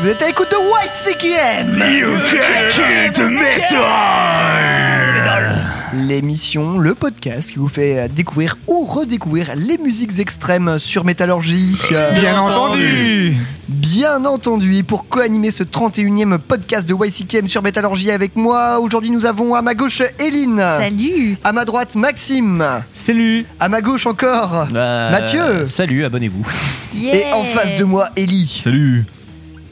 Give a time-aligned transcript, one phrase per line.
[0.00, 3.82] vous êtes à l'écoute de White CQM You can kill the metal.
[5.94, 11.80] L'émission, le podcast qui vous fait découvrir ou redécouvrir les musiques extrêmes sur Métallurgie.
[12.14, 13.34] Bien entendu
[13.68, 19.10] Bien entendu, et pour co-animer ce 31e podcast de YCKM sur Métallurgie avec moi, aujourd'hui
[19.10, 20.58] nous avons à ma gauche Eline.
[20.58, 22.62] Salut À ma droite Maxime.
[22.94, 25.64] Salut À ma gauche encore Bah, Mathieu.
[25.64, 26.46] Salut, abonnez-vous.
[27.00, 28.60] Et en face de moi Ellie.
[28.62, 29.04] Salut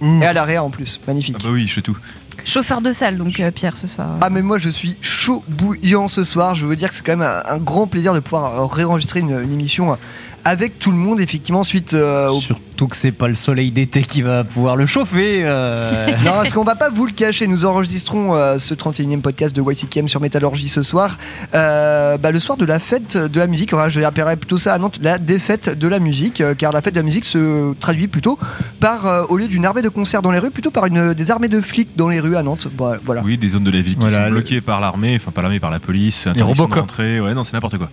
[0.05, 1.37] Et à l'arrière en plus, magnifique.
[1.41, 1.97] Ah bah oui, je fais tout.
[2.45, 4.19] Chauffeur de salle, donc euh, Pierre, ce soir.
[4.21, 7.17] Ah mais moi je suis chaud bouillant ce soir, je veux dire que c'est quand
[7.17, 9.97] même un, un grand plaisir de pouvoir euh, réenregistrer une, une émission euh,
[10.45, 12.41] avec tout le monde effectivement suite euh, au...
[12.41, 15.43] Surtout que c'est pas le soleil d'été qui va pouvoir le chauffer.
[15.45, 16.09] euh.
[16.25, 19.63] Non parce qu'on va pas vous le cacher, nous enregistrons euh, ce 31e podcast de
[19.63, 21.17] YCKM sur Métallurgie ce soir,
[21.55, 24.75] euh, bah, le soir de la fête de la musique, Enfin, je appellerais plutôt ça
[24.75, 27.73] à Nantes la défaite de la musique, euh, car la fête de la musique se
[27.75, 28.39] traduit plutôt
[28.81, 31.31] par, euh, au lieu d'une armée de concerts dans les rues, plutôt par une, des
[31.31, 32.69] armées de flics dans les rues à Nantes.
[32.77, 33.23] Bah, voilà.
[33.25, 35.43] Oui, des zones de la ville qui Voilà, sont le- bloquées par l'armée, enfin pas
[35.43, 36.99] l'armée, par la police, interdiction Robocop.
[36.99, 37.89] ouais, non, c'est n'importe quoi.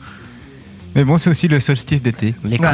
[0.95, 2.35] Mais bon, c'est aussi le solstice d'été.
[2.43, 2.67] Les Ouais.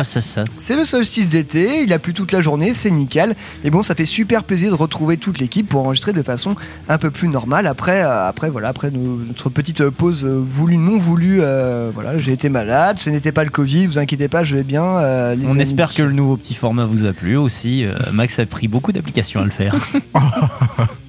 [0.57, 3.35] C'est le solstice d'été, il a plu toute la journée, c'est nickel.
[3.63, 6.55] Et bon, ça fait super plaisir de retrouver toute l'équipe pour enregistrer de façon
[6.89, 7.67] un peu plus normale.
[7.67, 12.17] Après, euh, après voilà, après nos- notre petite pause euh, voulue, non voulue, euh, voilà,
[12.17, 14.83] j'ai été malade, ce n'était pas le Covid, vous inquiétez pas, je vais bien.
[14.83, 15.61] euh, les On amis.
[15.61, 17.86] espère que le nouveau petit format vous a plu aussi.
[17.86, 19.75] Euh, Max a pris beaucoup d'applications à le faire.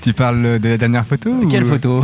[0.00, 2.02] Tu parles de la dernière photo ou- Quelle photo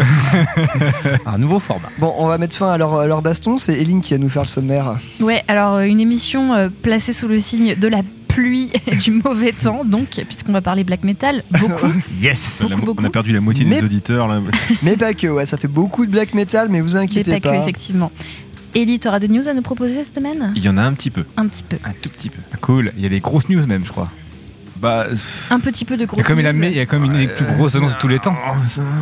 [1.27, 1.89] Un nouveau format.
[1.99, 3.57] Bon, on va mettre fin à leur, à leur baston.
[3.57, 4.99] C'est Eline qui va nous faire le sommaire.
[5.21, 9.13] Ouais, alors euh, une émission euh, placée sous le signe de la pluie et du
[9.13, 11.87] mauvais temps, donc, puisqu'on va parler black metal, beaucoup.
[12.21, 13.03] Yes Beaucoup, La mo- beaucoup.
[13.03, 14.41] On a perdu la moitié Mais- des auditeurs là.
[14.83, 17.51] Mais pas que, ouais, ça fait beaucoup de black metal, mais vous Mais inquiétez pas
[17.51, 17.57] pas.
[17.57, 18.11] que, effectivement.
[18.75, 20.53] Ellie, t'auras des news à nous proposer cette semaine?
[20.57, 21.23] Il y en a un petit peu.
[21.37, 21.77] Un petit peu.
[21.85, 22.39] Un tout petit peu.
[22.53, 24.11] Ah, Cool, il y a des grosses news même, je crois.
[24.85, 25.07] Bah.
[25.49, 27.27] Un petit peu de a comme, il, a, mis- il y a comme une des
[27.27, 28.37] plus grosses annonces de tous les temps.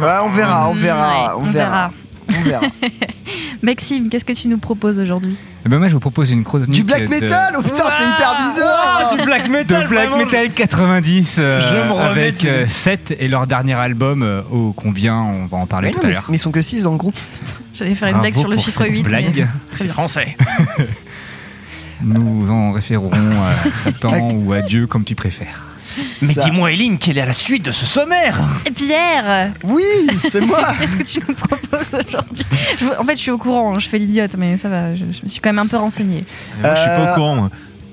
[0.01, 1.93] Ouais, on verra, on verra, ouais, on verra.
[2.31, 2.67] On verra.
[3.63, 5.37] Maxime, qu'est-ce que tu nous proposes aujourd'hui?
[5.67, 6.71] Et ben moi, je vous propose une chronique.
[6.71, 11.37] Du black de- metal Oh putain, c'est hyper bizarre du black De Black Metal 90
[11.39, 15.47] euh, Je me remets avec euh, Seth et leur dernier album euh, ô combien on
[15.47, 16.25] va en parler Mais non, tout à l'heure.
[16.29, 17.17] mais ils sont que 6 dans le groupe.
[17.75, 19.03] J'allais faire une blague sur le chiffre cette 8.
[19.03, 19.33] blague.
[19.33, 19.49] bien.
[19.89, 20.37] français.
[22.05, 23.11] Nous en référerons
[23.43, 25.72] à Satan ou à Dieu comme tu préfères.
[26.21, 26.43] Mais Ça.
[26.43, 28.39] dis-moi, Eline, quelle est la suite de ce sommaire?
[28.67, 29.83] Et Pierre, Oui,
[30.31, 32.45] c'est moi qu'est-ce que tu nous proposes aujourd'hui?
[32.81, 35.23] Je- En fait, je suis au courant, je fais l'idiote, mais ça va, je, je
[35.25, 36.25] me suis quand même un peu renseignée.
[36.61, 37.35] Moi, je suis pas Euh, au courant.
[37.37, 37.51] moi.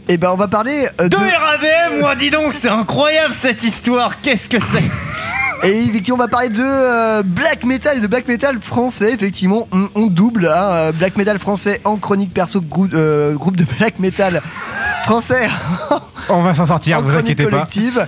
[0.07, 1.09] Et ben on va parler euh, de...
[1.09, 4.19] De RAVM, moi dis donc, c'est incroyable cette histoire.
[4.21, 4.83] Qu'est-ce que c'est?
[5.63, 9.13] Et effectivement, on va parler de euh, black metal et de black metal français.
[9.13, 13.57] Effectivement, on, on double hein, euh, black metal français en chronique perso grou- euh, groupe
[13.57, 14.41] de black metal
[15.03, 15.49] français
[16.29, 17.49] On va s'en sortir, en vous inquiétez pas.
[17.51, 18.07] collective.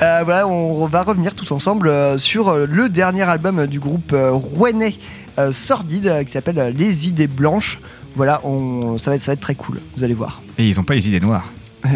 [0.00, 4.94] Euh, voilà, on va revenir tous ensemble sur le dernier album du groupe rouennais
[5.50, 7.78] Sordide qui s'appelle Les Idées Blanches.
[8.16, 10.42] Voilà, on, ça, va être, ça va être très cool, vous allez voir.
[10.58, 11.50] Et ils ont pas les idées noires.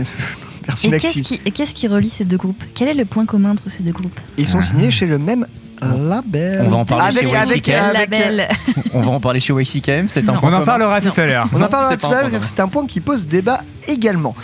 [0.68, 1.10] Merci Et Maxime.
[1.12, 2.62] qu'est-ce qui, et qu'est-ce qui relie ces deux groupes?
[2.74, 4.18] Quel est le point commun entre ces deux groupes?
[4.36, 5.46] Ils sont signés chez le même
[5.82, 6.62] label.
[6.66, 7.74] On va en parler avec, chez avec, YCKM.
[7.84, 8.48] avec, Label.
[8.94, 10.64] On va en parler chez YCKM, c'est un point On en commun.
[10.64, 11.48] parlera tout à l'heure.
[11.52, 14.34] On en parlera c'est tout à un l'heure c'est un point qui pose débat également.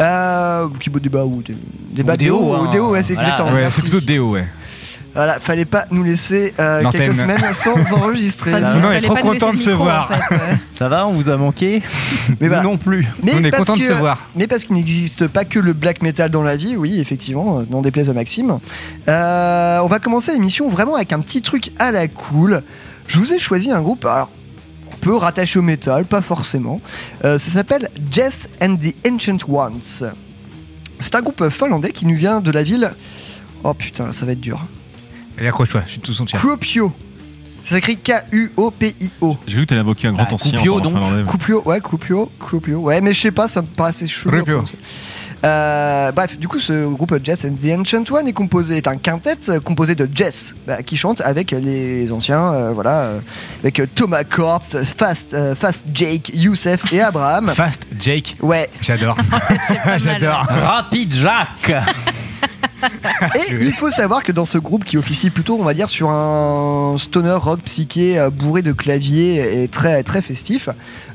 [0.00, 1.54] Euh, qui pose débat ou dé-
[1.92, 2.68] débat Ou déo, déo, hein.
[2.72, 3.28] déo, ouais, c'est Voilà.
[3.30, 3.54] exactement.
[3.56, 4.46] Ouais, c'est plutôt Déo, ouais.
[5.14, 8.50] Voilà, fallait pas nous laisser euh, quelques semaines sans enregistrer.
[8.52, 8.60] Va.
[8.64, 10.10] fallait On est trop content de se micro, voir.
[10.10, 10.54] en fait, euh.
[10.72, 11.82] Ça va, on vous a manqué
[12.40, 13.06] Mais non plus.
[13.22, 14.30] Mais On est parce content de se voir.
[14.34, 17.64] Mais parce qu'il n'existe pas que le black metal dans la vie, oui, effectivement, euh,
[17.68, 18.58] n'en déplaise à Maxime.
[19.08, 22.62] Euh, on va commencer l'émission vraiment avec un petit truc à la cool.
[23.06, 24.30] Je vous ai choisi un groupe, alors
[24.90, 26.80] on peut rattacher au métal, pas forcément.
[27.24, 30.10] Euh, ça s'appelle Jess and the Ancient Ones.
[30.98, 32.92] C'est un groupe finlandais qui nous vient de la ville.
[33.62, 34.64] Oh putain, ça va être dur.
[35.38, 36.38] Et accroche-toi, je suis tout son tien.
[36.38, 36.92] Kuopio.
[37.64, 39.36] Ça s'écrit K-U-O-P-I-O.
[39.46, 40.58] J'ai vu que t'allais invoquer un grand Ah, ancien.
[40.58, 41.26] Parlant donc.
[41.26, 42.78] Kuopio, ouais, Kuopio, Kuopio.
[42.80, 44.36] Ouais, mais je sais pas, ça me paraissait chelou.
[44.36, 44.76] à prononcer.
[45.44, 48.96] Euh, bref, du coup, ce groupe Jess and the Ancient One est composé, est un
[48.96, 53.18] quintet euh, composé de Jess bah, qui chante avec les anciens, euh, voilà, euh,
[53.62, 57.48] avec euh, Thomas Corpse, Fast, euh, Fast Jake, Youssef et Abraham.
[57.48, 59.16] Fast Jake, Ouais, j'adore.
[59.84, 60.00] mal.
[60.00, 60.46] J'adore.
[60.48, 61.72] Rapide Jacques
[63.34, 66.10] et il faut savoir que dans ce groupe qui officie plutôt, on va dire, sur
[66.10, 70.68] un stoner rock psyché euh, bourré de claviers et très, très festif,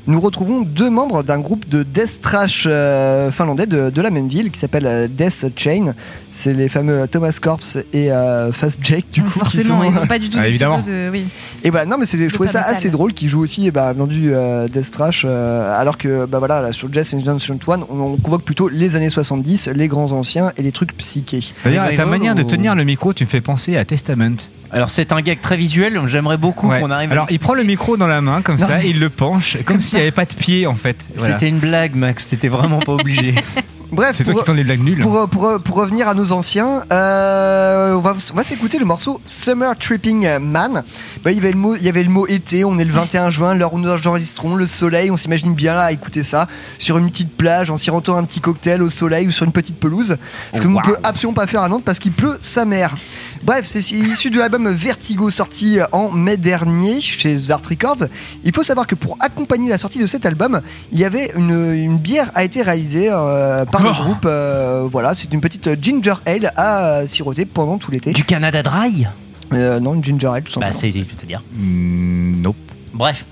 [0.08, 4.26] nous retrouvons deux membres d'un groupe de death trash euh, finlandais de, de la même
[4.26, 5.94] ville qui s'appelle euh, Death Chain.
[6.32, 9.30] C'est les fameux Thomas Corpse et euh, Fast Jake du coup.
[9.30, 10.78] qui Forcément, sont- ils ont pas du tout Ah, de évidemment.
[10.80, 11.10] de.
[11.12, 11.24] Oui.
[11.62, 12.74] Et voilà, non mais c'est- je trouvais ça metal.
[12.74, 16.38] assez drôle qu'ils jouent aussi bah, dans du euh, death trash euh, alors que bah
[16.38, 19.88] voilà là, sur Jazz and Ancient One on, on convoque plutôt les années 70, les
[19.88, 21.40] grands anciens et les trucs psychés.
[21.64, 24.36] D'ailleurs, ta manière de tenir le micro, tu me fais penser à Testament.
[24.70, 26.80] Alors c'est un gag très visuel, j'aimerais beaucoup Ouais.
[26.80, 28.90] qu'on arrive à Alors, il prend le micro dans la main, comme Non, ça, mais-
[28.90, 31.08] il le penche, comme s'il n'y avait pas de pied, en fait.
[31.16, 31.34] Voilà.
[31.34, 32.26] C'était une blague, Max.
[32.26, 33.34] C'était vraiment pas obligé.
[33.90, 34.98] Bref, C'est toi pour- qui tournes les blagues nulles.
[35.00, 39.20] Pour, pour, pour revenir à nos anciens, euh, on va, on va s'écouter le morceau
[39.26, 40.82] Summer Tripping Man.
[41.24, 42.92] Bah, il, y avait le mot, il y avait le mot été, on est le
[42.92, 46.46] 21 juin, l'heure où nous enregistrons, le soleil, on s'imagine bien là à écouter ça,
[46.76, 49.80] sur une petite plage, en sirotant un petit cocktail au soleil ou sur une petite
[49.80, 50.16] pelouse.
[50.52, 50.92] Ce que Oh, nous ne wow.
[50.94, 52.94] peut absolument pas faire à Nantes parce qu'il pleut sa mère.
[53.42, 58.04] Bref, c'est issu de l'album Vertigo sorti en mai dernier chez Svart Records.
[58.44, 60.60] Il faut savoir que pour accompagner la sortie de cet album,
[60.92, 64.24] il y avait une, une bière a été réalisée euh, par le groupe.
[64.26, 68.12] euh, voilà, c'est une petite ginger ale à euh, siroter pendant tout l'été.
[68.12, 69.06] Du Canada Dry?
[69.52, 70.92] Euh, non, une ginger ale tout Bah simplement.
[71.04, 71.42] c'est c'est-à-dire.
[71.54, 72.56] Mm, nope.
[72.94, 73.24] Bref.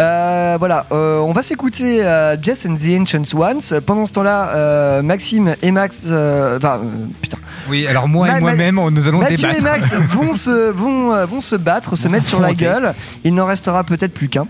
[0.00, 3.80] Euh, voilà, euh, on va s'écouter euh, Jess and the Ancient Ones.
[3.84, 6.78] Pendant ce temps-là, euh, Maxime et Max, enfin, euh,
[7.20, 7.36] putain,
[7.68, 9.58] Oui, alors moi Ma- et moi-même, nous allons Mathieu débattre.
[9.58, 12.94] et Max vont se, vont, vont se battre, se mettre sur la gueule.
[13.24, 14.46] Il n'en restera peut-être plus qu'un.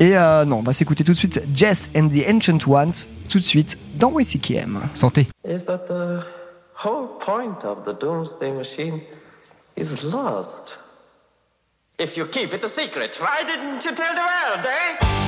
[0.00, 2.92] Et euh, non, on va s'écouter tout de suite Jess and the Ancient Ones,
[3.28, 4.80] tout de suite dans WCKM.
[4.94, 5.26] Santé.
[5.44, 6.24] is that the
[6.74, 9.00] whole point of the Doomsday Machine
[9.76, 10.78] is lost?
[11.98, 15.27] If you keep it a secret, why didn't you tell the world, eh?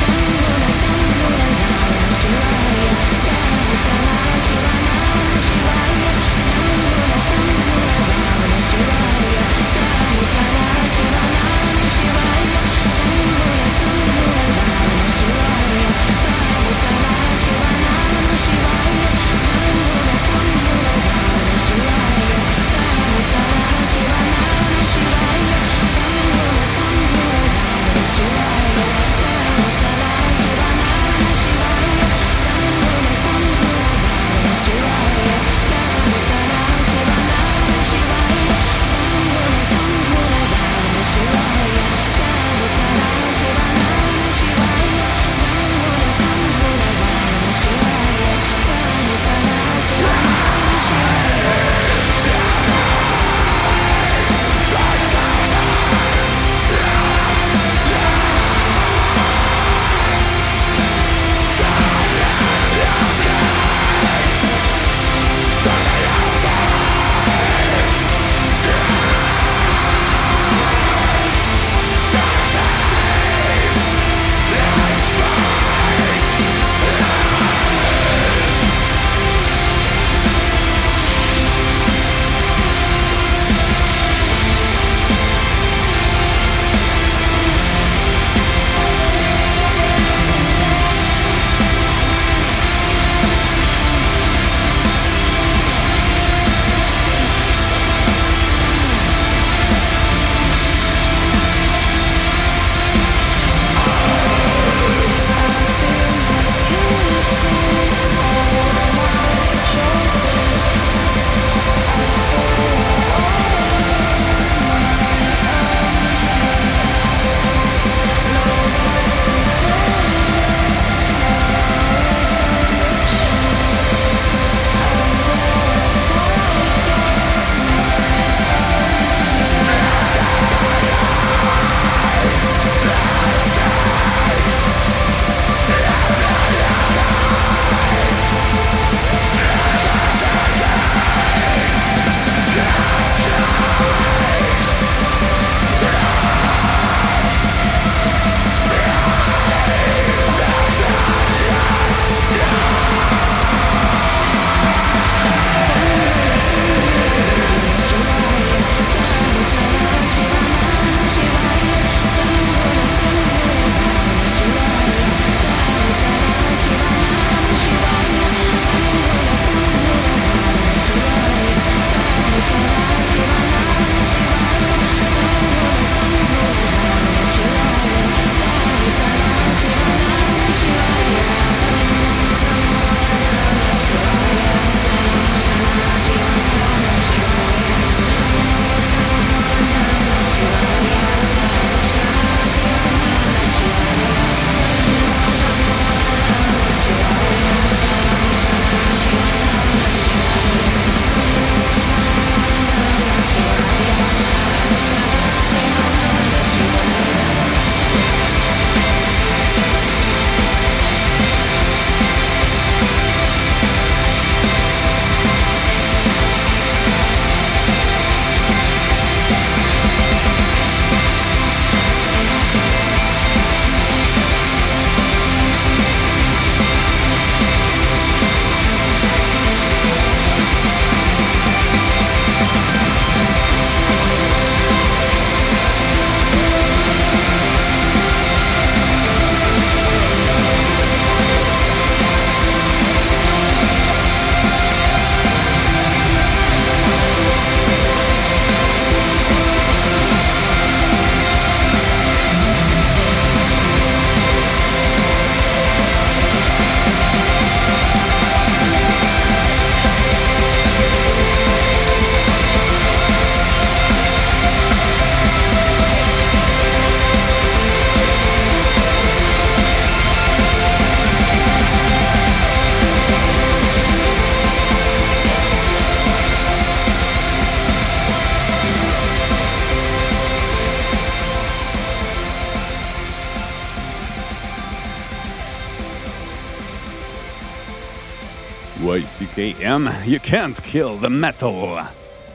[289.21, 291.83] You can't kill the metal.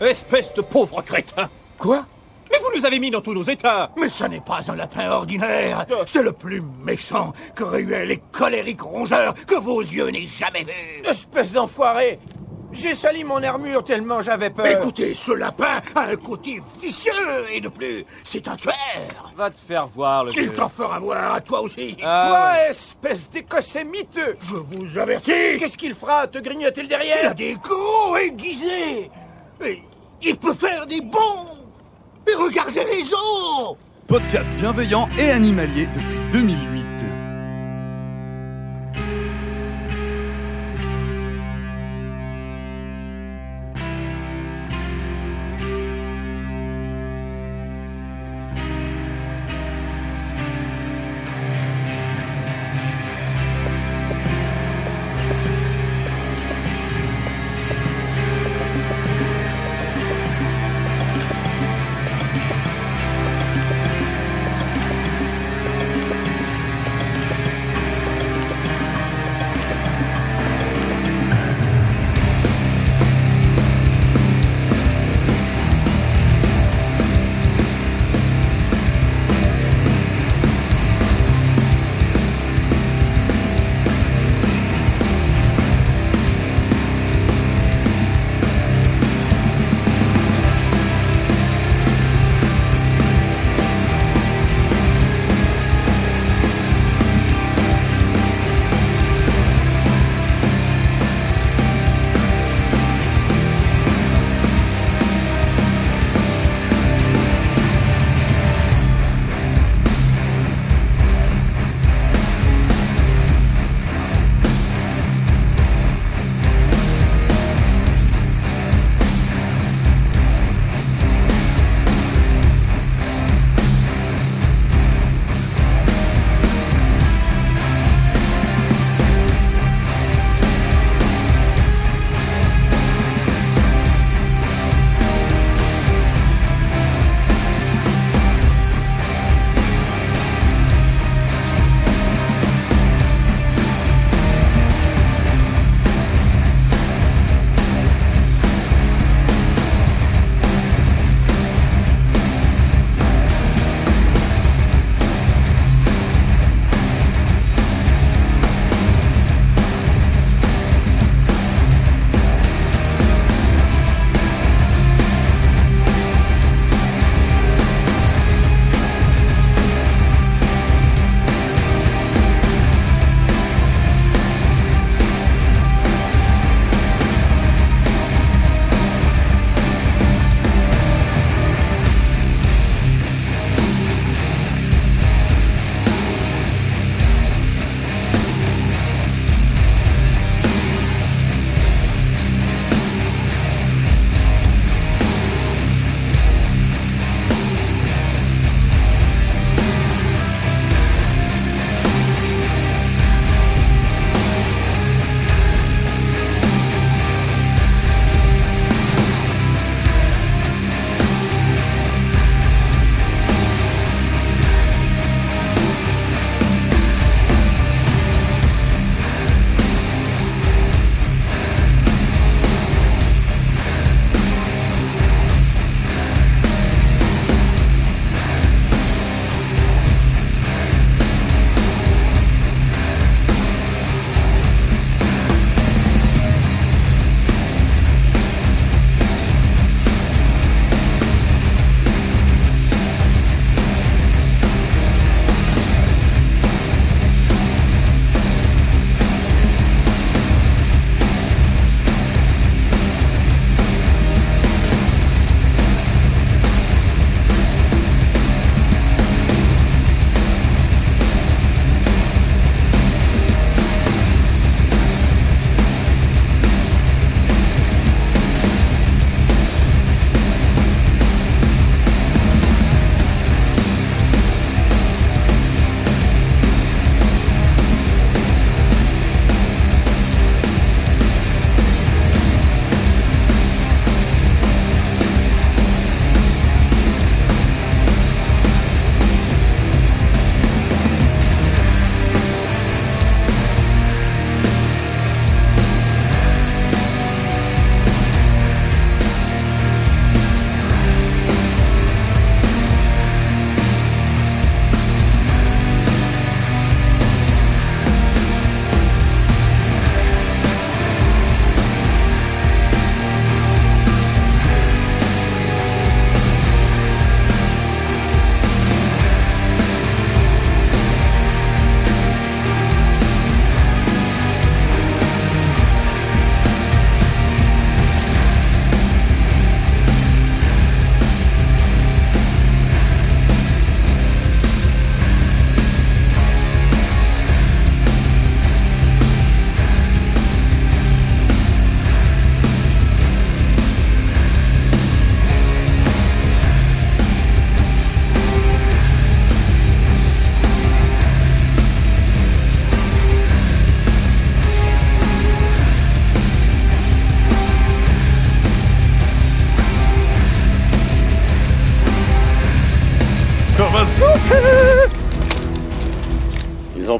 [0.00, 1.48] Espèce de pauvre crétin.
[1.78, 2.06] Quoi?
[2.48, 3.90] Mais vous nous avez mis dans tous nos états.
[3.96, 5.84] Mais ce n'est pas un lapin ordinaire.
[6.06, 11.50] C'est le plus méchant, cruel et colérique rongeur que vos yeux n'aient jamais vu Espèce
[11.50, 12.20] d'enfoiré
[12.76, 14.66] J'ai sali mon armure tellement j'avais peur.
[14.66, 17.12] Écoutez, ce lapin a un côté vicieux
[17.52, 18.74] et de plus, c'est un tueur.
[19.36, 20.52] Va te faire voir, le Il vieux.
[20.52, 21.96] t'en fera voir à toi aussi.
[21.96, 25.56] Toi, espèce d'écossais miteux Je vous avertis.
[25.58, 29.10] Qu'est-ce qu'il fera Te grignoter le Il a derrière des gros aiguisés.
[29.64, 29.82] Et
[30.22, 31.46] il peut faire des bonds.
[32.28, 33.76] Et regardez les os.
[34.06, 36.75] Podcast bienveillant et animalier depuis 2008.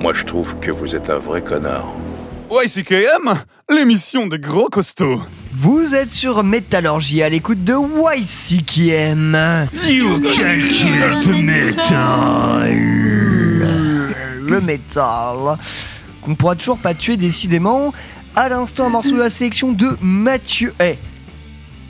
[0.00, 1.92] Moi, je trouve que vous êtes un vrai connard.
[2.50, 3.34] YCKM,
[3.68, 5.20] l'émission des gros costauds.
[5.52, 9.66] Vous êtes sur Métallurgie à l'écoute de YCKM.
[9.88, 12.70] You can kill the metal.
[14.40, 15.58] Le métal.
[16.22, 17.92] Qu'on ne pourra toujours pas tuer décidément.
[18.36, 20.72] À l'instant, un morceau de la sélection de Mathieu.
[20.80, 20.96] Eh,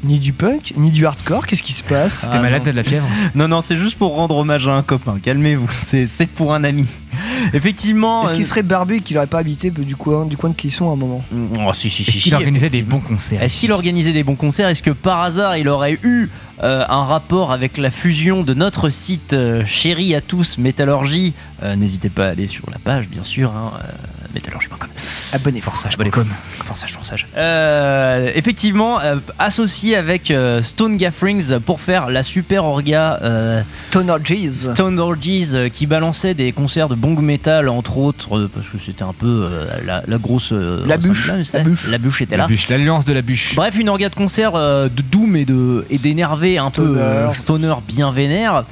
[0.04, 2.58] ni du punk, ni du hardcore, qu'est-ce qui se passe Ah, non.
[3.34, 5.18] Non, non, c'est juste pour rendre hommage à un copain.
[5.22, 6.86] Calmez-vous, c'est pour un ami.
[7.52, 8.24] Effectivement.
[8.24, 10.54] Est-ce qu'il euh, serait barbu et qu'il n'aurait pas habité du coin, du coin de
[10.54, 13.00] Clisson à un moment Oh, si, si, si, Est-ce si, qu'il organisait des effectivement.
[13.00, 14.68] bons concerts Est-ce qu'il organisait des bons concerts?
[14.68, 16.28] Est-ce que par hasard il aurait eu
[16.62, 21.34] euh, un rapport avec la fusion de notre site euh, chéri à tous, Métallurgie?
[21.62, 23.88] Euh, N'hésitez pas à aller sur la page, bien sûr, hein, euh,
[24.38, 24.88] métallurgie.com.
[25.32, 25.64] Abonnez-vous.
[25.64, 26.26] Forçage.com.
[26.64, 27.26] Forçage, forçage.
[27.36, 34.10] Euh, effectivement, euh, associé avec euh, Stone Gatherings pour faire la super orga euh, Stone
[34.10, 34.52] Orgies.
[34.74, 38.78] Stone Orgies euh, qui balançait des concerts de bong metal entre autres euh, parce que
[38.84, 41.88] c'était un peu euh, la, la grosse euh, La bûche, la bûche.
[41.90, 43.54] la bûche était La là bûche, l'alliance de la bûche.
[43.56, 47.32] Bref, une orga de concert euh, de doom et de et d'énervé un peu euh,
[47.32, 48.64] stoner bien vénère.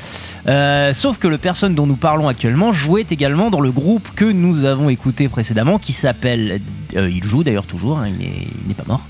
[0.49, 4.25] Euh, sauf que le personne dont nous parlons actuellement jouait également dans le groupe que
[4.25, 6.61] nous avons écouté précédemment, qui s'appelle,
[6.95, 9.03] euh, il joue d'ailleurs toujours, hein, il n'est pas mort,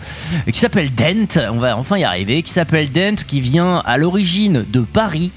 [0.51, 1.41] qui s'appelle Dent.
[1.53, 2.43] On va enfin y arriver.
[2.43, 5.33] Qui s'appelle Dent, qui vient à l'origine de Paris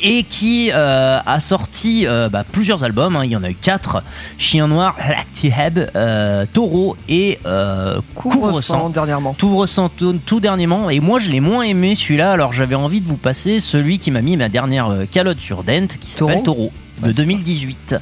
[0.00, 3.16] et qui euh, a sorti euh, bah, plusieurs albums.
[3.16, 3.24] hein.
[3.24, 4.02] Il y en a eu quatre
[4.38, 9.34] Chien Noir, Lactiheb, euh, Taureau et euh, Couvre-sang dernièrement.
[9.38, 10.90] Couvre-sang tout, tout dernièrement.
[10.90, 12.32] Et moi, je l'ai moins aimé celui-là.
[12.32, 15.86] Alors, j'avais envie de vous passer celui qui m'a mis ma dernière calotte sur Dent,
[16.00, 16.72] qui s'appelle Taureau.
[17.00, 17.26] De Ouais, c'est ça.
[17.26, 17.96] 2018.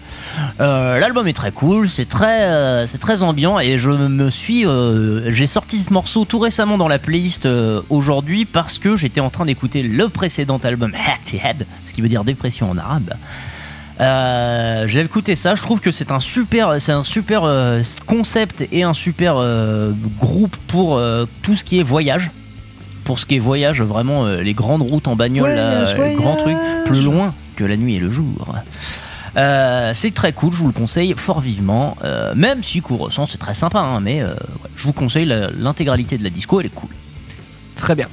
[0.61, 4.67] Euh, L'album est très cool, c'est très, euh, c'est très ambiant et je me suis,
[4.67, 7.49] euh, j'ai sorti ce morceau tout récemment dans la playlist
[7.91, 12.25] aujourd'hui parce que j'étais en train d'écouter le précédent album Head, ce qui veut dire
[12.25, 13.15] dépression en arabe.
[14.01, 18.65] Euh, j'ai écouté ça, je trouve que c'est un super, c'est un super euh, concept
[18.71, 21.01] et un super euh, groupe pour
[21.43, 22.31] tout ce qui est voyage.
[23.05, 26.37] Pour ce qui est voyage, vraiment les grandes routes en bagnole, là, Voyage, les grands
[26.37, 28.55] trucs, plus loin que la nuit et le jour.
[29.37, 31.97] Euh, c'est très cool, je vous le conseille fort vivement.
[32.05, 34.35] Euh, même si Courressant c'est très sympa, hein, mais euh,
[34.77, 36.91] je vous conseille l'intégralité de la disco, elle est cool.
[37.75, 38.09] Très bien.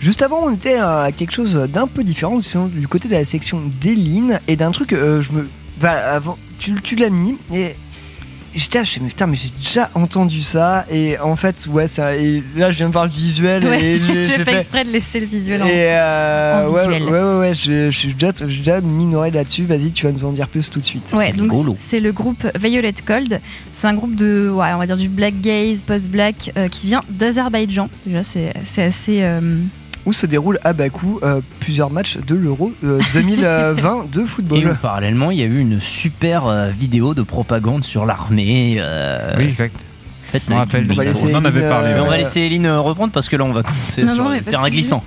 [0.00, 3.62] Juste avant, on était à quelque chose d'un peu différent, du côté de la section
[3.80, 5.48] des lignes et d'un truc, je me.
[5.80, 7.74] Bah, avant, tu, tu l'as mis et
[8.54, 12.16] j'étais là, je mais putain, mais j'ai déjà entendu ça et en fait, ouais, ça.
[12.16, 14.58] Et là, je viens de voir le visuel Ouais, et j'ai fait fait.
[14.58, 15.66] exprès de laisser le visuel en.
[15.66, 17.02] Et euh, en ouais, visuel.
[17.04, 19.64] ouais, ouais, ouais, je je suis déjà, déjà mis une oreille là-dessus.
[19.64, 21.12] Vas-y, tu vas nous en dire plus tout de suite.
[21.12, 23.40] Ouais, donc c'est le groupe Violet Cold.
[23.72, 27.00] C'est un groupe de, ouais, on va dire du black gaze, post-black, euh, qui vient
[27.08, 27.88] d'Azerbaïdjan.
[28.06, 29.22] Déjà, c'est c'est assez.
[29.22, 29.40] euh,
[30.06, 34.58] Où se déroule à Bakou euh, plusieurs matchs de l'Euro euh, 2020 de Et football.
[34.66, 38.76] où, parallèlement, il y a eu une super euh, vidéo de propagande sur l'armée.
[38.78, 39.86] euh, Oui, exact.
[40.54, 40.92] rappelle de
[41.26, 43.36] On en avait Eline, parlé, euh, Mais on va laisser Eline euh, reprendre parce que
[43.36, 45.02] là on va commencer Non, sur non, mais le de terrain glissant.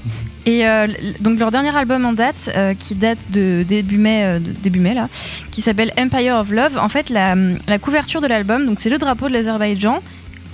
[0.46, 0.88] Et euh,
[1.22, 4.80] donc leur dernier album en date, euh, qui date de début mai, euh, de début
[4.80, 5.08] mai là,
[5.52, 6.78] qui s'appelle Empire of Love.
[6.78, 7.36] En fait, la,
[7.68, 10.02] la couverture de l'album, donc c'est le drapeau de l'Azerbaïdjan,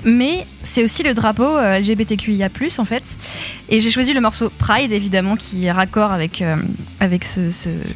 [0.04, 3.04] mais c'est aussi le drapeau euh, LGBTQIA+ en fait.
[3.70, 6.56] Et j'ai choisi le morceau Pride évidemment, qui est raccord avec euh,
[7.00, 7.50] avec ce,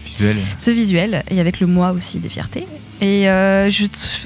[0.06, 0.38] visuel.
[0.58, 2.66] ce visuel et avec le moi aussi des fiertés.
[3.02, 3.70] Et euh,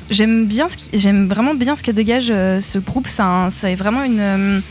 [0.09, 3.07] j'aime bien ce qui, j'aime vraiment bien ce que dégage euh, ce groupe.
[3.07, 4.61] C'est vraiment une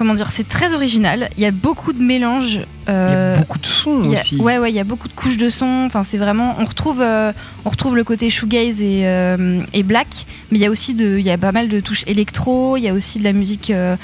[0.00, 1.28] comment dire, c'est très original.
[1.36, 2.54] Il y a beaucoup de mélanges.
[2.54, 4.36] Il y euh, a beaucoup de sons a- aussi.
[4.40, 5.82] ouais, ouais, il y a beaucoup de couches de son.
[5.84, 7.32] Enfin, c'est vraiment, on retrouve, euh,
[7.66, 11.18] on retrouve le côté shoegaze et, euh, et black, mais il y a aussi de,
[11.18, 12.78] il y a pas mal de touches électro.
[12.78, 13.96] Il y a aussi de la musique euh,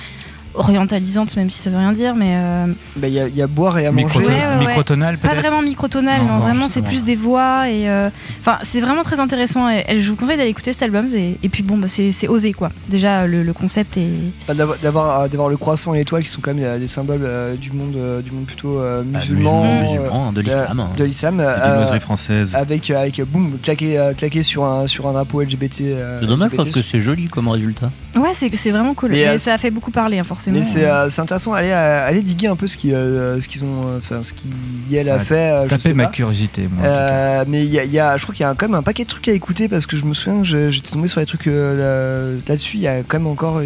[0.57, 2.67] orientalisante, même si ça veut rien dire, mais euh,
[2.97, 4.19] Bah, Il y, a- il y a boire et à manger.
[4.19, 4.59] Ouais, ouais, ouais.
[4.67, 6.21] Microtonal pas vraiment microtonal.
[6.21, 8.09] Non, Non, non, vraiment, c'est plus des voix et, euh,
[8.41, 9.69] enfin, c'est vraiment très intéressant.
[9.71, 11.09] Et, et je vous conseille d'aller écouter cet album.
[11.15, 12.71] Et, et puis bon, bah, c'est c'est osé quoi.
[12.89, 14.09] Déjà, le, le concept est.
[14.49, 17.21] Bah, d'avoir- D'avoir euh, d'avoir le croissant et l'étoile qui sont quand même des symboles
[17.25, 20.81] euh, du monde euh, du monde plutôt euh, Ah, musulman, musulman, euh, musulman, de l'islam,
[20.81, 20.89] hein.
[20.97, 22.55] de l'islam euh, française.
[22.55, 26.49] avec avec boum claqué euh, claqué sur un sur un drapeau LGBT euh, C'est dommage
[26.49, 26.57] LGBT.
[26.65, 27.91] parce que c'est joli comme résultat.
[28.17, 29.11] Ouais, c'est c'est vraiment cool.
[29.13, 30.46] Mais, euh, ça a fait beaucoup parler, hein, forcément.
[30.51, 30.59] Forcément.
[30.59, 33.49] Mais c'est euh, c'est intéressant, allez, euh, allez diguer un peu ce qui, euh, ce
[33.49, 34.49] qu'ils ont, euh, enfin ce qui
[34.95, 35.51] elle Ça a a fait.
[35.53, 36.11] euh, sais ma pas.
[36.13, 36.87] curiosité, moi.
[36.87, 38.83] Euh, mais il y a, y a- je crois qu'il y a quand même un
[38.83, 41.27] paquet de trucs à écouter parce que je me souviens que j'étais tombé sur des
[41.27, 42.77] trucs euh, là- là-dessus.
[42.77, 43.61] Il y a quand même encore,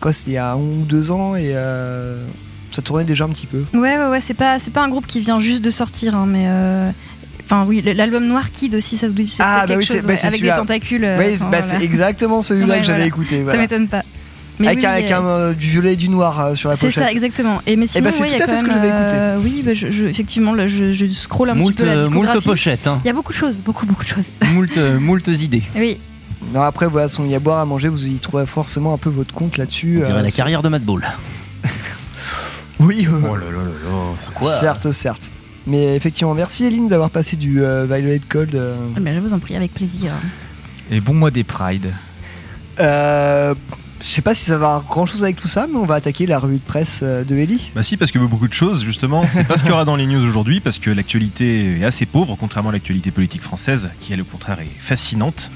[0.00, 2.24] quoi, c'était il y a un ou deux ans et euh,
[2.70, 3.64] ça tournait déjà un petit peu.
[3.74, 6.26] Ouais, ouais, ouais, c'est pas, c'est pas un groupe qui vient juste de sortir, hein,
[6.28, 6.44] mais.
[6.48, 6.90] euh,
[7.50, 10.02] Enfin, oui, l'album Noir Kid aussi, ça vous dit Ah, bah quelque oui, c'est- chose,
[10.06, 11.00] bah, ouais, avec des tentacules.
[11.18, 11.62] oui, enfin, bah, voilà.
[11.62, 13.06] c'est exactement celui-là Ouais, que j'avais voilà.
[13.06, 13.36] écouté.
[13.38, 13.58] Ça voilà.
[13.60, 14.02] m'étonne pas.
[14.58, 16.68] Mais avec oui, un, avec euh, un, euh, du violet et du noir euh, sur
[16.68, 17.04] la C'est pochette.
[17.04, 17.60] ça, exactement.
[17.66, 18.76] Et mais sinon, bah, c'est ouais, il y tout a à fait ce que même,
[18.78, 19.14] je vais écouter.
[19.16, 22.08] euh, oui, bah, je, je- effectivement, là, je, je scrolle un Moult, petit peu la
[22.08, 23.00] moult pochettes, hein.
[23.04, 24.26] Il y a beaucoup de choses, beaucoup, beaucoup de choses.
[24.52, 25.62] moult, moult idées.
[25.76, 25.98] Oui.
[26.54, 29.10] Non, après, voilà, son y a boire à manger, vous y trouverez forcément un peu
[29.10, 30.02] votre compte là-dessus.
[30.06, 31.06] On euh, la c'est- carrière de Madball.
[32.80, 34.30] Oui, euh, Oh là là là là.
[34.34, 35.30] Quoi certes, certes.
[35.66, 38.54] Mais effectivement, merci Eline d'avoir passé du euh, Violet Cold.
[38.54, 38.76] euh.
[38.96, 40.12] Ah, mais je vous en prie, avec plaisir.
[40.90, 41.92] Et bon mois des Pride.
[42.78, 43.54] Euh,
[44.00, 45.96] je sais pas si ça va avoir grand chose avec tout ça, mais on va
[45.96, 47.70] attaquer la revue de presse euh, de Ellie.
[47.74, 49.24] Bah si, parce que beaucoup de choses, justement.
[49.30, 52.06] C'est pas ce qu'il y aura dans les news aujourd'hui, parce que l'actualité est assez
[52.06, 55.50] pauvre, contrairement à l'actualité politique française, qui, elle, au contraire, est fascinante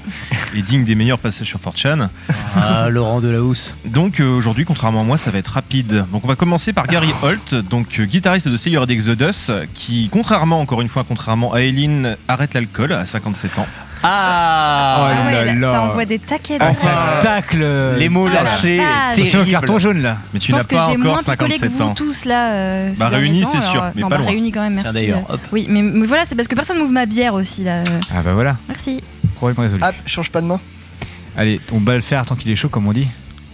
[0.55, 2.09] et digne des meilleurs passages sur 4chan.
[2.55, 3.75] Ah, Laurent Delahousse.
[3.85, 6.05] Donc euh, aujourd'hui, contrairement à moi, ça va être rapide.
[6.11, 10.59] Donc on va commencer par Gary Holt, donc euh, guitariste de Slayer d'Exodus, qui, contrairement,
[10.59, 13.67] encore une fois, contrairement à Eileen, arrête l'alcool à 57 ans.
[14.03, 15.71] Ah, Oh Ah ouais, là là, là.
[15.71, 16.57] ça envoie des taquets.
[16.59, 16.89] de- Enfin,
[17.21, 17.65] tacle.
[17.97, 18.81] les mots Ah, lâchés.
[19.11, 20.17] Attention au carton jaune là.
[20.33, 21.93] Mais tu n'as pas encore moins picolé que 57 vous ans.
[21.93, 22.51] tous là.
[22.53, 24.31] euh, Bah, réunis, c'est sûr, euh, mais non, pas bah, loin.
[24.31, 25.07] réunis quand même, Tiens, merci.
[25.07, 25.33] d'ailleurs, euh.
[25.35, 25.41] hop.
[25.51, 27.83] Oui, mais, mais voilà, c'est parce que personne n'ouvre ma bière aussi là.
[28.13, 29.01] Ah bah voilà, Merci.
[29.35, 29.81] problème résolu.
[29.83, 30.59] Hop, change pas de main.
[31.37, 33.07] Allez, on va le faire tant qu'il est chaud, comme on dit.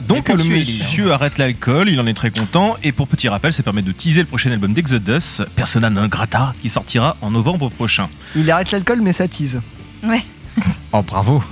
[0.08, 3.64] Donc le monsieur arrête l'alcool, il en est très content, et pour petit rappel, ça
[3.64, 8.08] permet de teaser le prochain album d'Exodus, Persona non grata, qui sortira en novembre prochain.
[8.36, 9.62] Il arrête l'alcool, mais ça tease.
[10.04, 10.24] Ouais.
[10.92, 11.44] Oh bravo.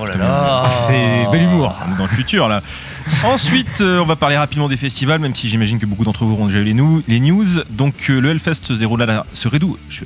[0.00, 0.62] Oh là là.
[0.64, 1.72] Ah, c'est bel humour.
[1.88, 2.60] On est dans le futur là.
[3.24, 6.32] Ensuite, euh, on va parler rapidement des festivals, même si j'imagine que beaucoup d'entre vous
[6.32, 7.46] auront déjà eu les, nou- les news.
[7.70, 9.76] Donc euh, le Hellfest se déroule à se rédou.
[9.88, 10.00] je-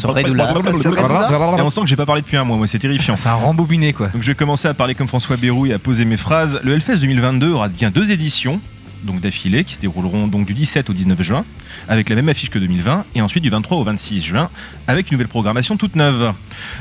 [0.00, 0.52] Se rédoula.
[0.72, 1.28] Se rédoula.
[1.58, 3.16] Et on sent que j'ai pas parlé depuis un mois, moi c'est terrifiant.
[3.16, 4.08] C'est un rembobiné quoi.
[4.08, 6.60] Donc je vais commencer à parler comme François Bérou et à poser mes phrases.
[6.62, 8.60] Le Hellfest 2022 aura bien deux éditions,
[9.04, 11.44] donc d'affilée, qui se dérouleront donc du 17 au 19 juin,
[11.88, 14.50] avec la même affiche que 2020, et ensuite du 23 au 26 juin,
[14.86, 16.32] avec une nouvelle programmation toute neuve.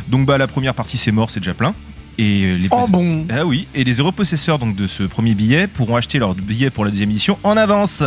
[0.08, 1.74] Donc bah la première partie c'est mort, c'est déjà plein.
[2.18, 5.36] Et euh, les Oh bon ah oui, et les heureux possesseurs donc de ce premier
[5.36, 8.04] billet pourront acheter leur billet pour la deuxième édition en avance.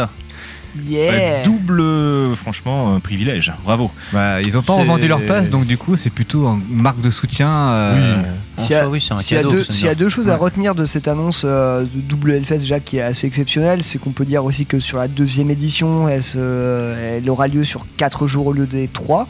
[0.88, 3.52] Yeah double, euh, franchement, euh, privilège.
[3.62, 3.90] Bravo.
[4.12, 7.11] Bah, ils ont pas revendu leur place, donc du coup, c'est plutôt une marque de
[7.11, 7.50] soutien.
[7.50, 8.22] euh,
[8.57, 10.74] S'il y a- Enfin, oui, c'est un S'il y, y a deux choses à retenir
[10.74, 14.24] de cette annonce euh, de double Hellfest déjà qui est assez exceptionnelle, c'est qu'on peut
[14.24, 18.46] dire aussi que sur la deuxième édition, elle, se- elle aura lieu sur 4 jours
[18.46, 19.28] au lieu des 3,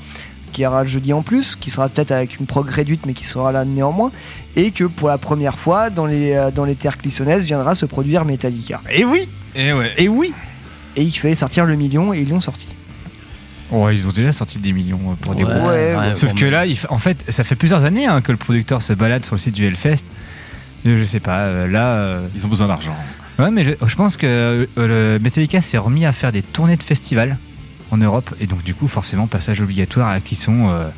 [0.52, 3.24] qui aura le jeudi en plus, qui sera peut-être avec une prog réduite mais qui
[3.24, 4.12] sera là néanmoins,
[4.54, 7.86] et que pour la première fois dans les, euh, dans les terres clissonnaises viendra se
[7.86, 8.80] produire Metallica.
[8.92, 9.90] Et oui Et ouais.
[9.98, 10.32] Et oui
[10.96, 12.68] Et il fallait sortir le million et ils l'ont sorti.
[13.70, 15.64] Oh, ils ont déjà sorti des millions euh, pour des Ouais, groupes.
[15.66, 18.20] Ouais, ouais, Sauf bon, que là, il fa- en fait, ça fait plusieurs années hein,
[18.20, 20.04] que le producteur se balade sur le site du Hellfest.
[20.84, 21.86] Et Je sais pas, euh, là.
[21.94, 22.94] euh, Ils ont besoin d'argent.
[23.38, 26.76] Ouais, mais je, je pense que euh, le Metallica s'est remis à faire des tournées
[26.76, 27.38] de festivals
[27.90, 28.34] en Europe.
[28.40, 30.88] Et donc, du coup, forcément, passage obligatoire à la Clisson, euh,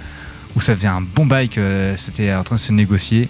[0.56, 3.28] où ça faisait un bon bail que c'était en train de se négocier.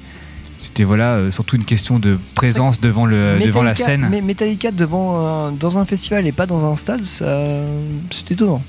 [0.65, 4.09] C'était voilà, euh, surtout une question de présence devant, le, devant la scène.
[4.11, 8.63] Mais Metallica devant un- dans un festival et pas dans un stade, c'est étonnant.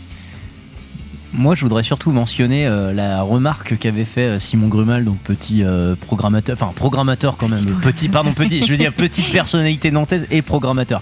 [1.37, 5.63] Moi, je voudrais surtout mentionner euh, la remarque qu'avait fait euh, Simon Grumal, donc petit
[5.63, 9.91] euh, programmateur, enfin programmateur quand même, Petit petit, pardon, petit, je veux dire petite personnalité
[9.91, 11.01] nantaise et programmateur,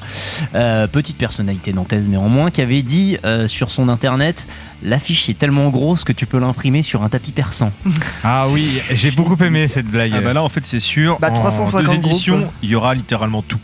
[0.56, 4.48] Euh, petite personnalité nantaise néanmoins, qui avait dit euh, sur son internet,
[4.84, 7.72] l'affiche est tellement grosse que tu peux l'imprimer sur un tapis persan.
[8.24, 10.14] Ah oui, j'ai beaucoup aimé cette blague.
[10.16, 11.18] Ah bah là en fait c'est sûr.
[11.20, 13.60] Bah, en 350 deux éditions, il y aura littéralement tout.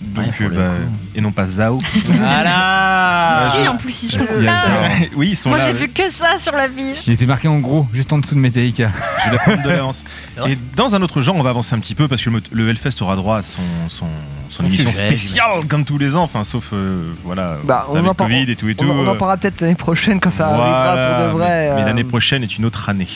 [0.00, 0.70] Donc Ouais, bah,
[1.14, 1.78] et non pas Zao.
[2.08, 4.54] Voilà si, en plus, ils sont là.
[5.16, 5.66] oui ils sont Moi, là.
[5.66, 5.78] j'ai ouais.
[5.78, 7.06] vu que ça sur l'affiche.
[7.06, 8.90] Il était marqué en gros, juste en dessous de Metallica.
[9.24, 10.04] Je vais prendre de l'avance.
[10.34, 12.30] C'est vrai Et dans un autre genre, on va avancer un petit peu parce que
[12.50, 14.06] le, Hellfest aura droit à son, son,
[14.50, 18.10] son émission sujet, spéciale comme tous les ans, enfin sauf euh, voilà, Bah, on avec
[18.10, 18.90] en Covid et tout et On, tout.
[18.90, 21.68] on en euh, parlera peut-être l'année prochaine quand ça voilà, arrivera pour de vrai.
[21.70, 23.08] Mais, mais euh, l'année prochaine est une autre année.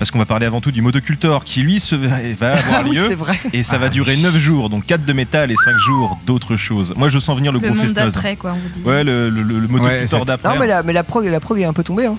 [0.00, 2.16] Parce qu'on va parler avant tout du motocultor qui lui se, va
[2.56, 3.04] avoir Ah oui, lieu.
[3.06, 3.38] c'est vrai.
[3.52, 6.92] et ça va durer 9 jours, donc 4 de métal et 5 jours d'autres choses.
[6.96, 8.80] Moi je sens venir le, Le gros monde d'après, quoi, on vous dit.
[8.82, 10.48] Ouais, le, le, le- le motocultor d'après.
[10.54, 12.06] Non, mais la, mais la prog, la prog est un peu tombée.
[12.06, 12.16] Hein.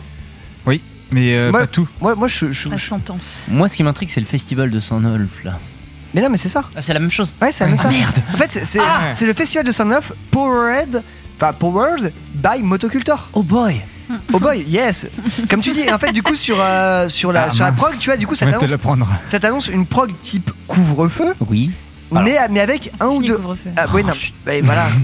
[1.14, 1.90] Mais euh, Moi- pas tout.
[2.00, 3.42] Moi, moi je, je- La je- sentence.
[3.50, 5.60] Moi, ce qui m'intrigue, c'est le festival de Saint-Nolf là.
[6.14, 6.64] Mais non, mais c'est ça.
[6.74, 7.34] Ah, c'est la même chose.
[7.42, 7.98] Ouais, c'est la même Ah, chose.
[7.98, 8.18] merde.
[8.34, 9.10] En fait, c'est- c'est Ah.
[9.12, 11.04] c'est le festival de Saint-Neuf Powered,
[11.38, 13.28] enfin Powered by Motocultor.
[13.34, 13.82] Oh boy.
[14.34, 15.08] Oh boy, yes.
[15.50, 17.80] Comme tu dis, en fait, du coup sur euh, sur la Ah, sur la mince.
[17.80, 19.08] prog, tu vois, du coup, ça te t'annonce l'apprendre.
[19.28, 21.72] ça t'annonce une prog type couvre-feu, Oui.
[22.12, 23.36] mais mais avec un ou deux.
[23.38, 23.70] couvre-feu.
[23.78, 24.14] Ah, oui, non.
[24.46, 24.88] bah, voilà.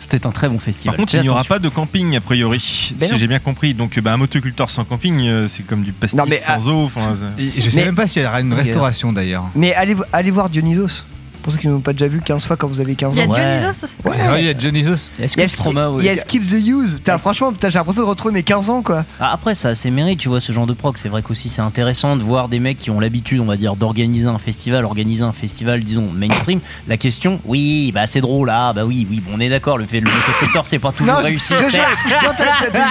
[0.00, 0.96] C'était un très bon Par festival.
[0.96, 2.58] contre, Fais il n'y aura pas de camping a priori,
[2.98, 3.18] Ben si non.
[3.18, 3.74] j'ai bien compris.
[3.74, 6.84] Donc, bah, un motoculteur sans camping, euh, c'est comme du pastis Non, mais, sans eau.
[6.86, 9.44] enfin, c'est- Et je sais Mais- même pas s'il y aura une restauration d'ailleurs.
[9.54, 11.04] Mais allez, vo- allez voir Dionysos.
[11.48, 13.26] Pour ceux qui n'ont pas déjà vu 15 fois quand vous avez 15 Il y
[13.26, 13.32] ans.
[13.32, 13.58] a Ouais.
[13.58, 14.40] Dionysos Ouais.
[14.40, 15.10] Il y a Dionysos.
[15.18, 16.94] Il y que a Stroma, Skip- il y a Skip the Use.
[16.96, 19.04] Putain, franchement, j'ai l'impression de retrouver mes 15 ans, quoi.
[19.18, 20.98] Ah, Après, ça a ses mérites, tu vois, ce genre de proc.
[20.98, 23.76] C'est vrai qu'aussi c'est intéressant de voir des mecs qui ont l'habitude, on va dire,
[23.76, 26.60] d'organiser un festival, organiser un festival, disons, mainstream.
[26.86, 29.86] La question, oui, bah c'est drôle, ah, bah oui, oui, bon, on est d'accord, le
[29.86, 31.54] fait le motoculteur, c'est pas toujours Non, réussi.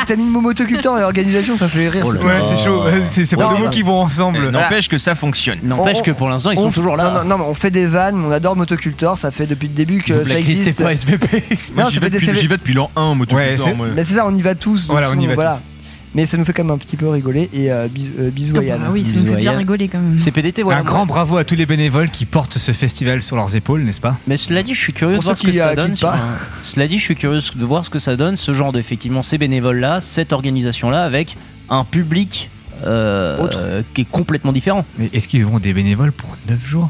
[0.07, 2.05] t'as- mis le mot motoculteur et organisation, ça fait rire.
[2.07, 2.25] Oh.
[2.25, 2.83] Ouais, c'est chaud.
[3.07, 4.49] C'est pas deux mots qui vont ensemble.
[4.49, 5.59] N'empêche que ça fonctionne.
[5.63, 7.11] N'empêche que pour l'instant, ils On sont toujours là.
[7.11, 9.73] Non, non, non, mais on fait des vannes, on adore motoculteur, ça fait depuis le
[9.73, 10.63] début que ça existe.
[10.77, 11.43] c'est pas SVP.
[11.77, 12.47] Non, j'y vais depuis- CV.
[12.47, 13.51] vais depuis l'an 1 en motoculteur.
[13.51, 13.87] Ouais, c'est- moi.
[13.95, 14.87] Mais c'est ça, on y va tous.
[14.87, 15.51] Voilà, on y va voilà.
[15.57, 15.63] tous.
[16.15, 18.53] Mais ça nous fait quand même un petit peu rigoler et euh, bisous, euh, bisous
[18.57, 18.79] Ah à Yann.
[18.81, 19.57] bah oui, ça nous fait bien Yann.
[19.57, 20.17] rigoler quand même.
[20.17, 20.79] CPDT, voilà.
[20.79, 24.01] Un grand bravo à tous les bénévoles qui portent ce festival sur leurs épaules, n'est-ce
[24.01, 24.15] pas?
[24.25, 25.95] Mais cela dit, je suis curieux Pour de voir ce que ça euh, donne.
[25.95, 26.11] sur
[26.63, 29.37] Cela dit, je suis curieux de voir ce que ça donne, ce genre d'effectivement ces
[29.37, 31.35] bénévoles-là, cette organisation-là, avec
[31.69, 32.49] un public
[32.85, 33.59] euh, Autre.
[33.61, 34.85] euh, qui est complètement différent.
[34.97, 36.89] Mais est-ce qu'ils auront des bénévoles pour 9 jours?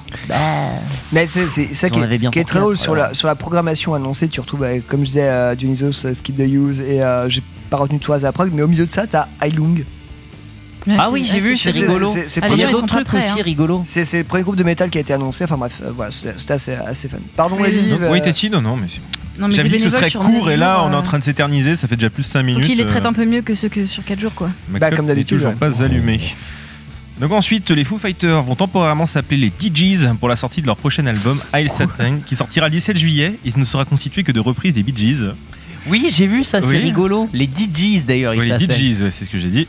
[1.12, 3.14] Mais c'est c'est ça qui est, bien qui est pour très drôle quatre, sur la,
[3.14, 4.28] sur la programmation annoncée.
[4.28, 7.42] Tu retrouves, euh, comme je disais, euh, Dionysos, euh, Skip the Use et euh, j'ai
[7.70, 9.84] pas retenu tout à la prog, mais au milieu de ça, t'as Ailung.
[10.86, 12.08] Ouais, Ah oui, j'ai vu, c'est c'est- rigolo.
[12.08, 13.44] c'est- c'est Ah, Il y a d'autres trucs prêts, aussi hein.
[13.44, 13.82] rigolos.
[13.84, 15.44] C'est c'est le premier groupe de métal qui a été annoncé.
[15.44, 17.18] Enfin bref, euh, voilà, c'était assez, assez fun.
[17.36, 17.68] Pardon, Oui,
[18.10, 19.02] oui, Téti, non, non, mais c'est-
[19.40, 21.20] Non, mais j'avais dit que ce serait court et là, on est en euh, train
[21.20, 21.76] de s'éterniser.
[21.76, 22.66] Ça fait déjà plus de 5 Faut minutes.
[22.66, 24.50] qu'ils les traitent euh, un peu mieux que ceux que sur 4 jours, quoi.
[24.70, 25.58] ma Bah, comme d'habitude, toujours ouais.
[25.58, 26.20] pas allumée.
[27.20, 30.78] Donc ensuite, les Foo Fighters vont temporairement s'appeler les DJs pour la sortie de leur
[30.78, 33.40] prochain album, Isle Satan, qui sortira le 17 juillet.
[33.44, 35.26] Il ne sera constitué que de reprises des Bee Gees.
[35.88, 36.78] Oui, j'ai vu ça, c'est Oui.
[36.80, 37.30] rigolo.
[37.34, 38.68] Les DJs d'ailleurs, ils Oui, les.
[38.68, 39.68] DJs, ouais, c'est ce que j'ai dit.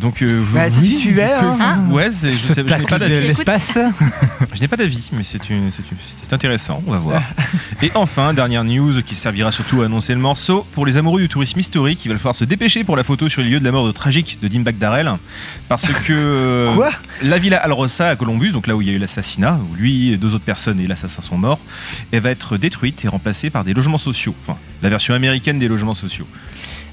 [0.00, 1.84] Donc, euh, Bah, si oui, tu suivais, que- hein.
[1.90, 3.26] Ouais, je, sais- je n'ai pas d'avis.
[3.26, 3.76] l'espace
[4.54, 7.22] Je n'ai pas d'avis, mais c'est intéressant, on va voir.
[7.82, 10.64] Et enfin, dernière news qui servira surtout à annoncer le morceau.
[10.72, 13.42] Pour les amoureux du tourisme historique, il va falloir se dépêcher pour la photo sur
[13.42, 15.10] les lieux de la mort de tragique de Dimebag Darrell.
[15.68, 16.90] Parce que Quoi?
[17.22, 20.12] la villa Alrosa à Columbus, donc là où il y a eu l'assassinat, où lui
[20.12, 21.58] et deux autres personnes et l'assassin sont morts,
[22.12, 24.34] elle va être détruite et remplacée par des logements sociaux.
[24.46, 26.26] Enfin, la version américaine des logements sociaux.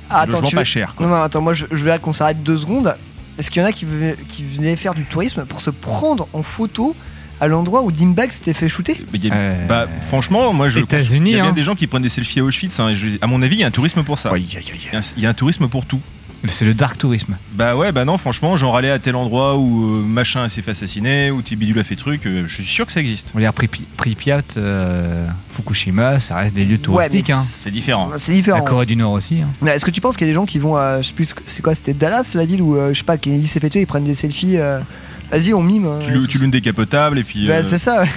[0.09, 0.65] Ah, pas
[0.95, 1.05] quoi.
[1.07, 2.95] Non, non, attends, moi je, je veux qu'on s'arrête deux secondes.
[3.37, 6.27] Est-ce qu'il y en a qui, venaient- qui venaient faire du tourisme pour se prendre
[6.33, 6.95] en photo
[7.41, 10.79] à l'endroit où Dimbag s'était fait shooter y a- Euh, bah, franchement, moi je.
[10.79, 11.53] États-Unis, Il y a bien hein.
[11.53, 12.79] des gens qui prennent des selfies à Auschwitz.
[12.79, 14.29] hein, et je- à mon avis, il y a un tourisme pour ça.
[14.37, 14.57] Y
[15.17, 15.99] il y a un tourisme pour tout.
[16.47, 17.37] C'est le dark tourisme.
[17.53, 20.71] Bah ouais, bah non, franchement, genre aller à tel endroit où euh, machin s'est fait
[20.71, 23.29] assassiner, où Tibidule a fait truc, euh, je suis sûr que ça existe.
[23.33, 27.25] On regarde Pripi- Pripyat, euh, Fukushima, ça reste des lieux touristiques.
[27.29, 27.41] mais hein.
[27.43, 28.11] C'est différent.
[28.17, 28.59] C'est différent.
[28.59, 29.41] La Corée du Nord aussi.
[29.41, 29.67] hein.
[29.67, 31.01] Est-ce que tu penses qu'il y a des gens qui vont à.
[31.01, 33.47] Je sais plus, c'est quoi C'était Dallas, la ville où, euh, je sais pas, qui
[33.47, 34.57] s'est fait tuer, ils prennent des selfies.
[34.57, 34.79] euh,
[35.31, 35.87] Vas-y, on mime.
[35.87, 35.99] hein.
[36.05, 37.47] Tu, loues- tu décapotable et puis.
[37.47, 38.09] Bah, euh, c'est ça, ouais.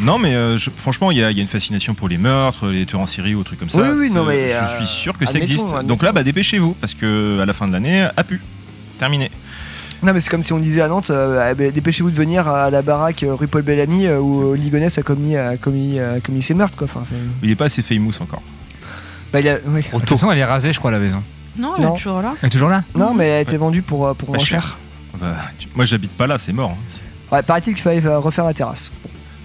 [0.00, 2.18] Non, mais euh, je- franchement, il y, a il y a une fascination pour les
[2.18, 3.80] meurtres, les tueurs en série ou trucs comme ça.
[3.80, 5.66] Oui, oui, non, mais, je euh, suis sûr que ça existe.
[5.68, 5.86] admettons.
[5.86, 8.40] Donc là, bah dépêchez-vous parce que à la fin de l'année, a pu.
[8.98, 9.30] Terminé.
[10.02, 12.46] Non, mais c'est comme si on disait à Nantes euh, eh ben, dépêchez-vous de venir
[12.48, 16.54] à la baraque rue Paul Bellamy où Ligonès a commis, a commis, a commis ses
[16.54, 16.86] meurtres, quoi.
[16.86, 18.42] Enfin, c'est- Il est pas assez famous encore.
[19.32, 19.82] bah, il a- oui.
[19.92, 21.22] De toute façon, elle est rasée, je crois, la maison.
[21.56, 22.34] Non, elle est toujours là.
[22.42, 24.62] Elle est toujours là Non, mais elle a été vendue pour, pour Pas moins cher.
[24.62, 24.78] cher.
[25.20, 26.72] Bah, tu- Moi, j'habite pas là, c'est mort.
[26.72, 27.34] hein.
[27.36, 28.90] Ouais, paraît-il qu'il fallait refaire la terrasse.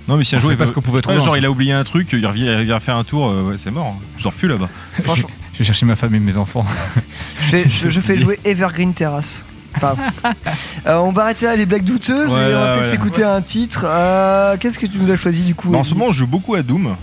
[0.10, 1.22] Non, mais si un jour il pas veut- ce qu'on pouvait Ouais, trouver.
[1.22, 3.56] genre, il a oublié un truc, il revient, il vient faire un tour, euh, ouais,
[3.58, 3.96] c'est mort.
[3.96, 4.04] hein.
[4.18, 4.68] Je dors plus là-bas.
[4.98, 5.30] Je, Franchement.
[5.54, 6.66] je vais chercher ma femme et mes enfants.
[7.40, 9.46] Je fais, je, je fais jouer Evergreen Terrace.
[9.80, 10.02] Pardon.
[10.88, 12.90] Euh, on va arrêter là les blagues douteuses et on va peut-être ouais.
[12.90, 13.86] s'écouter un titre.
[13.86, 16.28] Euh, Qu'est-ce que tu nous as choisi du coup Bah, en ce moment, je joue
[16.28, 16.96] beaucoup à Doom.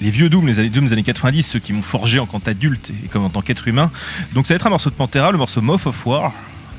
[0.00, 2.38] Les vieux Doom, les années Doom des années 90, ceux qui m'ont forgé en tant
[2.38, 3.90] qu'adulte et comme en tant qu'être humain.
[4.34, 6.32] Donc ça va être un morceau de Pantera, le morceau Moth of War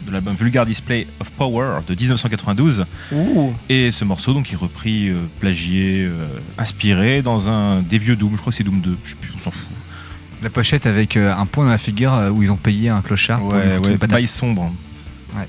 [0.06, 2.86] de l'album Vulgar Display of Power de 1992.
[3.12, 3.54] Ouh.
[3.70, 6.26] Et ce morceau donc est repris, euh, plagié, euh,
[6.58, 8.32] inspiré dans un des vieux Doom.
[8.34, 8.98] Je crois que c'est Doom 2.
[9.04, 9.68] Je sais plus, on s'en fout.
[10.44, 13.40] La pochette avec euh, un point dans la figure où ils ont payé un clochard
[13.40, 14.18] pour lui Ouais, foutre ouais, une patate.
[14.18, 14.72] bail sombre.
[15.36, 15.48] Ouais.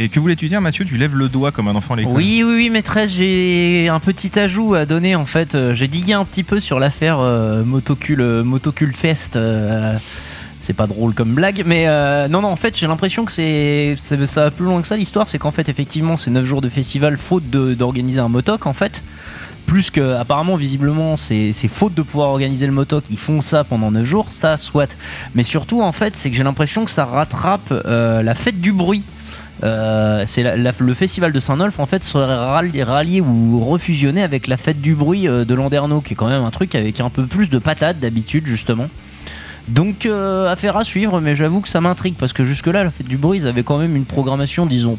[0.00, 0.84] Et que voulais-tu dire, Mathieu?
[0.84, 2.14] Tu lèves le doigt comme un enfant à l'école.
[2.14, 5.56] Oui, oui, oui, maîtresse, j'ai un petit ajout à donner en fait.
[5.74, 9.34] J'ai digué un petit peu sur l'affaire euh, Motocule, Motocule Fest.
[9.34, 9.96] euh,
[10.60, 13.96] c'est pas drôle comme blague, mais euh, non, non, en fait, j'ai l'impression que c'est,
[13.98, 14.96] ça va plus loin que ça.
[14.96, 18.72] L'histoire, c'est qu'en fait, effectivement, c'est 9 jours de festival faute d'organiser un motoc en
[18.72, 19.02] fait.
[19.66, 23.10] Plus que, apparemment, visiblement, c'est faute de pouvoir organiser le motoc.
[23.10, 24.96] Ils font ça pendant 9 jours, ça, soit.
[25.34, 28.72] Mais surtout, en fait, c'est que j'ai l'impression que ça rattrape euh, la fête du
[28.72, 29.04] bruit.
[29.64, 30.24] Euh,
[30.78, 35.24] le festival de Saint-Nolf en fait serait rallié, ou refusionné avec la fête du bruit
[35.24, 38.46] de Landerneau qui est quand même un truc avec un peu plus de patates d'habitude
[38.46, 38.88] justement
[39.68, 42.90] donc euh, affaire à suivre mais j'avoue que ça m'intrigue parce que jusque là la
[42.90, 44.98] fête du bruit ils avaient quand même une programmation disons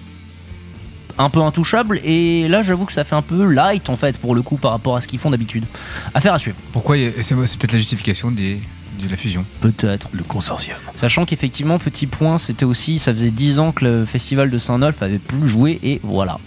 [1.19, 1.99] un peu intouchable.
[2.03, 4.71] Et là, j'avoue que ça fait un peu light en fait pour le coup par
[4.71, 5.65] rapport à ce qu'ils font d'habitude.
[6.13, 6.55] Affaire à suivre.
[6.71, 8.59] Pourquoi C'est c'est peut-être la justification des,
[8.99, 9.45] de la fusion.
[9.61, 10.07] Peut-être.
[10.11, 10.77] Le consortium.
[10.95, 15.01] Sachant qu'effectivement, petit point, c'était aussi, ça faisait 10 ans que le festival de Saint-Nolf
[15.03, 16.39] avait plus joué et voilà.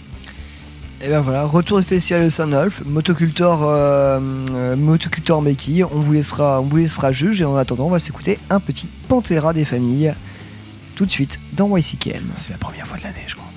[1.05, 4.21] Et ben voilà, retour du festival de Saint-Nolf, motocultor, euh,
[4.53, 7.99] euh, motocultor Meki, on vous laissera, on vous laissera juge et en attendant, on va
[7.99, 10.15] s'écouter un petit Pantera des familles
[10.95, 12.23] tout de suite dans YCKM.
[12.37, 13.49] C'est la première fois de l'année, je crois.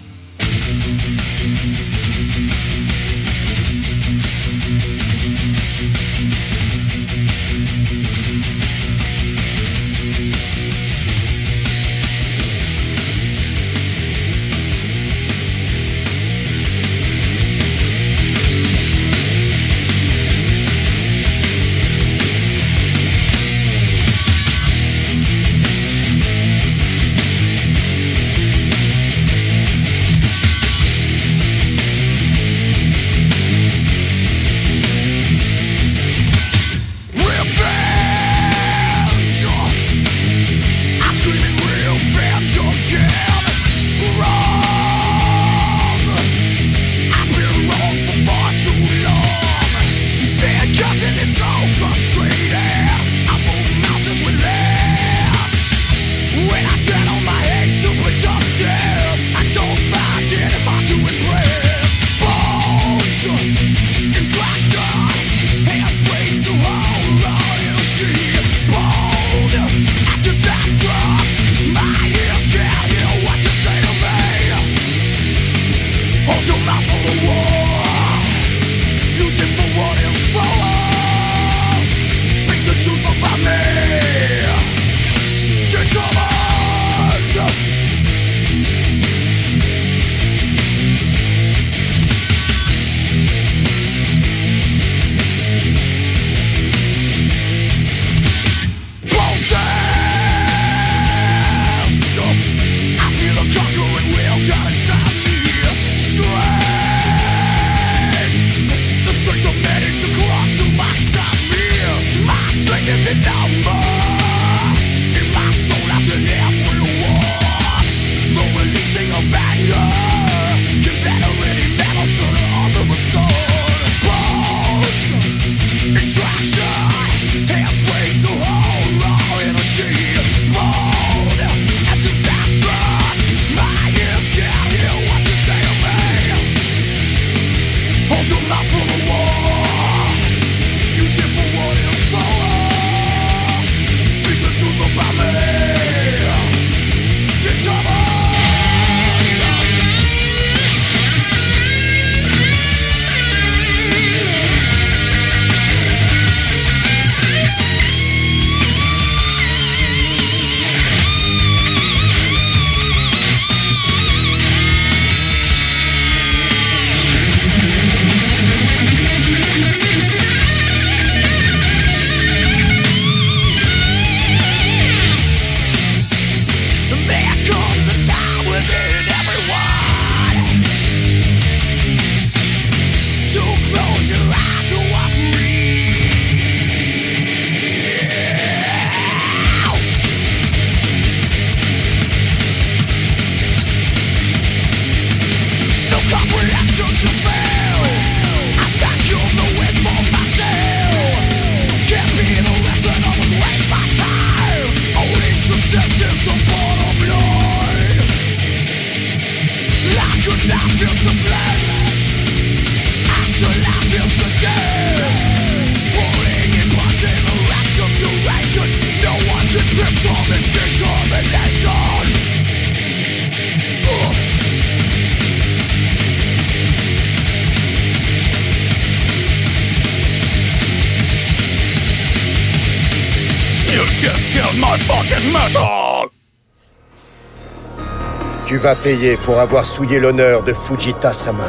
[238.75, 241.45] Payer pour avoir souillé l'honneur de Fujita-sama.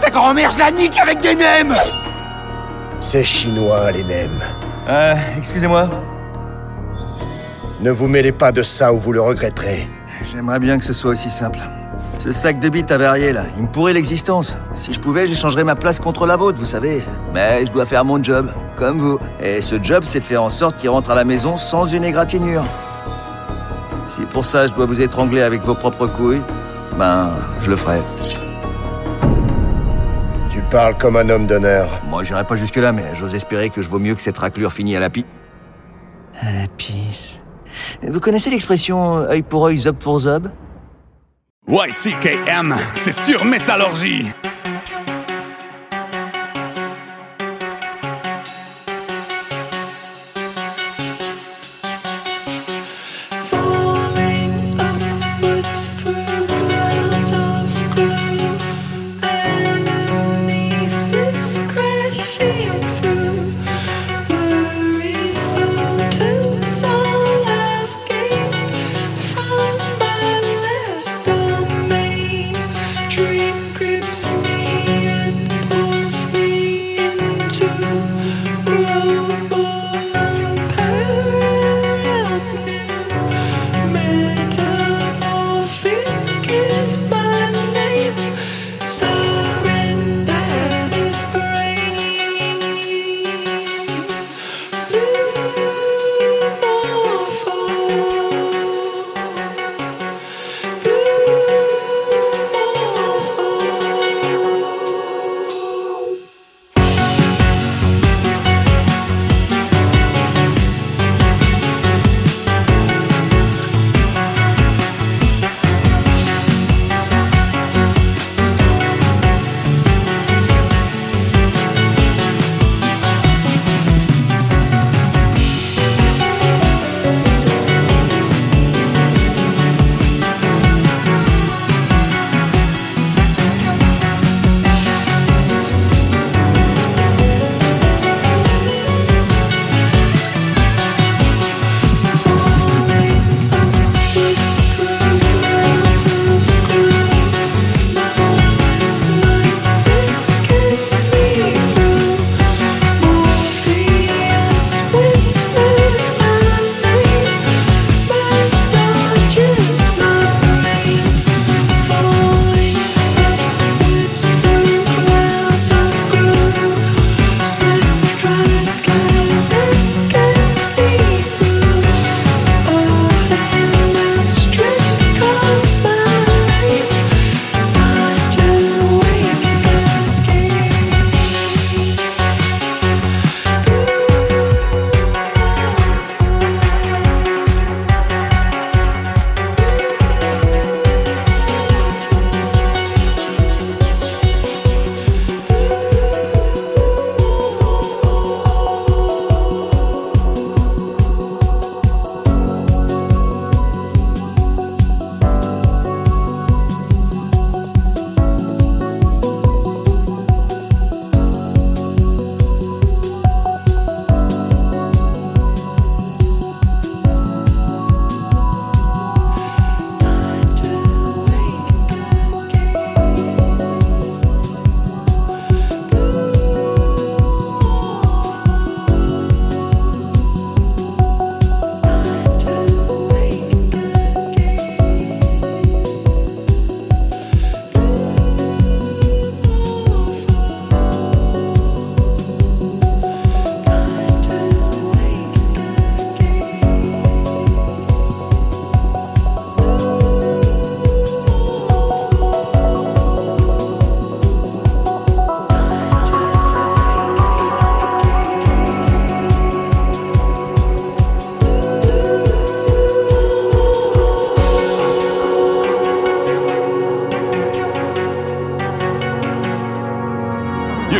[0.00, 1.74] Ta grand-mère, je la nique avec des nems
[3.02, 4.42] C'est chinois, les nems.
[4.88, 5.90] Euh, excusez-moi.
[7.80, 9.86] Ne vous mêlez pas de ça ou vous le regretterez.
[10.32, 11.58] J'aimerais bien que ce soit aussi simple.
[12.18, 14.56] Ce sac de bites avarié là, il me pourrait l'existence.
[14.76, 17.02] Si je pouvais, j'échangerais ma place contre la vôtre, vous savez.
[17.34, 19.20] Mais je dois faire mon job, comme vous.
[19.42, 22.04] Et ce job, c'est de faire en sorte qu'il rentre à la maison sans une
[22.04, 22.64] égratignure.
[24.18, 26.42] Si pour ça je dois vous étrangler avec vos propres couilles,
[26.98, 27.30] ben,
[27.62, 27.98] je le ferai.
[30.50, 31.88] Tu parles comme un homme d'honneur.
[32.08, 34.96] Moi, j'irai pas jusque-là, mais j'ose espérer que je vaux mieux que cette raclure finie
[34.96, 35.24] à la pi...
[36.40, 37.40] À la pisse.
[38.02, 40.50] Vous connaissez l'expression œil pour œil, zob pour zob?
[41.68, 44.32] YCKM, c'est sur métallurgie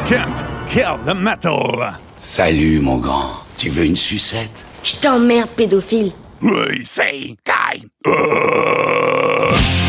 [0.09, 1.85] can't kill the metal.
[2.19, 3.45] Salut, mon grand.
[3.59, 4.65] Tu veux une sucette?
[4.83, 6.13] Je t'emmerde, pédophile.
[6.41, 7.83] Oui, c'est Kai.
[8.05, 9.88] Thank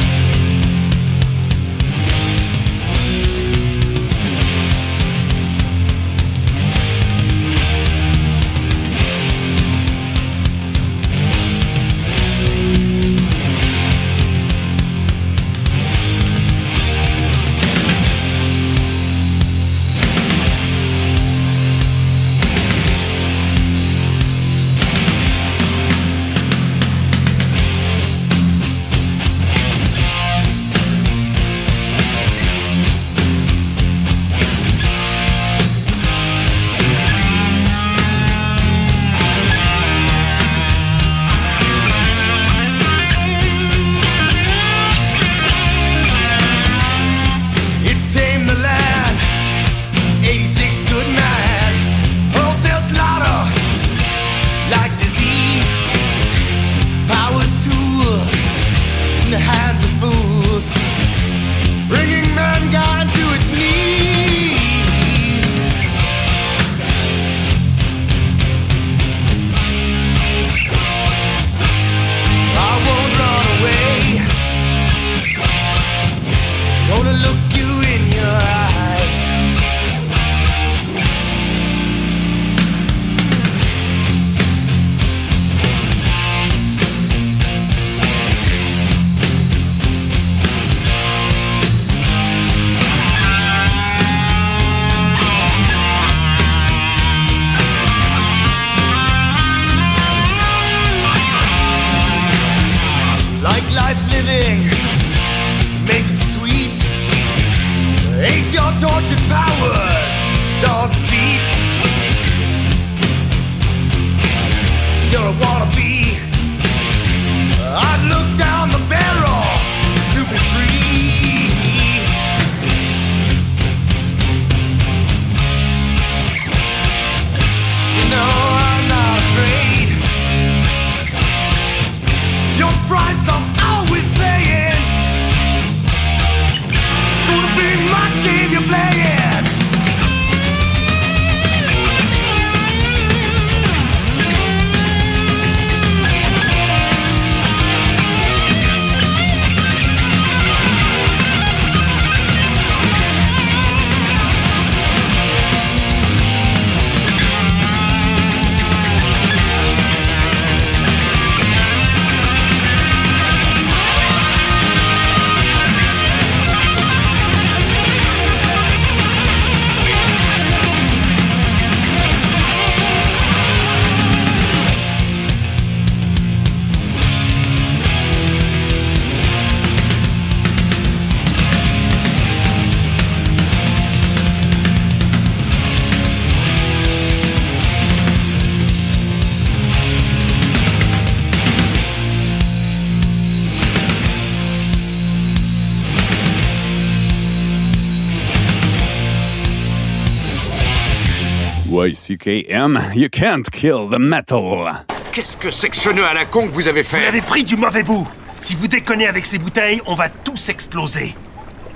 [202.10, 204.84] You can't kill the metal.
[205.12, 207.22] Qu'est-ce que c'est que ce nœud à la con que vous avez fait Vous avez
[207.22, 208.08] pris du mauvais bout.
[208.42, 211.14] Si vous déconnez avec ces bouteilles, on va tous exploser.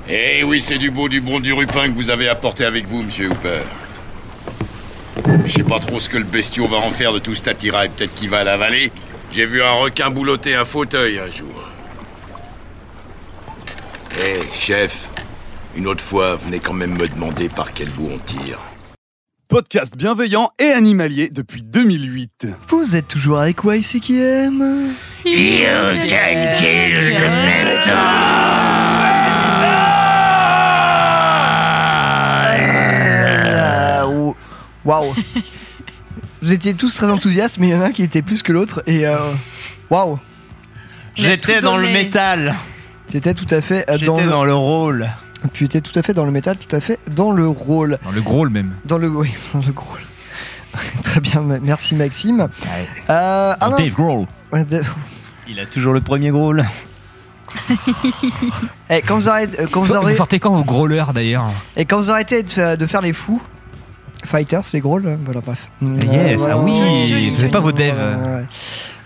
[0.10, 3.04] Eh oui, c'est du beau, du bon, du rupin que vous avez apporté avec vous,
[3.04, 3.62] monsieur Hooper.
[5.46, 7.90] Je sais pas trop ce que le bestiau va en faire de tout cet attirail.
[7.90, 8.92] Peut-être qu'il va l'avaler.
[9.32, 11.70] J'ai vu un requin boulotter un fauteuil un jour.
[14.20, 15.10] Eh, chef,
[15.76, 18.60] une autre fois, venez quand même me demander par quel bout on tire.
[19.48, 22.48] Podcast bienveillant et animalier depuis 2008.
[22.70, 24.94] Vous êtes toujours avec YCKM
[25.26, 27.94] You can kill the
[34.08, 34.36] ou-
[34.86, 35.14] Waouh
[36.42, 38.52] Vous étiez tous très enthousiastes, mais il y en a un qui était plus que
[38.52, 39.18] l'autre, et euh,
[39.90, 40.20] waouh
[41.16, 42.56] J'étais dans le métal.
[43.10, 44.30] T'étais tout à fait euh, dans, J'étais le...
[44.30, 45.08] dans le rôle.
[45.52, 48.00] Tu étais tout à fait dans le métal, tout à fait dans le rôle.
[48.04, 48.74] Dans le gros même.
[48.86, 49.98] Dans le, oui, dans le gros.
[51.04, 52.48] Très bien, merci Maxime.
[53.10, 54.26] Euh, Dave Grohl.
[54.52, 54.66] Ouais,
[55.48, 56.66] Il a toujours le premier Grohl.
[58.90, 61.46] Eh, quand vous arrêtez, euh, quand vous Vous, sortez quand vos growlers d'ailleurs
[61.78, 63.42] et quand vous arrêtez de faire, de faire les fous,
[64.26, 65.70] fighters, les gros, là, voilà, bref.
[65.82, 67.96] Yes, ah oui, vous avez pas vos devs.
[67.96, 68.46] Ouais.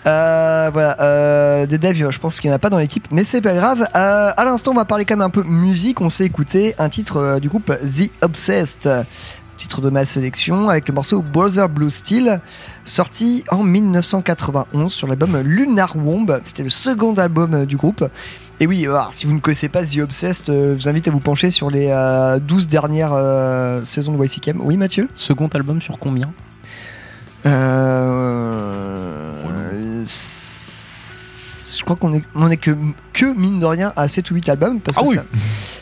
[0.08, 3.26] Euh, voilà, euh, des devs, je pense qu'il n'y en a pas dans l'équipe, mais
[3.26, 3.82] c'est pas grave.
[3.93, 5.99] Euh, à l'instant, on va parler quand même un peu musique.
[5.99, 9.05] On s'est écouté un titre du groupe The Obsessed,
[9.58, 12.39] titre de ma sélection, avec le morceau Brother Blue Steel,
[12.86, 16.39] sorti en 1991 sur l'album Lunar Womb.
[16.43, 18.08] C'était le second album du groupe.
[18.60, 21.20] Et oui, alors, si vous ne connaissez pas The Obsessed, je vous invite à vous
[21.20, 24.62] pencher sur les euh, 12 dernières saisons de YCKM.
[24.62, 25.10] Oui, Mathieu?
[25.18, 26.32] Second album sur combien?
[27.48, 29.34] Euh,
[31.78, 32.72] je crois qu'on est, on est que,
[33.14, 34.80] que mine de rien à 7 ou 8 albums.
[34.82, 35.16] Parce que Ah oui.
[35.16, 35.24] ça-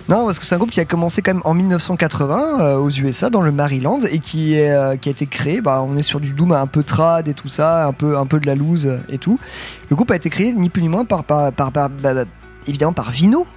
[0.07, 2.89] non, parce que c'est un groupe qui a commencé quand même en 1980 euh, aux
[2.91, 5.61] USA, dans le Maryland, et qui, est, euh, qui a été créé.
[5.61, 8.27] Bah, on est sur du Doom un peu trad et tout ça, un peu, un
[8.27, 9.39] peu de la loose et tout.
[9.89, 12.25] Le groupe a été créé ni plus ni moins par, par, par- par- bah, bah,
[12.67, 13.47] évidemment par Vino.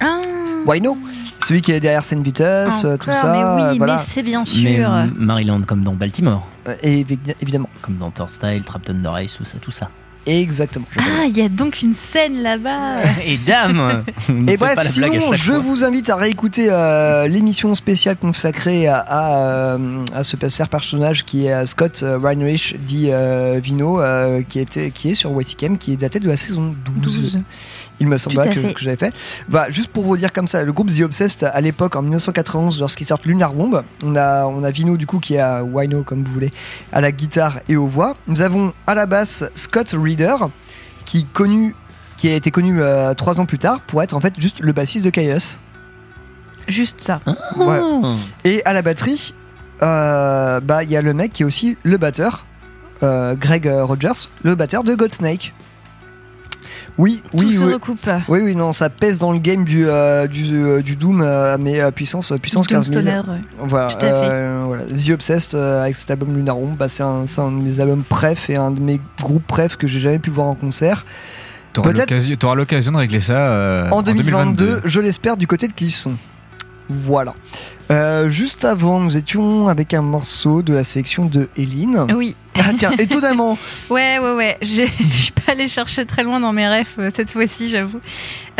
[0.00, 0.20] Ah,
[0.66, 0.96] Wino,
[1.40, 2.44] celui qui est derrière Saint Vitus,
[2.84, 3.32] euh, tout ça.
[3.32, 3.96] mais oui, voilà.
[3.96, 4.92] mais c'est bien Mais sûr.
[4.92, 6.46] euh, Maryland comme dans Baltimore.
[6.68, 7.68] Euh, Et évi- évidemment.
[7.82, 9.90] Comme dans Turnstile, Trapton the Race, tout ça, tout ça.
[10.26, 10.86] Exactement.
[10.96, 13.02] Ah, il y a donc une scène là-bas.
[13.26, 14.04] Et dame
[14.48, 15.58] Et bref, sinon, je fois.
[15.60, 19.76] vous invite à réécouter euh, l'émission spéciale consacrée à, à,
[20.14, 25.14] à ce personnage qui est Scott Reinrich, dit euh, Vino, euh, qui, était, qui est
[25.14, 27.20] sur YCKM, qui est daté de la saison 12.
[27.20, 27.38] 12.
[28.00, 29.14] Il me semble que, que j'avais fait.
[29.48, 32.80] Bah, juste pour vous dire comme ça, le groupe The Obsessed, à l'époque, en 1991,
[32.80, 36.02] lorsqu'ils sortent Lunar Womb, on a, on a Vino, du coup, qui est à Wino,
[36.02, 36.52] comme vous voulez,
[36.92, 38.16] à la guitare et aux voix.
[38.26, 40.36] Nous avons à la basse Scott Reader,
[41.04, 41.74] qui, connu,
[42.16, 44.72] qui a été connu euh, trois ans plus tard pour être en fait juste le
[44.72, 45.58] bassiste de Chaos.
[46.66, 47.20] Juste ça.
[47.56, 47.78] Ouais.
[48.44, 49.34] Et à la batterie,
[49.82, 52.46] euh, bah il y a le mec qui est aussi le batteur,
[53.02, 55.52] euh, Greg Rogers, le batteur de Godsnake.
[56.96, 57.72] Oui, Tout oui, se oui.
[57.74, 58.08] recoupe.
[58.28, 61.56] Oui, oui, non, ça pèse dans le game du, euh, du, euh, du Doom, euh,
[61.58, 63.02] mais euh, puissance, puissance Doom 15 000.
[63.02, 63.40] Stoner, ouais.
[63.58, 64.14] Voilà, Tout à fait.
[64.14, 64.84] euh, voilà.
[64.84, 67.80] The Obsessed euh, avec cet album Lunar Womb, bah, c'est un, c'est un de mes
[67.80, 71.04] albums préf et un de mes groupes préf que j'ai jamais pu voir en concert.
[71.72, 72.30] T'auras Peut-être l'occasion-
[72.92, 76.12] de régler ça euh, en 2022, je l'espère, du côté de Clisson.
[76.88, 77.34] Voilà.
[77.90, 82.06] Euh, juste avant, nous étions avec un morceau de la sélection de Eline.
[82.14, 82.36] Oui.
[82.58, 83.58] Ah tiens, étonnamment.
[83.90, 84.56] Ouais, ouais, ouais.
[84.62, 88.00] J'ai- Je suis pas allée chercher très loin dans mes rêves euh, cette fois-ci, j'avoue.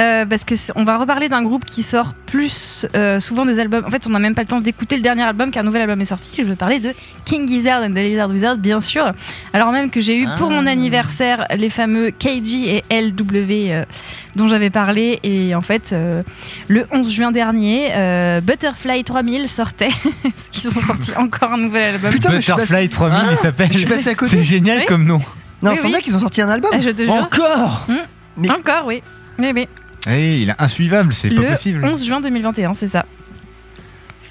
[0.01, 3.85] Euh, parce que on va reparler d'un groupe qui sort plus euh, souvent des albums.
[3.87, 5.83] En fait, on n'a même pas le temps d'écouter le dernier album car un nouvel
[5.83, 6.33] album est sorti.
[6.39, 6.93] Je veux parler de
[7.25, 9.13] King Gizzard and the Lizard Wizard, bien sûr.
[9.53, 13.85] Alors même que j'ai eu pour mon anniversaire les fameux KG et LW euh,
[14.35, 15.21] dont j'avais parlé.
[15.23, 16.23] Et en fait, euh,
[16.67, 19.91] le 11 juin dernier, euh, Butterfly 3000 sortait.
[20.25, 22.11] Parce qu'ils ont sorti encore un nouvel album.
[22.11, 23.84] Putain, Butterfly passé- 3000, il s'appelle.
[23.85, 24.37] Je suis passé à côté.
[24.37, 24.87] C'est génial Oui.
[24.87, 25.19] comme nom.
[25.63, 25.93] Non, Oui, c'est oui.
[25.93, 26.71] vrai qu'ils ont sorti un album.
[26.75, 27.13] Ah, je te jure.
[27.13, 27.87] Encore.
[28.37, 29.03] Mais- Encore, oui.
[29.39, 29.69] Oui, oui.
[30.09, 31.85] Eh, il est insuivable, c'est pas le possible.
[31.85, 33.07] 11 juin 2021, c'est ça.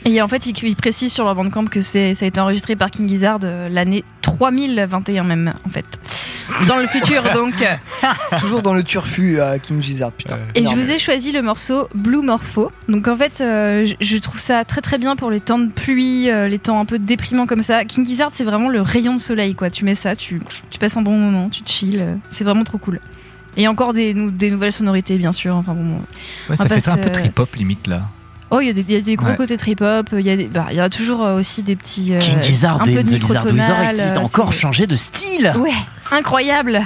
[0.05, 3.07] Et en fait, ils précisent sur leur bandcamp que ça a été enregistré par King
[3.07, 5.85] Gizzard euh, l'année 3021 même, en fait.
[6.67, 7.53] Dans le futur, donc.
[7.61, 10.37] euh, Toujours dans le turfu à King Gizzard, putain.
[10.55, 12.69] Et je vous ai choisi le morceau Blue Morpho.
[12.89, 16.29] Donc en fait, euh, je- trouve ça très très bien pour les temps de pluie,
[16.29, 17.85] euh, les temps un peu déprimants comme ça.
[17.85, 19.69] King Gizzard, c'est vraiment le rayon de soleil, quoi.
[19.69, 21.99] Tu mets ça, tu, tu passes un bon moment, tu te chill.
[21.99, 22.99] euh, C'est vraiment trop cool.
[23.55, 25.55] Et encore des, nou- des nouvelles sonorités, bien sûr.
[25.55, 25.99] Enfin bon.
[26.49, 28.01] Ouais, ça fait passe, un peu trip-hop limite là.
[28.55, 29.35] Oh, il y, a des- il y a des gros Ouais.
[29.35, 32.13] côtés trip-hop, il y, a des- bah, il y a toujours euh, aussi des petits.
[32.13, 34.53] euh, King Gizzard un et peu The de Lizard Wizard microtonal, qui a euh, encore
[34.53, 35.53] changé de style.
[35.57, 35.71] Ouais,
[36.11, 36.81] incroyable.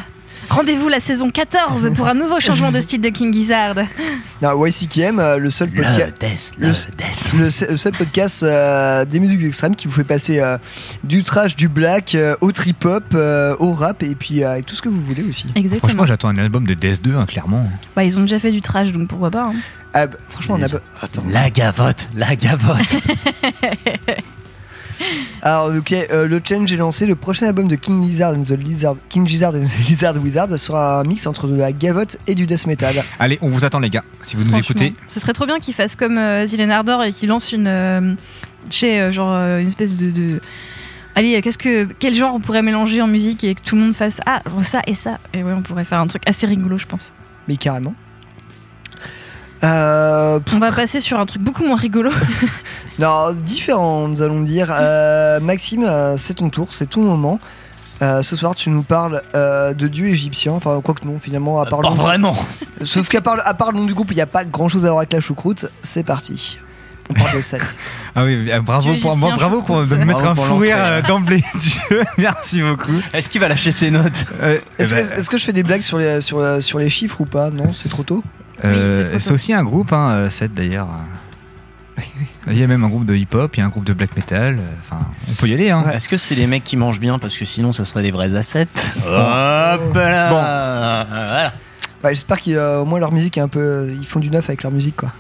[0.50, 3.76] Rendez-vous la saison 14 pour un nouveau changement de style de King Gizzard.
[4.42, 6.54] Non, YCKM, le seul podcast.
[6.58, 10.06] Le le, death, le se- le seul podcast euh, des musiques extrêmes qui vous fait
[10.06, 10.58] passer euh,
[11.04, 14.76] du trash, du black, euh, au trip-hop, euh, au rap et puis euh, avec tout
[14.76, 15.48] ce que vous voulez aussi.
[15.56, 15.80] Exactement.
[15.90, 17.70] Franchement, j'attends un album de DS2, hein, clairement.
[17.98, 19.48] Bah, ils ont déjà fait du trash, donc pourquoi pas.
[19.48, 19.54] hein.
[20.00, 20.80] Ah, bah, franchement, on a pas.
[21.02, 21.24] Attends.
[21.30, 22.98] La gavotte, la gavotte.
[25.44, 27.06] Alors, ok, euh, le challenge est lancé.
[27.06, 30.58] Le prochain album de King Lizard and the Lizard, King Gizzard and the Lizard Wizard
[30.58, 32.96] sera un mix entre de la gavotte et du death metal.
[33.20, 34.04] Allez, on vous attend, les gars.
[34.24, 37.04] Si vous nous Franchement, écoutez, Ce serait trop bien qu'ils fassent comme euh, Zylen Ardor
[37.04, 37.68] et qu'ils lancent une.
[37.68, 38.14] euh,
[38.70, 40.10] tu sais, euh, genre euh, une espèce de.
[40.12, 40.42] de-
[41.14, 43.96] Allez, qu'est-ce que quel genre on pourrait mélanger en musique et que tout le monde
[43.96, 46.86] fasse ah ça et ça et ouais on pourrait faire un truc assez rigolo je
[46.86, 47.12] pense.
[47.48, 47.96] Mais carrément.
[49.64, 52.12] Euh, On va passer sur un truc beaucoup moins rigolo.
[53.00, 54.70] non, différent, nous allons dire.
[54.72, 57.40] Euh, Maxime, euh, c'est ton tour, c'est ton moment.
[58.02, 60.54] Euh, ce soir, tu nous parles euh, de dieux égyptiens.
[60.54, 62.38] Enfin, quoi que non, finalement, à part Pas le nom- vraiment.
[62.84, 64.86] Sauf qu'à part, à part le nom du groupe, il n'y a pas grand chose
[64.86, 65.66] à voir avec la choucroute.
[65.82, 66.60] C'est parti.
[67.10, 67.62] On parle de 7.
[68.20, 70.78] Ah oui, bravo Dieu pour, égyptien, moi, bravo pour me mettre Bravo un fou rire
[70.80, 72.04] euh, d'emblée du jeu.
[72.18, 73.00] Merci beaucoup.
[73.14, 74.26] Est-ce qu'il va lâcher ses notes?
[74.42, 76.90] Est-ce eh ben, que, est-ce que je fais des blagues sur les, sur, sur les
[76.90, 77.52] chiffres ou pas?
[77.52, 78.24] Non, c'est trop tôt
[78.66, 80.88] Euh, c'est aussi un groupe, hein, euh, 7 d'ailleurs.
[82.48, 84.16] Il y a même un groupe de hip-hop, il y a un groupe de black
[84.16, 84.58] metal.
[84.60, 85.00] euh, Enfin,
[85.30, 85.72] on peut y aller.
[85.72, 85.84] Hein.
[85.94, 88.36] Est-ce que c'est les mecs qui mangent bien parce que sinon ça serait des vrais
[88.36, 88.68] assets?
[89.00, 91.54] Hop là Voilà.
[92.04, 93.88] Ouais, J'espère qu'au moins leur musique est un peu.
[93.90, 95.12] Ils font du neuf avec leur musique, quoi.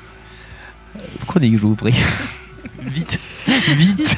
[1.19, 1.95] Pourquoi des que je vous prie
[2.88, 3.19] Vite
[3.69, 4.17] Vite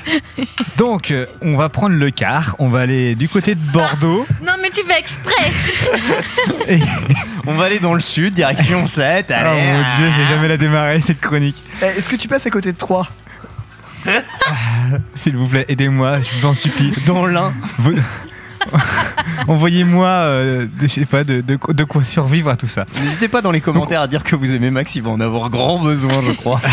[0.77, 4.25] Donc, euh, on va prendre le car, on va aller du côté de Bordeaux.
[4.45, 5.51] non mais tu fais exprès.
[7.47, 9.31] On va aller dans le sud, direction 7.
[9.31, 11.63] Oh mon dieu, j'ai jamais la démarrer cette chronique.
[11.81, 13.07] Eh, Est-ce que tu passes à côté de 3
[15.15, 16.93] S'il vous plaît, aidez-moi, je vous en supplie.
[17.05, 17.53] Dans l'un.
[17.79, 17.95] Vous-
[19.47, 22.85] Envoyez-moi, euh, de- je sais pas, de, de, de quoi survivre à tout ça.
[23.01, 25.49] N'hésitez pas dans les commentaires à dire que vous aimez Max, il va en avoir
[25.49, 26.61] grand besoin, je crois.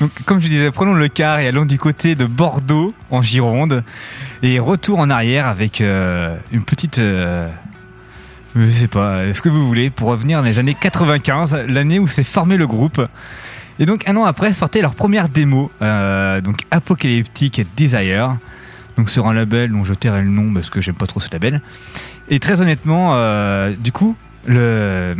[0.00, 3.82] Donc, comme je disais, prenons le car et allons du côté de Bordeaux, en Gironde,
[4.42, 6.98] et retour en arrière avec euh, une petite.
[6.98, 7.48] euh,
[8.56, 12.08] je sais pas, ce que vous voulez, pour revenir dans les années 95, l'année où
[12.08, 13.00] s'est formé le groupe.
[13.78, 18.36] Et donc, un an après, sortait leur première démo, euh, donc Apocalyptic Desire,
[18.98, 21.30] donc sur un label dont je tairai le nom parce que j'aime pas trop ce
[21.32, 21.62] label.
[22.28, 24.16] Et très honnêtement, euh, du coup,
[24.46, 25.14] le,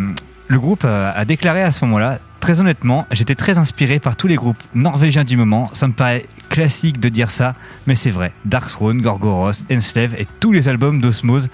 [0.51, 4.27] le groupe a, a déclaré à ce moment-là, très honnêtement, j'étais très inspiré par tous
[4.27, 5.71] les groupes norvégiens du moment.
[5.73, 7.55] Ça me paraît classique de dire ça,
[7.87, 8.33] mais c'est vrai.
[8.45, 11.49] Darkthrone, Gorgoros, Enslave et tous les albums d'Osmose,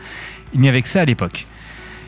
[0.54, 1.46] il n'y avait que ça à l'époque.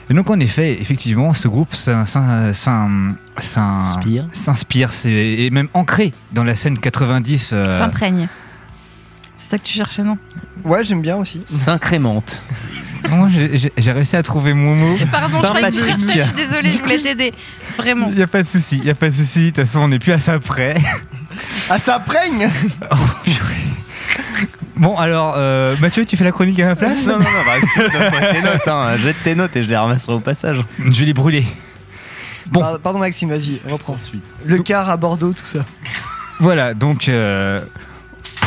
[0.08, 3.92] Et donc en effet, effectivement, ce groupe s'in- s'in- s'in- s'in-
[4.32, 7.50] s'inspire, et même ancré dans la scène 90.
[7.52, 8.28] euh, S'imprègne.
[9.36, 10.16] C'est ça que tu cherchais non
[10.64, 11.42] Ouais, j'aime bien aussi.
[11.44, 12.42] S'incrémente.
[13.08, 14.98] Moi, j'ai- réussi à trouver mon mot.
[15.10, 15.40] Pardon,
[15.70, 17.32] je je suis désolée, je voulais t'aider.
[17.76, 18.08] Vraiment.
[18.10, 19.40] Il n'y a pas de souci, il n'y a pas de souci.
[19.40, 20.76] De toute façon, on n'est plus à ça près.
[21.70, 22.48] Ah, ça prègne
[24.76, 27.82] Bon, alors, euh, Mathieu, tu fais la chronique à ma place Non, non, non, bah,
[27.92, 28.96] donne-moi tes notes, hein.
[29.02, 30.64] jette tes notes et je les ramasserai au passage.
[30.78, 31.44] Je vais les brûler.
[32.46, 32.60] Bon.
[32.60, 33.96] Pardon, pardon, Maxime, vas-y, reprends.
[34.46, 35.64] Le car à Bordeaux, tout ça.
[36.38, 37.58] Voilà, donc euh,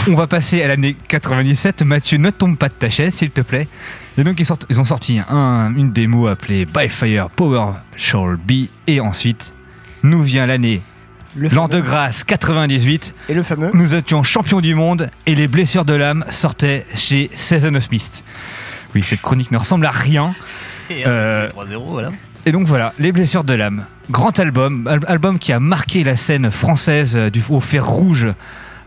[0.08, 1.82] on va passer à l'année 97.
[1.84, 3.68] Mathieu, ne tombe pas de ta chaise, s'il te plaît.
[4.18, 8.36] Et donc ils, sortent- ils ont sorti un- une démo appelée By Fire Power Shall
[8.38, 8.68] Be.
[8.88, 9.54] Et ensuite,
[10.04, 10.82] nous vient l'année
[11.38, 13.14] L'an de grâce 98.
[13.30, 17.32] Et le fameux Nous étions champions du monde et les blessures de l'âme sortaient chez
[17.36, 18.24] Season of Mist.
[18.94, 20.34] Oui, cette chronique ne ressemble à rien.
[20.90, 22.10] Et Euh, 3-0, voilà.
[22.46, 23.86] et donc voilà, Les Blessures de l'âme.
[24.10, 28.28] Grand album, al- album qui a marqué la scène française euh, du, au fer rouge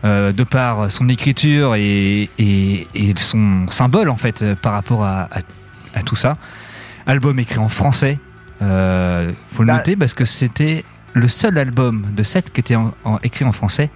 [0.05, 5.23] euh, de par son écriture et, et- et son symbole en fait par rapport à,
[5.31, 5.39] à-
[5.95, 6.37] à tout ça.
[7.07, 8.19] Album écrit en français,
[8.61, 10.83] euh, faut le Bah- noter parce que c'était
[11.13, 13.89] le seul album de 7 qui était en- en- écrit en français.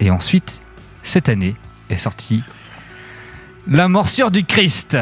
[0.00, 0.60] Et ensuite,
[1.02, 1.54] cette année,
[1.90, 2.42] est sorti
[3.66, 4.96] La morsure du Christ.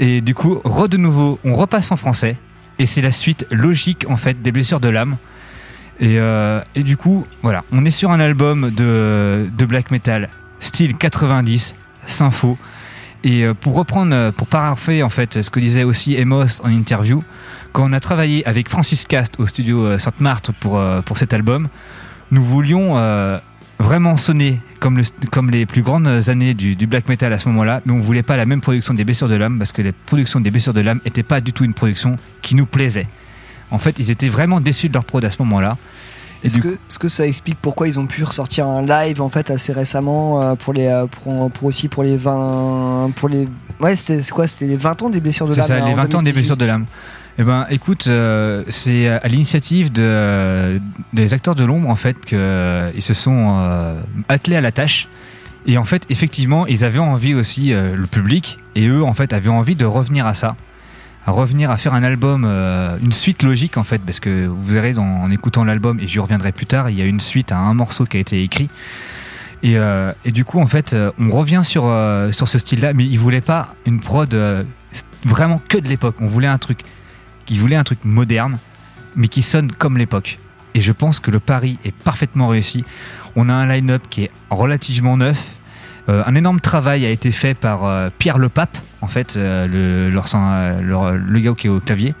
[0.00, 2.36] Et du coup, re de nouveau, on repasse en français.
[2.78, 5.16] Et c'est la suite logique, en fait, des blessures de l'âme.
[6.00, 10.28] Et, euh, et du coup, voilà, on est sur un album de, black metal,
[10.60, 11.74] style 90,
[12.06, 12.56] sympho.
[13.24, 16.70] Et euh, pour reprendre, euh, pour parapher en fait ce que disait aussi Emos en
[16.70, 17.24] interview,
[17.72, 20.80] quand on a travaillé avec Francis Cast au studio Sainte-Marthe pour,
[21.16, 21.68] cet album,
[22.30, 22.96] nous voulions
[23.78, 27.82] vraiment sonner comme, le, comme les plus grandes années du, black metal à ce moment-là,
[27.84, 30.40] mais on voulait pas la même production des Blessures de l'âme parce que la production
[30.40, 33.06] des Blessures de l'âme n'était pas du tout une production qui nous plaisait.
[33.70, 35.76] En fait, ils étaient vraiment déçus de leur prod à ce moment-là.
[36.44, 39.72] Est-ce que, que ça explique pourquoi ils ont pu ressortir un live en fait assez
[39.72, 43.48] récemment euh, pour les euh, pour, pour aussi pour les 20 pour les
[43.80, 45.66] Ouais, c'était c'est quoi C'était les 20 ans des blessures de C'est l'âme.
[45.68, 46.34] ça, hein, les en 20 ans des 2018.
[46.40, 46.86] blessures de l'âme.
[47.40, 50.80] Eh ben, écoute, euh, c'est à l'initiative de,
[51.12, 52.38] des acteurs de l'ombre en fait qu'ils
[53.02, 53.54] se sont
[54.28, 55.08] attelés à la tâche.
[55.66, 59.50] Et en fait, effectivement, ils avaient envie aussi, le public, et eux en fait avaient
[59.50, 60.56] envie de revenir à ça,
[61.30, 64.96] revenir à faire un album, euh, une suite logique en fait, parce que vous verrez
[64.98, 67.74] en écoutant l'album, et j'y reviendrai plus tard, il y a une suite à un
[67.74, 68.68] morceau qui a été écrit.
[69.62, 73.40] Et, euh, du coup, en fait, euh, on revient sur, ce style-là, mais ils voulaient
[73.40, 74.34] pas une prod
[75.24, 76.16] vraiment que de l'époque.
[76.20, 76.80] On voulait un truc,
[77.48, 78.58] ils voulaient un truc moderne,
[79.16, 80.38] mais qui sonne comme l'époque.
[80.74, 82.84] Et je pense que le pari est parfaitement réussi.
[83.36, 85.57] On a un line-up qui est relativement neuf.
[86.08, 89.66] Euh, un énorme travail a été fait par euh, Pierre Le Pape, en fait, euh,
[89.66, 92.14] le, le gars qui est au clavier.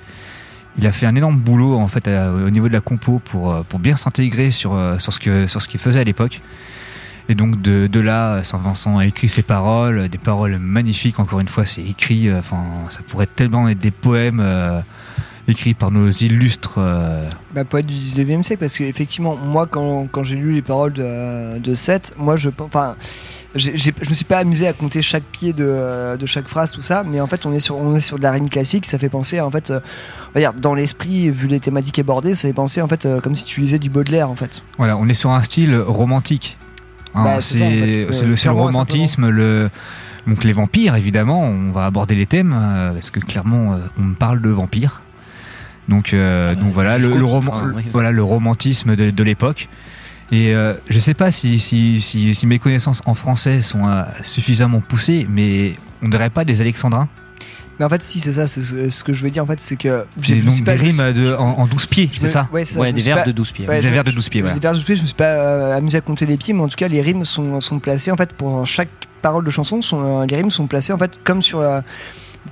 [0.76, 3.80] Il a fait un énorme boulot en fait au niveau de la compo pour, pour
[3.80, 6.40] bien s'intégrer sur, sur ce qu'il faisait à l'époque.
[7.28, 11.18] Et donc de, là, Saint-Vincent a écrit ses paroles, des paroles magnifiques.
[11.18, 12.28] Encore une fois, c'est écrit.
[12.90, 14.40] ça pourrait tellement être des poèmes
[15.48, 16.76] écrits par nos illustres.
[16.78, 21.58] euh, Bah, du 19e siècle, parce qu'effectivement, moi, quand, quand j'ai lu les paroles de,
[21.58, 22.50] de Seth, moi, je
[23.52, 23.62] pense.
[23.62, 23.70] Enfin.
[23.72, 26.70] j'ai- j'ai- je me suis pas amusé à compter chaque pied de, de chaque phrase,
[26.70, 28.86] tout ça, mais en fait, on est sur, on est sur de la rime classique.
[28.86, 29.80] Ça fait penser, en fait, euh,
[30.30, 33.20] on va dire, dans l'esprit, vu les thématiques abordées, ça fait penser, en fait, euh,
[33.20, 34.62] comme si tu lisais du Baudelaire, en fait.
[34.76, 36.58] Voilà, on est sur un style romantique.
[37.14, 38.24] Hein, Bah, c'est en fait.
[38.26, 39.70] le, romantisme, le,
[40.26, 41.42] donc les vampires, évidemment.
[41.44, 45.00] On va aborder les thèmes euh, parce que clairement, euh, on parle de vampires.
[45.88, 47.82] Donc, euh, donc voilà, le, jusqu'au le titre, roman- hein, oui.
[47.94, 49.70] voilà le romantisme de, de l'époque.
[50.30, 54.02] Et euh, je sais pas si, si, si, si mes connaissances en français sont euh,
[54.22, 55.72] suffisamment poussées, mais
[56.02, 57.08] on dirait pas des alexandrins.
[57.78, 59.60] Mais en fait, si, c'est ça, c'est ce, ce que je veux dire, en fait,
[59.60, 60.04] c'est que.
[60.20, 62.74] J'ai donc des je rimes suis- de, en, en 12 pieds, c'est ça Ouais, c'est
[62.74, 63.24] ça, je me suis pas-
[63.68, 64.54] Ouais, Des je- vers de 12 pieds, voilà.
[64.54, 66.52] Des vers de 12 pieds, je me suis pas euh, amusé à compter les pieds,
[66.54, 68.88] mais en tout cas, les rimes sont, sont placées, en fait, pour chaque
[69.22, 71.60] parole de chanson, sont, euh, les rimes sont placées, en fait, comme sur.
[71.60, 71.80] euh,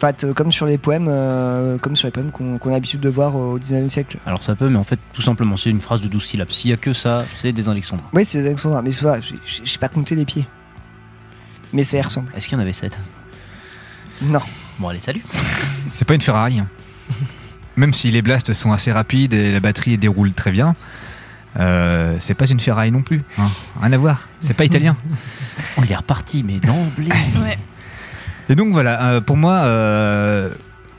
[0.01, 3.01] fait, euh, comme sur les poèmes, euh, comme sur les poèmes qu'on qu'on a l'habitude
[3.01, 4.19] de voir au 19e siècle.
[4.27, 6.51] Alors ça peut, mais en fait, tout simplement, c'est une phrase de 12 syllabes.
[6.51, 8.07] S'il y a que ça, c'est des alexandrins.
[8.13, 10.47] Oui, c'est des Alexandrins, mais c'est ça, j'ai- pas compté les pieds.
[11.73, 12.29] Mais ça y ressemble.
[12.37, 12.99] Est-ce qu'il y en avait 7
[14.23, 14.41] Non.
[14.79, 15.23] Bon, allez, salut.
[15.95, 16.59] C'est pas une Ferrari.
[16.61, 16.69] hein.
[17.77, 20.75] Même si les blasts sont assez rapides et la batterie déroule très bien,
[21.59, 23.23] euh, c'est pas une Ferrari non plus.
[23.39, 23.49] hein.
[23.81, 24.29] Rien à voir.
[24.41, 24.97] C'est pas italien.
[25.77, 27.09] On est reparti, mais d'emblée.
[27.43, 27.59] Ouais.
[28.49, 30.51] Et donc voilà, euh, pour moi, euh,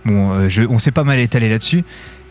[0.06, 1.84] bon, euh, on s'est pas mal étalé là-dessus.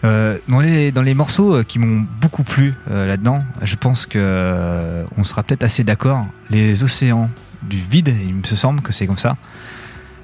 [0.03, 5.83] Dans, les, morceaux qui m'ont beaucoup plu là-dedans, je pense que on sera peut-être assez
[5.83, 6.25] d'accord.
[6.49, 7.29] Les océans
[7.63, 9.37] du vide, il me semble que c'est comme ça.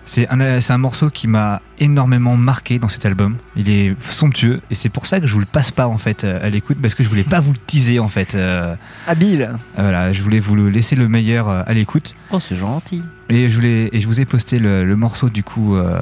[0.05, 3.36] C'est un, c'est un morceau qui m'a énormément marqué dans cet album.
[3.57, 6.24] Il est somptueux et c'est pour ça que je vous le passe pas en fait
[6.24, 8.34] euh, à l'écoute parce que je voulais pas vous le teaser en fait.
[8.34, 8.74] euh,
[9.07, 9.50] Habile.
[9.76, 12.16] voilà, je voulais vous le laisser le meilleur euh, à l'écoute.
[12.32, 13.03] Oh, c'est gentil.
[13.28, 15.98] Et je, voulais, et je vous ai posté le, le morceau du coup, euh,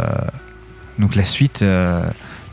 [0.98, 2.03] donc la suite euh,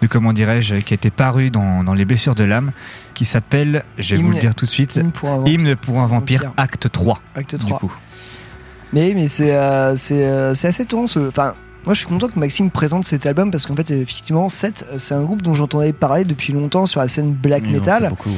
[0.02, 2.72] de comment dirais-je, qui a été paru dans, dans Les Blessures de l'âme,
[3.16, 5.54] qui s'appelle, je vais vous le Hymne- dire tout de suite, Hymne pour un vampire.
[5.54, 6.54] Hymne pour un vampire, Vampire.
[6.58, 7.22] acte 3.
[7.36, 7.80] Acte Du 3.
[7.80, 7.94] coup.
[8.94, 11.08] Mais, mais c'est euh, euh, assez étonnant.
[11.08, 11.54] ce- Enfin,
[11.86, 15.14] moi je suis content que Maxime présente cet album parce qu'en fait, effectivement, 7, c'est
[15.16, 18.10] un groupe dont j'entendais parler depuis longtemps sur la scène black metal.
[18.10, 18.36] beaucoup, ouais.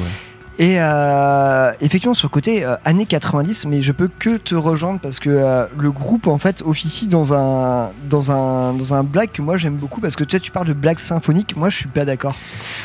[0.58, 5.00] Et euh, effectivement, sur le côté euh, années 90, mais je peux que te rejoindre
[5.00, 9.32] parce que euh, le groupe en fait officie dans un, dans un, dans un black
[9.32, 11.78] que moi j'aime beaucoup parce que tu sais, tu parles de black symphonique, moi je
[11.78, 12.34] suis pas d'accord.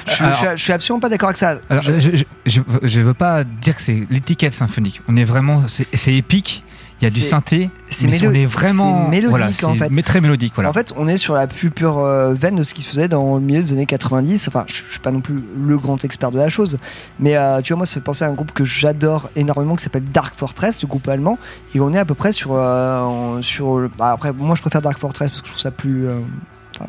[0.08, 1.60] Je, je suis- je suis absolument pas d'accord avec ça.
[1.70, 5.02] Alors, je, je, veux pas dire que c'est l'étiquette symphonique.
[5.10, 6.64] On est vraiment, c'est épique.
[7.02, 9.90] Il y a du synthé, c'est mais on est vraiment mélodique, voilà, en fait.
[9.92, 10.54] mais très mélodique.
[10.56, 10.70] Voilà.
[10.70, 13.10] En fait, on est sur la plus pure euh, veine de ce qui se faisait
[13.10, 14.48] dans le milieu des années 90.
[14.48, 16.78] Enfin, je, je suis pas non plus le grand expert de la chose,
[17.20, 19.84] mais euh, tu vois, moi, ça fait penser à un groupe que j'adore énormément qui
[19.84, 21.38] s'appelle Dark Fortress, le groupe allemand,
[21.76, 22.52] et on est à peu près sur.
[22.54, 26.08] euh, sur bah, après, moi, je préfère Dark Fortress parce que je trouve ça plus.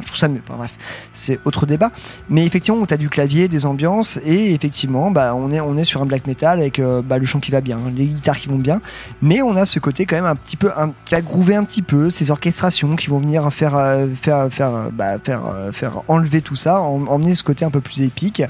[0.00, 0.72] Je trouve ça mieux, bref,
[1.12, 1.90] c'est autre débat.
[2.28, 6.06] Mais effectivement, tu as du clavier, des ambiances, et effectivement, bah, on, est, sur un
[6.06, 8.80] black metal avec euh, bah, le chant qui va bien, les guitares qui vont bien,
[9.22, 11.64] mais on a ce côté quand même un petit peu un, qui a groové un
[11.64, 16.02] petit peu ces orchestrations qui vont venir faire euh, faire faire euh, bah, faire faire
[16.08, 18.42] enlever tout ça en- emmener ce côté un peu plus épique.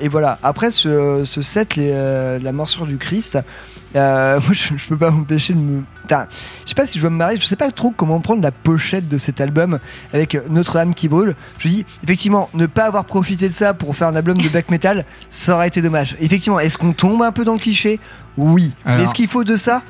[0.00, 0.38] Et voilà.
[0.42, 3.38] Après ce, set la morsure du Christ
[3.96, 6.26] euh, moi je, je peux pas m'empêcher de me Putain,
[6.64, 8.50] je sais pas si je dois me marier je sais pas trop comment prendre la
[8.50, 9.78] pochette de cet album
[10.12, 11.36] avec Notre-Dame qui brûle.
[11.58, 14.70] Je dis effectivement ne pas avoir profité de ça pour faire un album de black
[14.70, 16.16] metal ça aurait été dommage.
[16.20, 18.00] Effectivement est-ce qu'on tombe un peu dans le cliché?
[18.36, 18.72] Oui.
[18.84, 19.82] Mais est-ce qu'il faut de ça?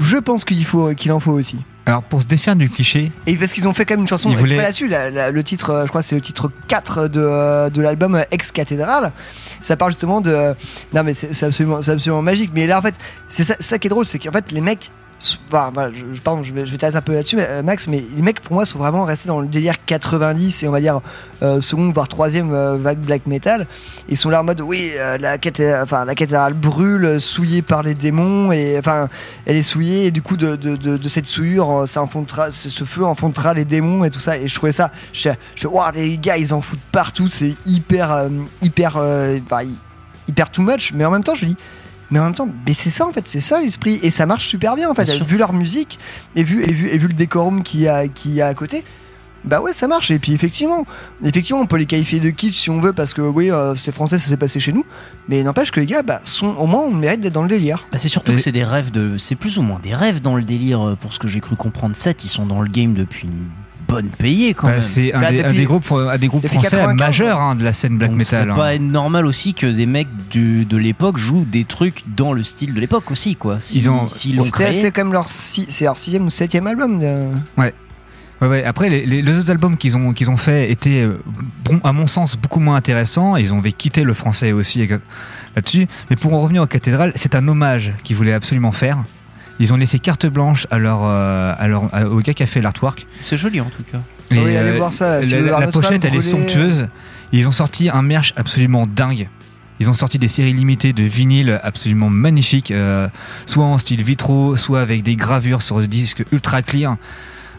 [0.00, 1.58] Je pense qu'il faut qu'il en faut aussi.
[1.86, 4.28] Alors pour se défaire du cliché, Et parce qu'ils ont fait quand même une chanson
[4.30, 7.20] exprès voulaient- là-dessus, la- la- le titre, euh, je crois c'est le titre 4 de,
[7.22, 9.10] euh, de l'album Ex Cathédrale.
[9.62, 10.54] Ça parle justement de.
[10.92, 12.50] Non mais c'est absolument, magique.
[12.54, 12.94] Mais là en fait,
[13.30, 14.90] c'est ça, ça qui est drôle, c'est qu'en fait les mecs
[15.48, 18.64] Enfin, voilà, je, pardon, je un peu là-dessus, euh, Max, mais les mecs pour moi
[18.64, 21.00] sont vraiment restés dans le délire 90 et on va dire
[21.42, 23.66] euh, seconde voire troisième euh, vague black metal.
[24.08, 28.76] Ils sont là en mode oui, euh, la, cathédrale, brûle, souillée par les démons et
[28.78, 29.08] enfin
[29.46, 33.64] elle est souillée et du coup de, cette souillure, ça enfantera, ce, feu enfantera les
[33.64, 34.36] démons et tout ça.
[34.36, 37.54] Et je trouvais ça, je, je fais, waouh, les gars ils en foutent partout, c'est
[37.66, 38.28] hyper,
[38.62, 39.00] hyper,
[40.28, 41.56] hyper too much, mais en même temps je dis.
[42.10, 44.46] Mais en même temps, mais c'est ça en fait, c'est ça l'esprit et ça marche
[44.46, 45.04] super bien en fait.
[45.04, 45.22] Bien.
[45.24, 45.98] Vu leur musique
[46.36, 48.54] et vu et vu et vu le décorum qu'il y a qu'il y a à
[48.54, 48.84] côté,
[49.44, 50.10] bah ouais, ça marche.
[50.10, 50.84] Et puis effectivement,
[51.24, 53.92] effectivement, on peut les qualifier de kitsch si on veut parce que oui, euh, c'est
[53.92, 54.84] français, ça s'est passé chez nous.
[55.28, 57.86] Mais n'empêche que les gars, bah sont au moins on mérite d'être dans le délire.
[57.92, 59.16] Bah, c'est surtout que c'est des rêves de.
[59.18, 61.56] C'est plus ou moins des rêves dans le délire, euh, pour ce que j'ai cru
[61.56, 61.96] comprendre.
[61.96, 63.46] 7, ils sont dans le game depuis une
[63.88, 64.82] bonne payée quand Bah, même.
[64.82, 67.64] c'est un, des, un des groupes, un des groupes depuis français 95, majeurs hein, de
[67.64, 68.44] la scène black Donc, metal.
[68.46, 68.54] C'est hein.
[68.54, 72.74] pas normal aussi que des mecs du- de l'époque jouent des trucs dans le style
[72.74, 73.58] de l'époque aussi, quoi.
[73.60, 77.00] Si- Ils ont- C'était leur si- leur sixième ou septième album.
[77.00, 77.72] de- Ouais.
[78.40, 78.62] Ouais, ouais.
[78.64, 81.18] Après, les, les- les autres albums qu'ils ont, qu'ils ont fait étaient, euh,
[81.64, 83.34] bon, à mon sens, beaucoup moins intéressants.
[83.36, 84.98] Ils ont quitté le français aussi euh,
[85.56, 85.88] là-dessus.
[86.08, 88.98] Mais pour en revenir aux cathédrales, c'est un hommage qu'ils voulaient absolument faire.
[89.60, 92.46] Ils ont laissé carte blanche à leur, euh, à leur- à- au gars qui a
[92.46, 93.06] fait l'artwork.
[93.22, 93.98] C'est joli en tout cas.
[94.30, 96.88] Ah oui, allez voir ça, si la, la- voir la Notre-Dame pochette, elle est somptueuse.
[97.32, 99.28] Ils ont sorti un merch absolument dingue.
[99.80, 103.08] Ils ont sorti des séries limitées de vinyle absolument magnifiques, euh,
[103.46, 106.96] soit en style vitro, soit avec des gravures sur des disques ultra clear.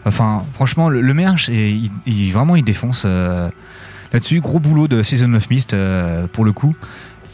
[0.04, 3.48] Enfin, franchement, le, le merch, et, il, il- vraiment, il défonce euh,
[4.12, 4.40] là-dessus.
[4.40, 6.74] Gros boulot de Season of Mist euh, pour le coup.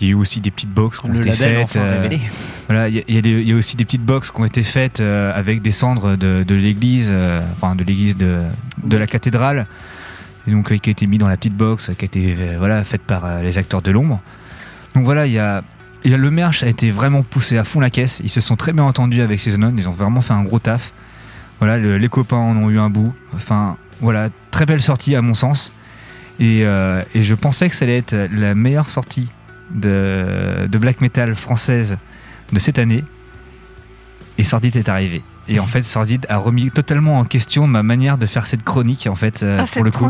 [0.01, 1.73] Il y a eu aussi des petites box qui ont été faites.
[1.73, 2.21] révélé.
[2.69, 5.33] voilà, il y, a- y y aussi des petites box qui ont été faites euh,
[5.35, 8.43] avec des cendres de, de l'église, euh, enfin de l'église de,
[8.85, 9.67] de la cathédrale,
[10.47, 12.57] et donc euh, qui a été mis dans la petite box, qui a été euh,
[12.59, 14.21] voilà faite par euh, les acteurs de l'ombre.
[14.95, 15.63] Donc voilà, il y a,
[16.05, 18.21] le merch a été vraiment poussé à fond la caisse.
[18.23, 20.59] Ils se sont très bien entendus avec Season On, ils ont vraiment fait un gros
[20.59, 20.93] taf.
[21.59, 23.15] Voilà, le- les copains en ont eu un bout.
[23.35, 25.73] Enfin, voilà, très belle sortie à mon sens.
[26.39, 29.29] Et, euh, et je pensais que ça allait être la meilleure sortie
[29.75, 31.97] de, de black metal française
[32.53, 33.05] de cette année.
[34.39, 35.23] Et Sordid est arrivé.
[35.49, 39.07] Et en fait, Sordid a remis totalement en question ma manière de faire cette chronique,
[39.09, 40.09] en fait, euh, Ah, pour cette le coup.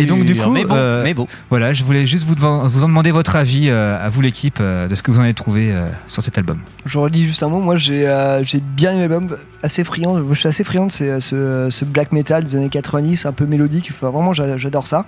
[0.00, 1.26] Et donc, du coup, Mais bon, euh, mais bon.
[1.50, 4.86] voilà, je voulais juste vous, vous en demander votre avis euh, à vous, l'équipe, euh,
[4.86, 6.58] de ce que vous en avez trouvé euh, sur cet album.
[6.86, 7.60] Je redis juste un mot.
[7.60, 10.16] Moi, j'ai euh, j'ai bien aimé l'album, assez friand.
[10.28, 13.88] Je suis assez friand de ce, ce black metal des années 90, un peu mélodique.
[13.92, 15.04] Enfin, vraiment, j'a- j'adore ça.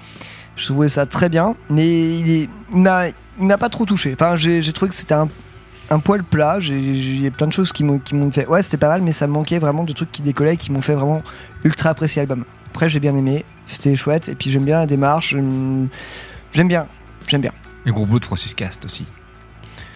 [0.57, 3.07] Je trouvais ça très bien, mais il m'a
[3.39, 4.13] il m'a pas trop touché.
[4.15, 6.61] Enfin, j'ai trouvé que c'était un, poil plat.
[6.61, 8.01] J'ai plein de choses qui m'ont
[8.31, 8.47] fait.
[8.47, 10.73] Ouais, c'était pas mal, mais ça me manquait vraiment de trucs qui décollaient, et qui
[10.73, 11.23] m'ont fait vraiment
[11.65, 12.45] ultra apprécier l'album.
[12.71, 13.45] Après, j'ai bien aimé.
[13.67, 14.29] C'était chouette.
[14.29, 15.31] Et puis, j'aime bien la démarche.
[15.31, 16.87] J'aime bien.
[17.27, 17.53] J'aime bien.
[17.87, 19.05] Et gros bout de Francis Cast aussi.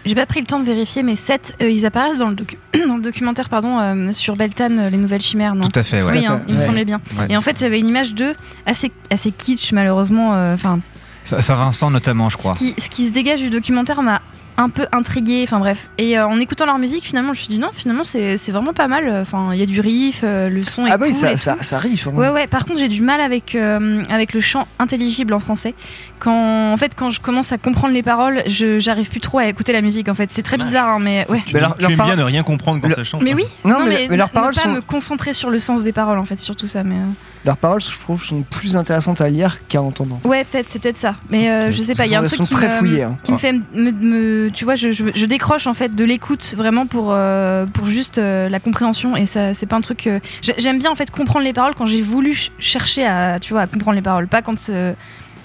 [0.08, 2.56] J'ai pas pris le temps de vérifier, mais 7, ils apparaissent dans le, docu-
[2.88, 6.02] dans le documentaire pardon, euh, sur Beltane, euh, les nouvelles chimères, non Tout à fait,
[6.02, 6.12] ouais.
[6.18, 6.44] Oui, hein, fait.
[6.48, 6.64] il me Ouais.
[6.66, 7.00] semblait bien.
[7.18, 7.26] Ouais.
[7.28, 8.32] Et en fait, j'avais une image d'eux
[8.66, 10.34] assez, assez kitsch, malheureusement.
[10.34, 10.80] euh, Enfin,
[11.24, 12.54] Ça, ça Vincent notamment, je crois.
[12.56, 14.22] ce qui, ce qui se dégage du documentaire m'a
[14.58, 15.40] un peu intrigué.
[15.44, 15.88] Enfin bref.
[15.96, 18.52] Et euh, en écoutant leur musique, finalement, je me suis dit non, finalement, c'est c'est
[18.52, 19.08] vraiment pas mal.
[19.22, 21.32] Enfin, il y a du riff, euh, le son est Ah bah oui, cool ça,
[21.32, 21.62] et ça, tout.
[21.64, 22.06] ça riff.
[22.06, 22.10] hein.
[22.14, 22.46] Ouais, ouais.
[22.46, 25.74] Par contre, j'ai du mal avec, euh, avec le chant intelligible en français.
[26.18, 29.46] Quand, en fait, quand je commence à comprendre les paroles, je j'arrive plus trop à
[29.46, 30.08] écouter la musique.
[30.08, 31.42] En fait, c'est très bizarre, hein, mais ouais.
[31.46, 33.22] Tu, tu aimes bien ne rien comprendre quand ça chante.
[33.22, 33.44] Mais oui.
[33.64, 35.58] Non, Non, mais- mais, mais leurs ne- paroles ne pas sont- me concentrer sur le
[35.60, 36.82] sens des paroles, en fait, surtout ça.
[36.82, 36.98] Mais euh,
[37.44, 40.18] Leurs paroles, je trouve, sont plus intéressantes à lire qu'à entendre.
[40.24, 41.16] ouais, peut-être, c'est peut-être ça.
[41.30, 42.04] Mais euh, je sais pas.
[42.06, 43.16] Il y a un truc sont qui très me, fouillées, hein.
[43.22, 46.54] qui me fait me, me- tu vois, je, je, je décroche en fait de l'écoute
[46.56, 50.06] vraiment pour euh, pour juste euh, la compréhension et ça, c'est pas un truc.
[50.06, 53.38] euh, j'ai- J'aime bien en fait comprendre les paroles quand j'ai voulu ch- chercher à,
[53.38, 54.56] tu vois, à comprendre les paroles, pas quand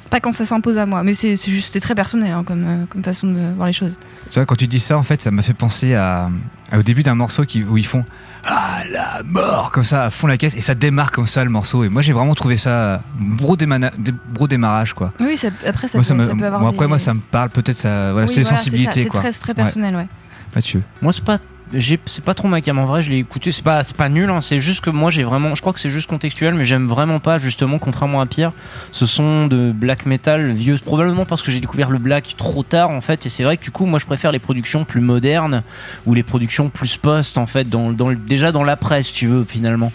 [0.10, 1.04] pas quand ça s'impose à moi.
[1.04, 3.74] Mais c'est c'est juste, c'est très personnel hein, comme euh, comme façon de voir les
[3.74, 3.98] choses.
[4.30, 6.30] Tu vois, quand tu dis ça, en fait, ça m'a fait penser à,
[6.72, 8.04] à- au début d'un morceau qui, où ils font
[8.46, 11.50] Ah la mort comme ça à fond la caisse et ça démarre comme ça le
[11.50, 11.84] morceau.
[11.86, 13.02] Et moi, j'ai vraiment trouvé ça
[13.38, 13.92] gros, démana-
[14.34, 15.14] gros démarrage quoi.
[15.22, 16.62] Oui, ça- après ça, moi, peut, ça me- ça peut avoir.
[16.62, 17.78] bon, après, des- moi, ça me parle peut-être.
[17.78, 19.22] Ça, voilà, Oui, c'est les voilà, sensibilités c'est quoi.
[19.22, 19.56] très, très Ouais.
[19.56, 20.08] personnel, ouais.
[20.54, 20.84] Mathieu.
[21.02, 21.38] Moi, c'est pas.
[21.80, 24.30] C'est pas trop ma cam en vrai, je l'ai écouté, c'est pas, c'est pas nul,
[24.30, 26.88] hein, c'est juste que moi j'ai vraiment, je crois que c'est juste contextuel, mais j'aime
[26.88, 28.52] vraiment pas justement, contrairement à Pierre,
[28.92, 32.92] ce son de black metal vieux, probablement parce que j'ai découvert le black trop tard
[32.92, 35.64] en fait, et c'est vrai que du coup moi je préfère les productions plus modernes
[36.06, 39.44] ou les productions plus post en fait, dans, dans déjà dans la presse tu veux
[39.44, 39.92] finalement.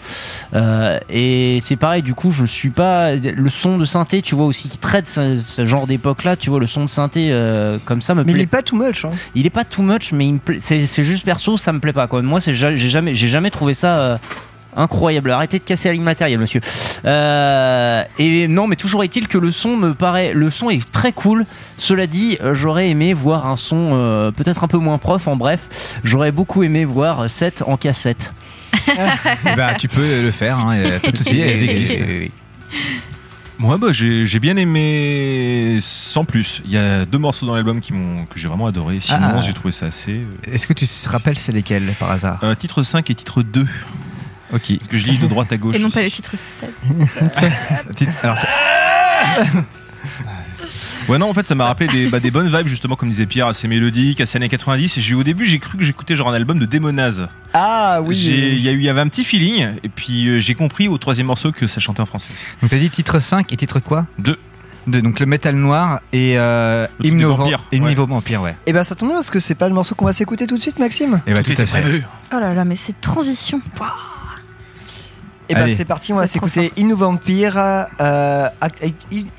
[0.53, 4.45] Euh, et c'est pareil, du coup je suis pas, le son de synthé tu vois
[4.45, 7.77] aussi qui traite ce, ce genre d'époque là, tu vois le son de synthé euh,
[7.85, 9.05] comme ça me Mais il plaît est pas too much.
[9.05, 9.11] Hein.
[9.35, 12.21] il est pas too much mais il c'est juste perso ça me plaît pas quoi
[12.21, 14.17] moi c'est ja- j'ai jamais j'ai jamais trouvé ça euh,
[14.77, 16.61] Incroyable, arrêtez de casser la ligne matérielle, monsieur.
[17.03, 21.11] Euh, et non, mais toujours est-il que le son me paraît, le son est très
[21.11, 21.47] cool.
[21.75, 25.27] Cela dit, euh, j'aurais aimé voir un son euh, peut-être un peu moins prof.
[25.27, 28.31] En bref, j'aurais beaucoup aimé voir 7 en cassette.
[29.43, 32.05] Ben, tu peux le faire, hein, pas de souci, elles existent.
[33.61, 36.61] Moi, bah, j'ai j'ai bien aimé sans plus.
[36.65, 38.99] Il y a deux morceaux dans l'album qui m'ont que j'ai vraiment adoré.
[39.01, 39.41] Sinon, Ah.
[39.41, 40.13] j'ai trouvé ça assez.
[40.13, 42.39] euh, Est-ce que tu te rappelles c'est lesquels par hasard?
[42.43, 43.67] Euh, titre 5 et titre 2.
[44.53, 44.77] Ok.
[44.77, 45.75] Parce que je lis de droite à gauche.
[45.75, 46.31] Et non pas le titre
[46.61, 46.73] 7.
[47.95, 48.37] Titre- alors,
[51.09, 53.25] Ouais, non, en fait, ça m'a rappelé des, bah, des bonnes vibes, justement, comme disait
[53.25, 54.97] Pierre, assez mélodiques, assez années 90.
[54.97, 57.27] Et au début, j'ai cru que j'écoutais genre un album de Démonaz.
[57.53, 58.15] Ah oui.
[58.15, 60.53] J'ai- Il y, a eu- il y avait un petit feeling, et puis euh, j'ai
[60.55, 62.29] compris au troisième morceau que ça chantait en français.
[62.61, 64.05] donc t'as dit titre 5 et titre quoi?
[64.19, 64.37] Deux.
[64.87, 68.55] Deux, donc le métal noir et euh, hymne au vampire, ouais.
[68.65, 70.55] Et ben ça tombe bien parce que c'est pas le morceau qu'on va s'écouter tout
[70.55, 71.21] de suite, Maxime.
[71.27, 72.01] Et bah tout, à fait.
[72.33, 73.61] Oh là là, mais cette transition.
[75.49, 75.75] Et ben Allez.
[75.75, 77.57] c'est parti, on va s'écouter Hymne Vampire,
[77.99, 78.47] euh,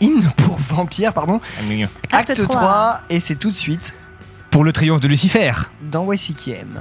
[0.00, 1.40] Hymne pour Vampire, pardon,
[2.10, 3.00] Acte acte 3, 3.
[3.10, 3.94] et c'est tout de suite
[4.50, 5.52] Pour le triomphe de Lucifer.
[5.82, 6.80] dans YCKM.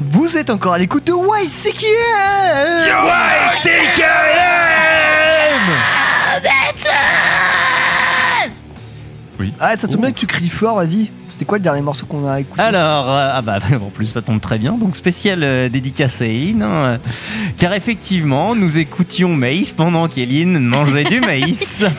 [0.21, 1.81] Vous êtes encore à l'écoute de YCKM
[9.39, 9.51] Oui.
[9.59, 11.09] Ah, ça tombe bien que tu cries fort, vas-y.
[11.41, 14.21] C'était quoi le dernier morceau qu'on a écouté Alors, euh, ah bah, en plus ça
[14.21, 16.97] tombe très bien, donc spécial euh, dédicace à Eileen, hein, euh,
[17.57, 21.83] car effectivement, nous écoutions Maïs pendant qu'Eileen mangeait du maïs.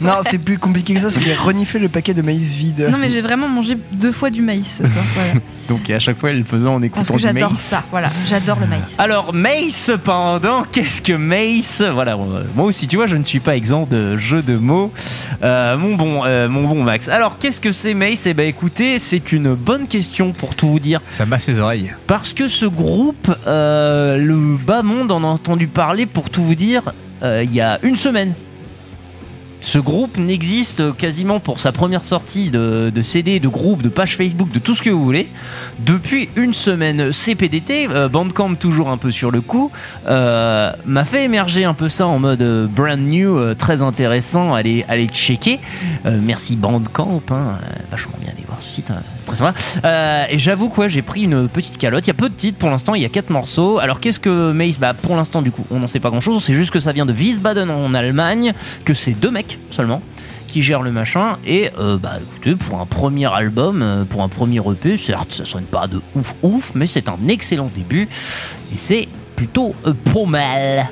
[0.00, 2.88] Non, c'est plus compliqué que ça, c'est qu'il a reniflé le paquet de maïs vide.
[2.90, 5.04] Non, mais j'ai vraiment mangé deux fois du maïs ce soir.
[5.14, 5.32] voilà.
[5.68, 7.60] Donc à chaque fois, elle le faisait en écoutant Parce que du j'adore maïs.
[7.60, 7.82] ça.
[7.90, 8.94] Voilà, j'adore le maïs.
[8.96, 13.40] Alors Mace cependant, qu'est-ce que Mace Voilà, euh, moi aussi tu vois, je ne suis
[13.40, 14.92] pas exempt de jeux de mots.
[15.42, 17.08] Euh, mon bon, euh, mon bon Max.
[17.08, 20.80] Alors qu'est-ce que c'est Mace Eh ben écoutez, c'est une bonne question pour tout vous
[20.80, 21.02] dire.
[21.10, 21.92] Ça masse ses oreilles.
[22.06, 26.54] Parce que ce groupe, euh, le bas monde en a entendu parler pour tout vous
[26.54, 26.92] dire
[27.22, 28.32] euh, il y a une semaine.
[29.60, 34.52] Ce groupe n'existe quasiment pour sa première sortie de, CD, de groupe, de page Facebook,
[34.52, 35.28] de tout ce que vous voulez,
[35.80, 37.12] depuis une semaine.
[37.12, 39.70] CPDT, euh, Bandcamp toujours un peu sur le coup,
[40.06, 44.84] euh, m'a fait émerger un peu ça en mode euh, brand new, très intéressant, allez,
[44.88, 45.58] allez checker.
[46.04, 47.58] Merci Bandcamp, hein,
[47.90, 50.28] vachement bien aller voir ce site, hein, c'est très sympa.
[50.30, 52.06] Et j'avoue quoi, j'ai pris une petite calotte.
[52.06, 53.78] Il y a peu de titres pour l'instant, il y a quatre morceaux.
[53.78, 56.44] Alors qu'est-ce que Mace Bah pour l'instant du coup, on n'en sait pas grand-chose.
[56.44, 58.54] C'est juste que ça vient de Wiesbaden en Allemagne,
[58.84, 60.02] que c'est deux mecs seulement
[60.48, 61.36] qui gèrent le machin.
[61.46, 65.44] Et euh, bah écoutez, pour un premier album, euh, pour un premier EP, certes, ça
[65.44, 68.08] sonne pas de ouf ouf, mais c'est un excellent début
[68.74, 69.06] et c'est
[69.36, 70.88] plutôt euh, pas mal.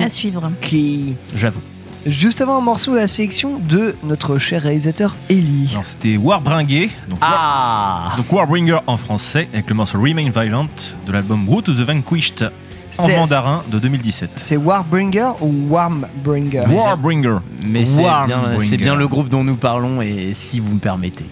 [0.00, 0.52] À suivre.
[0.60, 1.60] Qui, j'avoue.
[2.06, 5.68] Juste avant un morceau, la sélection de notre cher réalisateur Ellie.
[5.72, 10.68] Alors c'était Warbringer, donc, Ah donc Warbringer en français, avec le morceau Remain Violent
[11.06, 12.50] de l'album Road to the Vanquished
[12.98, 14.30] en C'est- mandarin de 2017.
[14.34, 16.64] C'est Warbringer ou Warmbringer?
[16.68, 17.38] Warbringer.
[17.66, 18.66] Mais c'est bien, Warbringer.
[18.66, 21.26] c'est bien le groupe dont nous parlons et si vous me permettez.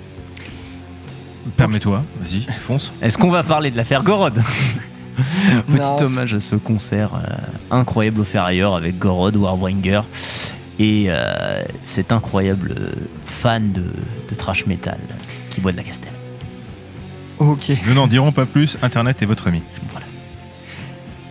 [1.57, 2.93] Permets-toi, vas-y, fonce.
[3.03, 4.35] Est-ce qu'on va parler de l'affaire Gorod?
[5.66, 7.20] Petit Non, hommage à ce concert euh,
[7.70, 10.03] incroyable offert ailleurs avec Gorod, Warbringer
[10.78, 12.91] et euh, cet incroyable euh,
[13.27, 13.85] fan de,
[14.31, 14.99] de trash metal
[15.51, 16.12] qui boit de la castelle.
[17.39, 19.62] Ok, Nous n'en dirons pas plus, Internet est votre ami.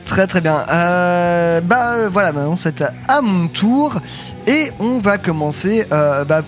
[0.10, 0.66] Très très bien.
[0.70, 3.96] Euh, bah euh, voilà, maintenant c'est à mon tour.
[4.48, 5.86] Et on va commencer.
[5.92, 6.42] euh, bah,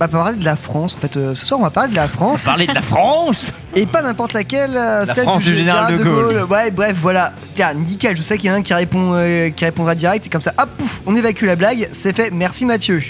[0.00, 0.96] va parler de la France.
[0.96, 2.44] En fait, euh, ce soir, on va parler de la France.
[2.44, 6.02] Parler de la France Et pas n'importe laquelle, euh, La celle France du général de
[6.02, 6.46] Gaulle.
[6.50, 7.32] Ouais, bref, voilà.
[7.54, 10.26] Tiens, nickel, je sais qu'il y en a un qui, répond, euh, qui répondra direct,
[10.26, 13.02] et comme ça, hop, pouf, on évacue la blague, c'est fait, merci Mathieu.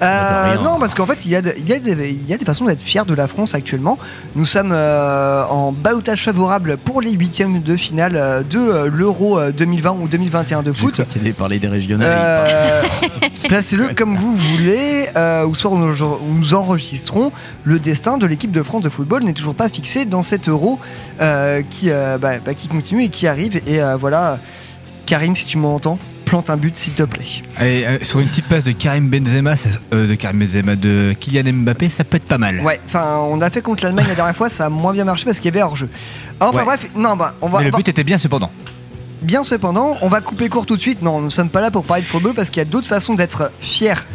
[0.00, 2.32] Euh, non, parce qu'en fait, il y, a de- il, y a des, il y
[2.32, 3.98] a des façons d'être fier de la France actuellement.
[4.36, 9.50] Nous sommes euh, en balotage favorable pour les huitièmes de finale euh, de l'Euro euh,
[9.50, 11.00] 2020 ou 2021 de foot.
[11.16, 12.08] Il allait parler des régionales.
[12.10, 12.82] Euh,
[13.48, 15.08] Placez-le comme vous voulez.
[15.16, 15.92] Euh, ou soit nous,
[16.36, 17.32] nous enregistrons
[17.64, 20.78] le destin de l'équipe de France de football n'est toujours pas fixé dans cet euro
[21.70, 23.56] qui, bah, bah, qui continue et qui arrive.
[23.66, 24.38] Et voilà,
[25.06, 25.98] Karim, si tu m'entends,
[26.28, 27.24] plante un but s'il te plaît.
[27.60, 31.14] Et, euh, sur une petite passe de Karim Benzema, ça- euh, de Karim Benzema, de
[31.18, 32.60] Kylian Mbappé, ça peut être pas mal.
[32.60, 35.24] Ouais, enfin, on a fait contre l'Allemagne la dernière fois, ça a moins bien marché
[35.24, 35.88] parce qu'il y avait hors-jeu.
[36.40, 36.64] Enfin Ouais.
[36.64, 37.58] bref, non, bah, on va.
[37.58, 38.50] Mais le va- but était bien cependant.
[39.22, 41.02] Bien cependant, on va couper court tout de suite.
[41.02, 42.86] Non, nous ne sommes pas là pour parler de football parce qu'il y a d'autres
[42.86, 44.06] façons d'être fier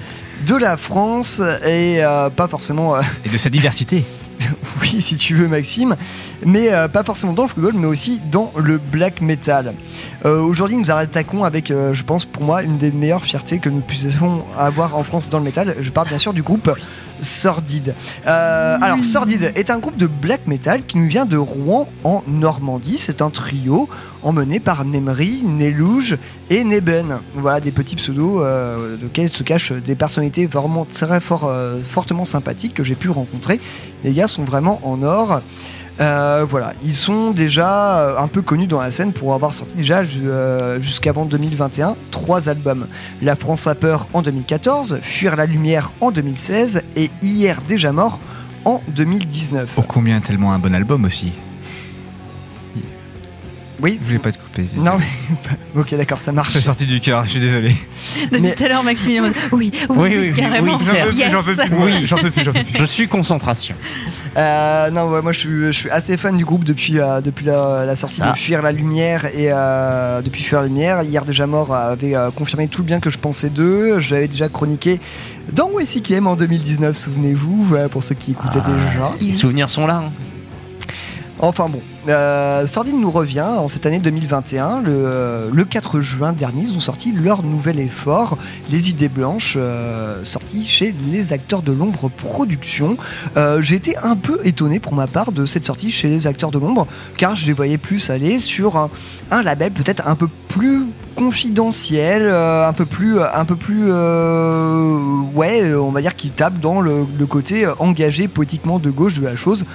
[0.47, 2.95] de la France et euh, pas forcément.
[3.25, 4.05] Et de sa diversité.
[4.81, 5.95] oui, si tu veux, Maxime,
[6.45, 9.73] mais euh, pas forcément dans le football, mais aussi dans le black metal.
[10.25, 13.69] Euh, Aujourd'hui, nous attaquons avec, euh, je pense, pour moi, une des meilleures fiertés que
[13.69, 15.75] nous puissions avoir en France dans le metal.
[15.79, 16.71] Je parle bien sûr du groupe
[17.23, 17.95] Sordide.
[18.25, 22.23] Euh, alors, Sordide est un groupe de black metal qui nous vient de Rouen en
[22.27, 22.97] Normandie.
[22.97, 23.89] C'est un trio
[24.21, 26.17] emmené par Nemri, Nelouge
[26.49, 27.19] et Neben.
[27.35, 32.73] Voilà des petits pseudos euh, desquels se cachent des personnalités vraiment très euh, fortement sympathiques
[32.73, 33.59] que j'ai pu rencontrer.
[34.03, 35.41] Les gars sont vraiment en or.
[35.99, 39.75] Euh, voilà, ils sont déjà euh, un peu connus dans la scène pour avoir sorti
[39.75, 42.87] déjà euh, jusqu'avant 2021 trois albums.
[43.21, 48.19] La France a peur en 2014, Fuir la lumière en 2016 et Hier déjà mort
[48.65, 49.73] en 2019.
[49.77, 51.31] Oh combien tellement un bon album aussi?
[53.83, 53.99] Oui.
[54.01, 54.65] Je voulais pas te couper.
[54.77, 55.05] Non mais
[55.79, 56.53] ok d'accord ça marche.
[56.53, 57.75] C'est sorti du cœur, je suis désolé.
[58.31, 60.33] Depuis Mais- tout à l'heure, Maxime, il est en mode oui, oui, Oui, oui, oui,
[60.33, 60.75] carrément.
[60.77, 61.17] oui.
[61.17, 61.31] Yes.
[61.31, 62.07] J'en peux plus, Oui.
[62.07, 62.77] j'en peux plus, j'en peux plus.
[62.79, 63.75] Je suis concentration.
[64.37, 67.45] Euh, non, ouais, moi je suis, je suis assez fan du groupe depuis, euh, depuis
[67.45, 71.03] la, la sortie de Fuir la Lumière et euh, depuis Fuir la Lumière.
[71.03, 73.99] Hier déjà mort avait euh, confirmé tout le bien que je pensais d'eux.
[73.99, 74.99] J'avais déjà chroniqué
[75.51, 79.11] dans WCKM en 2019, souvenez-vous, pour ceux qui écoutaient déjà.
[79.19, 80.03] Les souvenirs sont là.
[80.07, 80.11] hein.
[81.39, 84.81] Enfin bon, euh, Sordide nous revient en cette année 2021.
[84.81, 88.37] Le, euh, le 4 juin dernier, ils ont sorti leur nouvel effort,
[88.71, 92.97] Les Idées Blanches, euh, sorti chez les Acteurs de l'Ombre Productions.
[93.37, 96.51] Euh, J'ai été un peu étonné pour ma part de cette sortie chez les Acteurs
[96.51, 98.77] de l'Ombre, car je les voyais plus aller sur
[99.31, 105.79] un, label peut-être un peu plus confidentiel, euh, un peu plus, un euh, ouais, euh,
[105.79, 109.35] on va dire qui tape dans le, côté euh, engagé poétiquement de gauche de la
[109.35, 109.65] chose.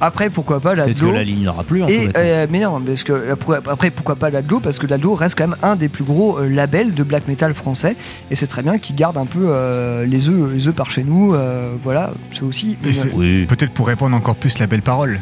[0.00, 1.82] Après, pourquoi pas la Peut-être que la ligne n'aura plus.
[1.82, 5.14] hein, et, euh, mais non, parce que après, après, pourquoi pas l'Adlo Parce que l'Adlo
[5.14, 7.96] reste quand même un des plus gros euh, labels de black metal français,
[8.30, 11.04] et c'est très bien qu'il garde un peu euh, les œufs, les œufs par chez
[11.04, 11.34] nous.
[11.34, 12.76] euh, voilà, c'est aussi.
[12.80, 15.20] Peut-être pour répondre encore plus la belle parole.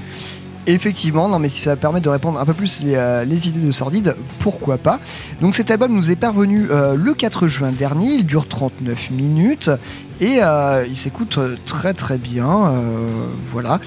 [0.66, 3.70] Effectivement, non, mais si ça permet de répondre un peu plus les, euh, idées de
[3.70, 4.98] Sordide, pourquoi pas.
[5.42, 9.70] Donc cet album nous est parvenu euh, le 4 juin dernier, il dure 39 minutes
[10.20, 12.72] et euh, il s'écoute très très bien.
[13.50, 13.78] voilà.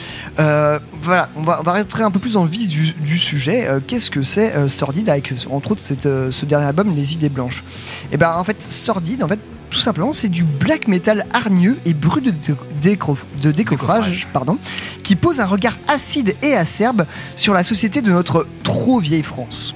[1.01, 3.67] Voilà, on va, rentrer un peu plus en vif du, sujet.
[3.87, 7.63] Qu'est-ce que c'est Sordide avec entre autres ce dernier album, Les Idées Blanches?
[8.11, 9.39] Et ben en fait, Sordide, en fait,
[9.69, 12.33] tout simplement, c'est du black metal hargneux et brut de,
[12.77, 14.57] de décoffrage, pardon,
[15.03, 17.05] qui pose un regard acide et acerbe
[17.35, 19.75] sur la société de notre trop vieille France.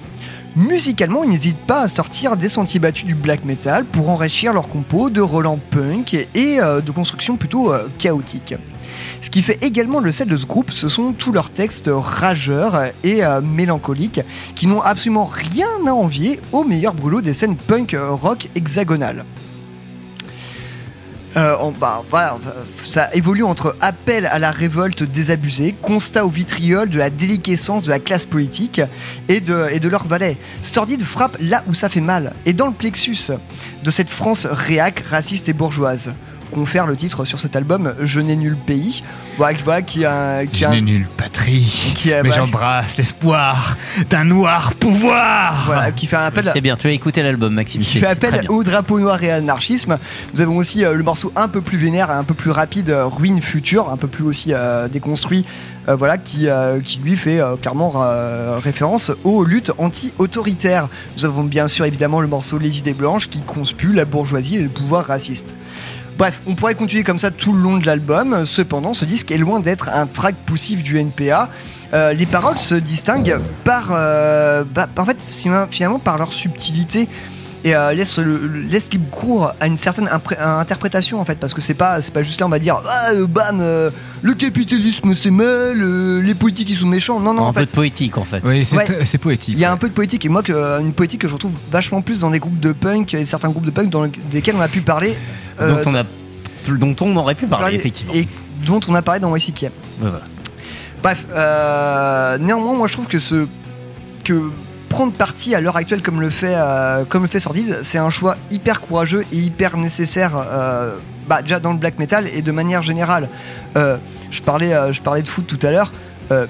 [0.56, 4.68] Musicalement, ils n'hésitent pas à sortir des sentiers battus du black metal pour enrichir leurs
[4.68, 8.56] compos de relents punk et euh, de construction plutôt euh, chaotique.
[9.22, 12.86] Ce qui fait également le sel de ce groupe, ce sont tous leurs textes rageurs
[13.04, 14.22] et euh, mélancoliques
[14.56, 19.26] qui n'ont absolument rien à envier au meilleur boulot des scènes punk euh, rock hexagonales.
[21.38, 22.04] Euh, bah,
[22.84, 27.90] ça évolue entre appel à la révolte désabusée, constat au vitriol de la déliquescence de
[27.90, 28.82] la classe politique
[29.30, 30.38] et de, et de leurs valets.
[30.62, 33.32] Sordide frappe là où ça fait mal, et dans le plexus
[33.84, 36.14] de cette France réac, raciste et bourgeoise.
[36.52, 39.04] Confère le titre sur cet album Je n'ai nul pays,
[39.38, 42.98] voilà, qui- voilà, qui a, qui Je n'ai nulle patrie, qui a- mais bah, j'embrasse
[42.98, 43.78] l'espoir
[44.10, 45.64] d'un noir pouvoir.
[45.66, 47.82] voilà, qui fait un appel C'est bien, tu as écouté l'album, Maxime.
[47.82, 49.98] qui fait appel au drapeau noir et à l'anarchisme.
[50.34, 53.06] Nous avons aussi euh, le morceau un peu plus vénère, un peu plus rapide, euh,
[53.06, 55.46] Ruine Future, un peu plus aussi euh, déconstruit,
[55.88, 60.90] euh, voilà, qui, euh, qui lui fait euh, clairement euh, référence aux luttes anti-autoritaires.
[61.18, 64.62] Nous avons bien sûr évidemment le morceau Les idées blanches qui conspue la bourgeoisie et
[64.62, 65.56] le pouvoir raciste.
[66.22, 68.46] Bref, on pourrait continuer comme ça tout le long de l'album.
[68.46, 71.50] Cependant, ce disque est loin d'être un track poussif du NPA.
[71.96, 75.18] Euh, les paroles se distinguent par, euh, bah, en fait,
[75.72, 77.10] finalement par leur subtilité
[77.64, 81.54] et euh, laisse, le, le- laisse libre cours à une certaine interprétation en fait parce
[81.54, 83.92] que c'est pas c'est pas juste là on va dire ah euh, bam euh,
[84.24, 87.60] le capitalisme c'est mal euh, les politiques ils sont méchants non non un en peu
[87.60, 88.42] fait de poétique en fait.
[88.44, 89.06] Oui, c'est Ouais.
[89.06, 89.54] c'est poétique.
[89.56, 91.54] il y a un peu de poétique et moi que, une poétique que je retrouve
[91.72, 94.56] vachement plus dans les groupes de punk et certains groupes de punk dans le- desquels
[94.58, 95.16] on a pu parler
[95.68, 96.04] dont, on a,
[96.78, 98.14] dont on aurait pu parler, parler- effectivement.
[98.14, 98.28] et
[98.66, 99.64] dont on a parlé dans YCK.
[99.64, 99.70] Ouais,
[100.02, 100.22] voilà.
[101.04, 103.48] Bref, euh, néanmoins, moi je trouve que ce
[104.24, 104.52] que
[104.90, 108.10] prendre parti à l'heure actuelle comme le fait euh, comme le fait Sordide, c'est un
[108.10, 110.34] choix hyper courageux et hyper nécessaire.
[110.36, 110.96] euh,
[111.28, 113.30] bah, déjà dans le black metal et de manière générale.
[113.78, 113.98] Euh,
[114.32, 115.92] je parlais euh, je parlais de foot tout à l'heure.
[116.32, 116.46] Euh,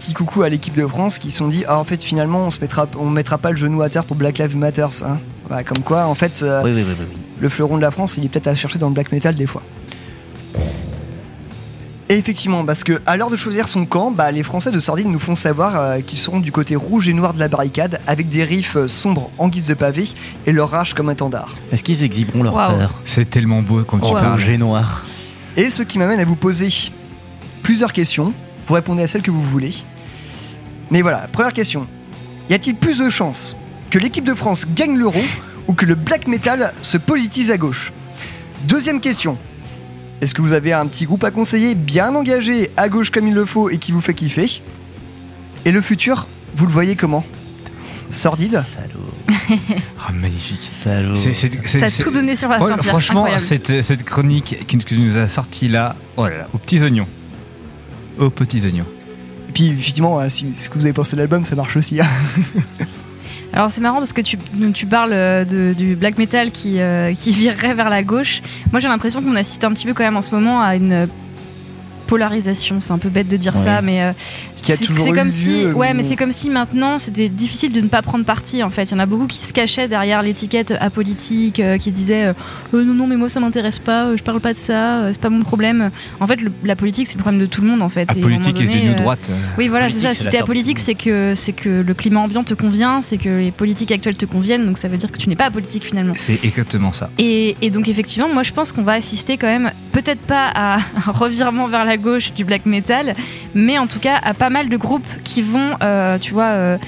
[0.00, 2.50] Petit coucou à l'équipe de France qui se sont dit ah en fait finalement on
[2.50, 5.18] se mettra on mettra pas le genou à terre pour Black Lives Matter hein.
[5.50, 7.06] Bah, comme quoi en fait euh, oui, oui, oui.
[7.40, 9.46] Le fleuron de la France, il est peut-être à chercher dans le black metal des
[9.46, 9.62] fois.
[12.10, 15.08] Et effectivement, parce que à l'heure de choisir son camp, bah, les Français de Sordide
[15.08, 18.30] nous font savoir euh, qu'ils seront du côté rouge et noir de la barricade, avec
[18.30, 20.08] des riffs euh, sombres en guise de pavé
[20.46, 21.54] et leur rage comme un tendard.
[21.70, 22.92] Est-ce qu'ils exhiberont leur peur?
[23.04, 24.32] C'est tellement beau quand tu parles.
[24.32, 25.04] rouge et noir
[25.58, 26.68] Et ce qui m'amène à vous poser
[27.62, 28.32] plusieurs questions.
[28.66, 29.74] Vous répondez à celles que vous voulez.
[30.90, 31.86] Mais voilà, première question.
[32.48, 33.54] Y a-t-il plus de chances
[33.90, 35.20] que l'équipe de France gagne l'euro
[35.68, 37.92] ou que le black metal se politise à gauche
[38.64, 39.38] Deuxième question.
[40.20, 43.34] Est-ce que vous avez un petit groupe à conseiller bien engagé à gauche comme il
[43.34, 44.62] le faut et qui vous fait kiffer?
[45.64, 46.26] Et le futur,
[46.56, 47.24] vous le voyez comment?
[48.10, 49.12] Sordide Salaud.
[50.08, 50.66] Ah, magnifique.
[50.70, 51.14] Salaud.
[51.14, 52.82] C'est- c'est- c'est- T'as c'est- tout donné sur la Pierre.
[52.84, 56.58] franchement, cette, cette chronique qui que tu nous a sorti là, oh là là, aux
[56.58, 57.06] petits oignons.
[58.18, 58.86] Aux petits oignons.
[59.48, 62.00] Et puis effectivement, euh, si ce que vous avez pensé de l'album, ça marche aussi.
[62.00, 62.06] hein.
[63.52, 64.38] Alors c'est marrant parce que tu,
[64.74, 68.42] tu parles euh, du black metal qui, euh, qui virerait vers la gauche.
[68.72, 71.08] Moi j'ai l'impression qu'on assiste un petit peu quand même en ce moment à une
[72.08, 72.80] polarisation.
[72.80, 73.62] C'est un peu bête de dire Ouais.
[73.64, 74.12] ça, mais euh,
[74.62, 78.24] c'est comme si, ouais, mais c'est comme si maintenant c'était difficile de ne pas prendre
[78.24, 78.62] parti.
[78.62, 81.92] En fait, il y en a beaucoup qui se cachaient derrière l'étiquette apolitique, euh, qui
[81.92, 82.32] disaient euh,
[82.84, 85.42] non non mais moi ça m'intéresse pas, je parle pas de ça, c'est pas mon
[85.42, 85.90] problème.
[86.20, 88.08] En fait, le- la politique c'est le problème de tout le monde en fait.
[88.16, 89.30] Et Apolitique moment et donné, euh, droite.
[89.58, 90.12] Oui, voilà, c'est ça.
[90.12, 93.50] Si t'es apolitique, c'est que, c'est que le climat ambiant te convient, c'est que les
[93.52, 96.14] politiques actuelles te conviennent, donc ça veut dire que tu n'es pas apolitique finalement.
[96.16, 97.10] C'est exactement ça.
[97.18, 100.76] Et, et donc effectivement, moi je pense qu'on va assister quand même, peut-être pas à
[101.06, 103.14] un revirement vers la gauche du black metal,
[103.54, 106.78] mais en tout cas à pas mal de groupes qui vont, euh, tu vois, euh,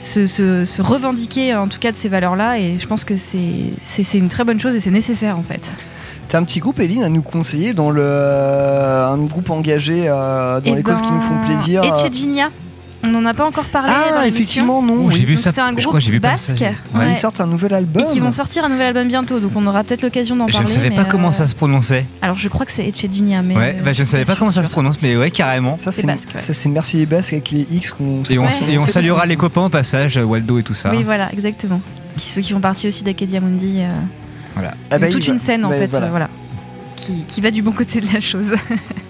[0.00, 4.18] se, se- se revendiquer en tout cas de ces valeurs-là, et je pense que c'est,
[4.18, 5.70] une très bonne chose et c'est nécessaire en fait.
[6.28, 10.72] T'as un petit groupe, Eline, à nous conseiller dans le un groupe engagé euh, dans
[10.72, 11.82] Et les causes qui nous font plaisir.
[11.82, 11.94] Et euh,
[13.02, 13.90] on n'en a pas encore parlé.
[13.94, 14.98] Ah, dans effectivement, non.
[15.06, 15.52] Oh, j'ai vu ça.
[15.52, 16.52] C'est un je groupe j'ai vu basque.
[16.52, 16.64] passer.
[16.64, 17.10] Ouais, Ouais.
[17.12, 18.02] Ils sortent un nouvel album.
[18.02, 20.52] Et qui vont sortir un nouvel album bientôt, donc on aura peut-être l'occasion d'en Je
[20.52, 20.68] parler.
[20.68, 22.04] ne savais pas comment euh, ça se prononçait.
[22.20, 23.56] Alors je crois que c'est Echedinia, mais.
[23.56, 25.78] Ouais, euh, bah, je ne savais pas comment ça se prononce, mais ouais, carrément.
[25.78, 26.40] Ça, C'est basque, ouais.
[26.40, 28.50] ça, c'est Merci les Basques avec les X qu'on Et on, Ouais.
[28.68, 30.90] et on saluera les copains au passage, Waldo et tout ça.
[30.94, 31.80] Oui, voilà, exactement.
[32.16, 33.76] Qui, ceux qui font partie aussi d'Acadia Mundi.
[33.80, 33.88] euh,
[34.54, 34.74] Voilà.
[34.90, 36.06] Ah bah, toute va- une scène en bah, fait, voilà.
[36.06, 36.28] euh, voilà.
[36.96, 38.52] Qui, qui va du bon côté de la chose.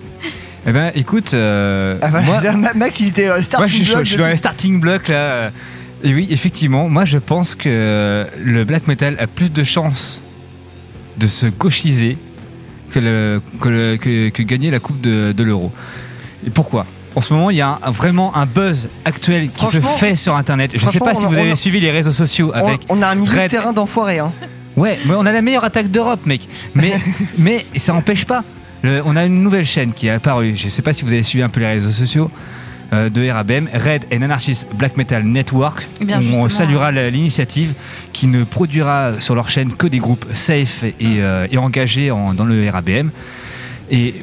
[0.67, 2.27] Eh ben, écoute, euh, Ah, voilà.
[2.27, 4.37] moi, Ma- Max, il était euh, Moi, starting je, suis- je block suis dans les
[4.37, 5.51] starting blocks là.
[6.03, 10.23] Et oui, effectivement, moi je pense que le black metal a plus de chances
[11.19, 12.17] de se gauchiser
[12.91, 15.73] que, le, que, le- que- que gagner la Coupe de, de l'Euro.
[16.47, 16.87] Et pourquoi?
[17.15, 20.37] En ce moment, il y a un- vraiment un buzz actuel qui se fait sur
[20.37, 20.73] Internet.
[20.77, 22.81] Je ne sais pas si vous avez a- suivi les réseaux sociaux On, avec.
[22.89, 24.19] on a un milieu de terrain d'enfoiré.
[24.21, 24.33] Hein.
[24.77, 26.49] Ouais, mais on a la meilleure attaque d'Europe, mec.
[26.75, 26.93] Mais,
[27.39, 28.43] mais ça n'empêche pas.
[28.83, 30.55] Le- on a une nouvelle chaîne qui est apparue.
[30.57, 32.31] Je ne sais pas si vous avez suivi un peu les réseaux sociaux
[32.93, 35.87] euh, de RABM, Red and Anarchist Black Metal Network.
[36.01, 36.05] Eh
[36.39, 37.75] on saluera l'initiative
[38.13, 42.35] qui ne produira sur leur chaîne que des groupes safe et, euh, et engagés en-
[42.35, 43.11] dans le RABM.
[43.93, 44.15] Et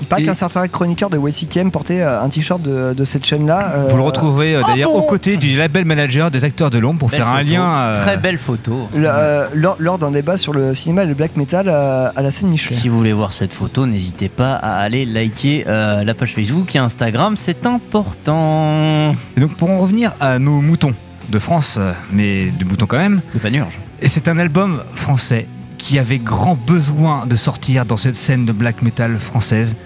[0.00, 3.72] Il paraît qu'un certain chroniqueur de YCKM portait euh, un t-shirt de, de cette chaîne-là.
[3.76, 6.70] euh, vous le retrouverez euh, oh d'ailleurs bon aux côtés du label manager des acteurs
[6.70, 7.64] de l'ombre pour Belle faire un lien.
[7.64, 8.88] euh, Très belle photo.
[8.94, 12.22] le- euh, lors, lors d'un débat sur le cinéma et le black metal euh, à
[12.22, 12.74] la scène Michelet.
[12.76, 16.74] Si vous voulez voir cette photo, n'hésitez pas à aller liker euh, la page Facebook
[16.76, 19.14] et Instagram, c'est important.
[19.36, 20.92] Et donc pour en revenir à nos moutons
[21.28, 21.78] de France,
[22.12, 23.20] mais de moutons quand même.
[23.34, 23.78] De Panurge.
[24.00, 25.46] Et c'est un album français
[25.78, 29.76] qui avait grand besoin de sortir dans cette scène de black metal française.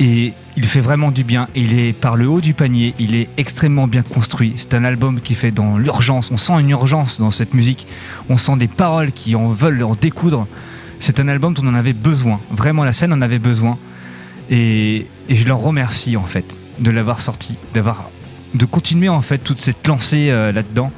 [0.00, 1.48] Et il fait vraiment du bien.
[1.54, 4.54] Il est par le haut du panier, il est extrêmement bien construit.
[4.56, 6.30] C'est un album qui fait dans l'urgence.
[6.30, 7.86] On sent une urgence dans cette musique.
[8.28, 10.46] On sent des paroles qui en veulent en découdre.
[11.00, 12.40] C'est un album dont on en avait besoin.
[12.50, 13.78] Vraiment, la scène en avait besoin.
[14.50, 18.10] Et, je leur remercie en fait de l'avoir sorti, d'avoir
[18.54, 20.90] de continuer en fait toute cette lancée euh, là-dedans.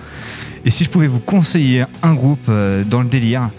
[0.65, 3.51] Et si je pouvais vous conseiller un groupe euh, dans le délire,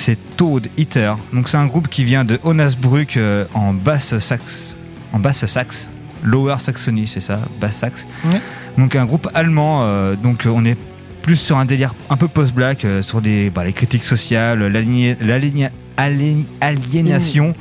[0.00, 1.16] c'est Toad Eater.
[1.32, 4.76] Donc c'est un groupe qui vient de Onasbruck euh, en basse saxe,
[5.12, 5.88] en basse saxe,
[6.22, 8.06] Lower Saxony, c'est ça, basse saxe.
[8.24, 8.40] Ouais.
[8.78, 9.80] Donc un groupe allemand.
[9.84, 10.76] euh, donc on est
[11.22, 15.16] plus sur un délire un peu post-black, euh, sur des, bah, les critiques sociales, l'aligné-
[15.20, 17.54] l'aligné- alien- aliénation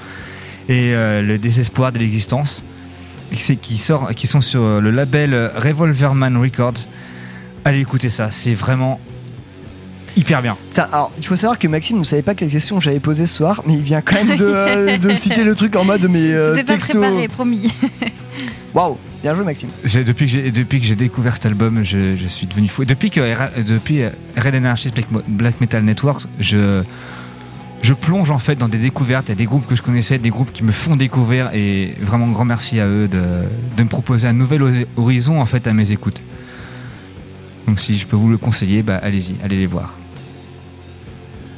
[0.70, 2.64] et le désespoir de l'existence.
[3.32, 6.88] Qui sort, qui sont sur le label Revolverman Records.
[7.66, 9.00] Allez écouter ça, c'est vraiment
[10.20, 10.58] hyper bien.
[10.78, 13.64] Alors, il faut savoir que Maxime ne savait pas quelle question j'avais posée ce soir,
[13.66, 16.56] mais il vient quand même de, euh, de citer le truc en mode mais euh,
[16.56, 17.00] C'était pas texto.
[17.00, 17.72] préparé, promis.
[18.74, 19.70] Waouh, bien joué Maxime.
[19.84, 22.84] J'ai- Depuis que j'ai depuis que j'ai découvert cet album, je, je suis devenu fou.
[22.84, 26.84] Et Depuis que R- depuis euh, Red Anarchist Black, Mo- Black Metal Network, je
[27.82, 29.30] je plonge en fait dans des découvertes.
[29.30, 31.94] Il y a des groupes que je connaissais, des groupes qui me font découvrir, et
[32.02, 33.22] vraiment grand merci à eux de,
[33.78, 34.62] de me proposer un nouvel
[34.98, 36.22] horizon en fait à mes écoutes.
[37.68, 39.96] Donc si je peux vous le conseiller, bah allez-y, allez les voir.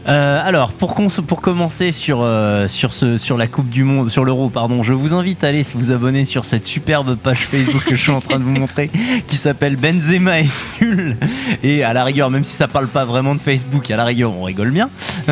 [0.08, 0.96] Euh, alors, pour,
[1.28, 4.94] pour commencer sur, euh, sur, ce, sur la Coupe du Monde, sur l'Euro, pardon, je
[4.94, 8.22] vous invite à aller vous abonner sur cette superbe page Facebook que je suis en
[8.22, 8.90] train de vous montrer,
[9.28, 10.50] qui s'appelle Benzema est
[10.82, 11.18] nul.
[11.64, 14.34] Et à la rigueur, même si ça parle pas vraiment de Facebook, à la rigueur,
[14.36, 14.90] on rigole bien.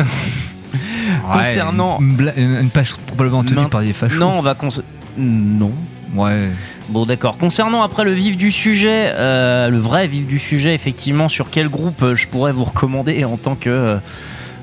[1.32, 1.98] Concernant.
[2.00, 4.18] une, page probablement tenue par des fachos.
[4.18, 4.82] Non, on va cons-
[5.18, 5.72] Non.
[6.14, 6.48] Ouais.
[6.88, 7.38] Bon, d'accord.
[7.38, 11.68] Concernant après le vif du sujet, euh, le vrai vif du sujet, effectivement, sur quel
[11.68, 13.98] groupe euh, je pourrais vous recommander en tant que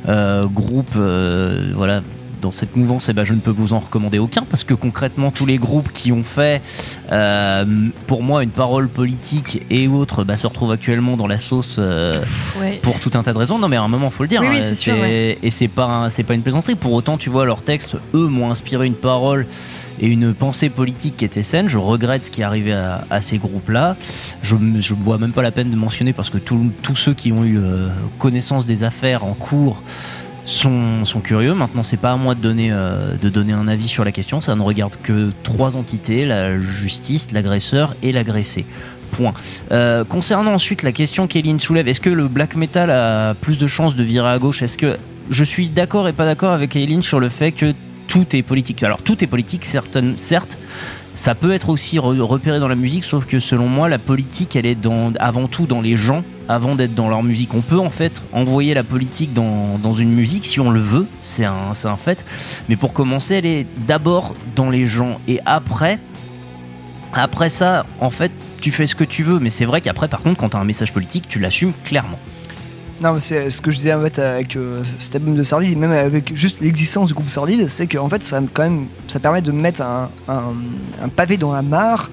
[0.08, 2.02] euh, euh, groupe, euh, voilà.
[2.40, 5.32] Dans cette mouvance, eh ben, je ne peux vous en recommander aucun parce que concrètement,
[5.32, 6.62] tous les groupes qui ont fait,
[7.12, 7.66] euh,
[8.06, 12.22] pour moi, une parole politique et autres, bah, se retrouvent actuellement dans la sauce euh,
[12.62, 12.80] Ouais.
[12.84, 13.58] pour tout un tas de raisons.
[13.58, 14.42] Non, mais à un moment, faut le dire.
[14.42, 15.40] Oui, oui, hein, c'est sûr, ouais.
[15.42, 16.76] Et c'est pas, un- pas une plaisanterie.
[16.76, 19.48] Pour autant, tu vois, leurs textes, eux, m'ont inspiré une parole
[20.00, 21.68] et une pensée politique qui était saine.
[21.68, 23.96] Je regrette ce qui est arrivé à, ces groupes-là.
[24.42, 27.44] Je ne vois même pas la peine de mentionner parce que tous ceux qui ont
[27.44, 29.82] eu euh, connaissance des affaires en cours
[30.48, 31.54] sont, curieux.
[31.54, 34.42] Maintenant, c'est pas à moi de donner, euh, de donner un avis sur la question.
[34.42, 38.66] Ça ne regarde que trois entités la justice, l'agresseur et l'agressé.
[39.12, 39.34] Point.
[39.72, 43.66] Euh, concernant ensuite la question qu'Eline soulève, est-ce que le black metal a plus de
[43.66, 44.62] chances de virer à gauche?
[44.62, 44.98] Est-ce que
[45.30, 47.74] je suis d'accord et pas d'accord avec Eileen sur le fait que
[48.08, 50.58] tout est politique Alors tout est politique, certaines, certes.
[51.14, 54.56] Ça peut être aussi re- repéré dans la musique, sauf que selon moi, la politique,
[54.56, 54.78] elle est
[55.20, 57.56] avant tout dans les gens, avant d'être dans leur musique.
[57.56, 61.44] On peut en fait envoyer la politique dans, une musique si on le veut, c'est
[61.44, 62.24] un, un fait.
[62.70, 65.20] Mais pour commencer, elle est d'abord dans les gens.
[65.28, 65.98] Et après,
[67.14, 68.32] après ça, en fait,
[68.62, 69.40] tu fais ce que tu veux.
[69.40, 72.20] Mais c'est vrai qu'après, par contre, quand tu as un message politique, tu l'assumes clairement.
[73.02, 75.78] Non, mais c'est ce que je disais en fait avec euh, cet album de Sordid,
[75.78, 79.44] même avec juste l'existence du groupe Sordid, c'est qu'en fait ça quand même ça permet
[79.44, 80.10] de mettre un,
[81.16, 82.10] pavé dans la mare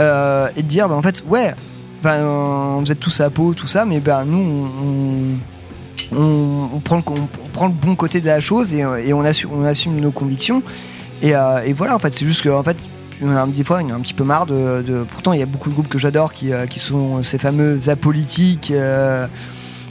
[0.00, 1.54] euh, et de dire bah, en fait ouais,
[2.02, 5.38] ben, euh, vous êtes tous à peau tout ça, mais ben nous
[6.12, 7.02] on, prend
[7.66, 9.24] le, bon côté de la chose et, euh, on,
[9.64, 10.60] assume, nos convictions.
[11.22, 11.34] Et,
[11.72, 12.88] voilà en fait c'est juste que en fait
[13.46, 15.70] des fois, il y a un petit peu marre de, Pourtant, il y a beaucoup
[15.70, 18.70] de groupes que j'adore qui, sont ces fameux apolitiques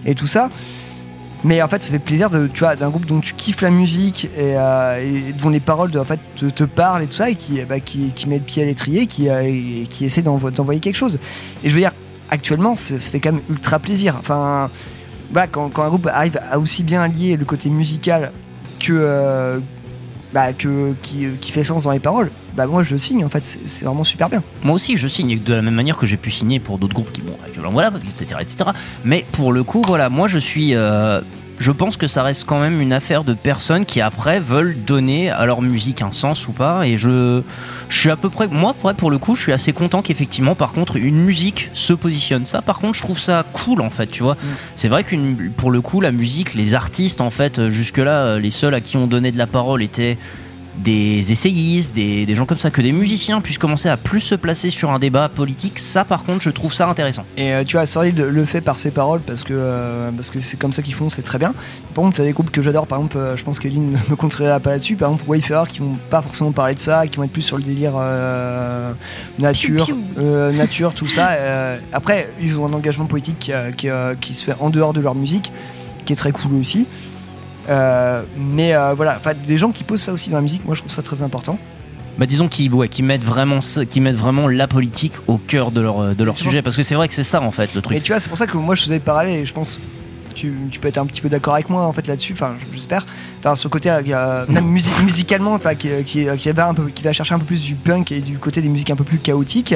[0.06, 0.50] et tout ça.
[1.44, 3.70] Mais en fait, ça fait plaisir de, tu vois, d'un groupe dont tu kiffes la
[3.70, 7.36] musique et, euh, dont les paroles de, en fait, te, parlent et tout ça, et
[7.36, 10.96] qui, bah, qui, met le pied à l'étrier, qui, euh, qui essaie d'envo- d'envoyer quelque
[10.96, 11.20] chose.
[11.64, 11.92] Et je veux dire,
[12.32, 14.16] actuellement, ça fait quand même ultra plaisir.
[14.18, 14.72] Enfin,
[15.32, 18.32] voilà, quand, quand un groupe arrive à aussi bien allier le côté musical
[18.80, 19.60] que, euh,
[20.34, 23.24] bah, que qui, qui fait sens dans les paroles, bah moi je signe.
[23.24, 24.44] En fait, c'est vraiment super bien.
[24.64, 27.12] Moi aussi, je signe de la même manière que j'ai pu signer pour d'autres groupes
[27.12, 27.36] qui, bon,
[27.72, 28.70] voilà, etc., etc.
[29.04, 30.74] Mais pour le coup, voilà, moi je suis.
[30.76, 31.22] euh,
[31.58, 35.30] je pense que ça reste quand même une affaire de personnes qui après veulent donner
[35.30, 36.86] à leur musique un sens ou pas.
[36.88, 37.42] Et je,
[37.90, 38.48] je suis à peu près.
[38.48, 42.46] Moi, pour le coup, je suis assez content qu'effectivement, par contre, une musique se positionne.
[42.46, 44.38] Ça, par contre, je trouve ça cool en fait, tu vois.
[44.76, 48.40] C'est vrai qu'une, pour le coup, la musique, les artistes, en fait, euh, jusque-là, euh,
[48.40, 50.18] les seuls à qui on donnait de la parole étaient
[50.78, 54.36] des essayistes, des, des gens comme ça, que des musiciens puissent commencer à plus se
[54.36, 55.80] placer sur un débat politique.
[55.80, 57.26] Ça, par contre, je trouve ça intéressant.
[57.38, 60.42] Et euh, tu vois, Sordid le fait par ses paroles parce que euh, parce que
[60.42, 61.54] c'est comme ça qu'ils font, c'est très bien.
[61.94, 64.60] Par contre, t'as des groupes que j'adore, par exemple, euh, je pense qu'Eline me contrerait
[64.60, 64.96] pas là-dessus.
[64.96, 67.58] Par exemple, Wayfarer qui vont pas forcément parler de ça, qui vont être plus sur
[67.58, 68.92] le délire euh,
[69.40, 71.30] nature, Piou, euh, nature, tout ça.
[71.46, 73.88] Euh, après, ils ont un engagement politique qui, qui,
[74.22, 75.52] qui se fait en dehors de leur musique,
[76.06, 76.88] qui est très cool aussi.
[77.70, 80.82] Euh, mais euh, voilà, des gens qui posent ça aussi dans la musique, moi je
[80.82, 81.58] trouve ça très important.
[82.18, 83.60] Bah disons qu'ils ouais, mettent vraiment
[83.90, 86.96] qu'ils mettent vraiment la politique au cœur de leur de leur sujet parce que c'est
[86.96, 88.04] vrai que c'est ça en fait le Et truc.
[88.04, 89.80] tu vois, c'est pour ça que moi je faisais et je pense
[90.34, 93.06] tu, tu peux être un petit peu d'accord avec moi en fait là-dessus, enfin j'espère.
[93.40, 97.12] Enfin ce côté euh, même musi- musicalement qui, qui, qui va un peu qui va
[97.12, 99.76] chercher un peu plus du punk et du côté des musiques un peu plus chaotiques.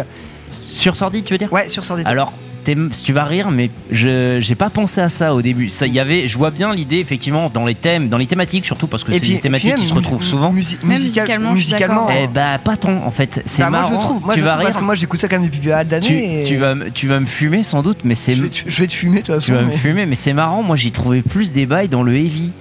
[0.50, 1.52] Sur Sordid, tu veux dire?
[1.52, 2.08] Ouais, sur Sordid.
[2.08, 2.32] Alors
[2.76, 5.70] c'était, tu vas rire, mais je j'ai pas pensé à ça au début.
[5.70, 8.88] Ça, y avait, je vois bien l'idée effectivement dans les thèmes, dans les thématiques surtout
[8.88, 10.48] parce que c'est des thématiques puis qui se retrouvent souvent.
[10.50, 12.08] Même musical- musicalement, je suis musicalement.
[12.12, 13.42] Eh bah pas tant en fait.
[13.46, 13.94] C'est bah, moi marrant.
[13.94, 14.80] je trouve, moi tu je vas trouve parce rire.
[14.82, 16.42] que moi j'écoute ça quand même depuis pas mal tu, d'années.
[16.42, 18.60] et- tu vas me- tu vas me fumer sans doute, mais c'est je vais, te-
[18.68, 19.46] je vais te fumer de toute façon.
[19.48, 20.64] tu vas me fumer, mais c'est marrant.
[20.64, 22.52] Moi j'y trouvais plus des bails dans le heavy.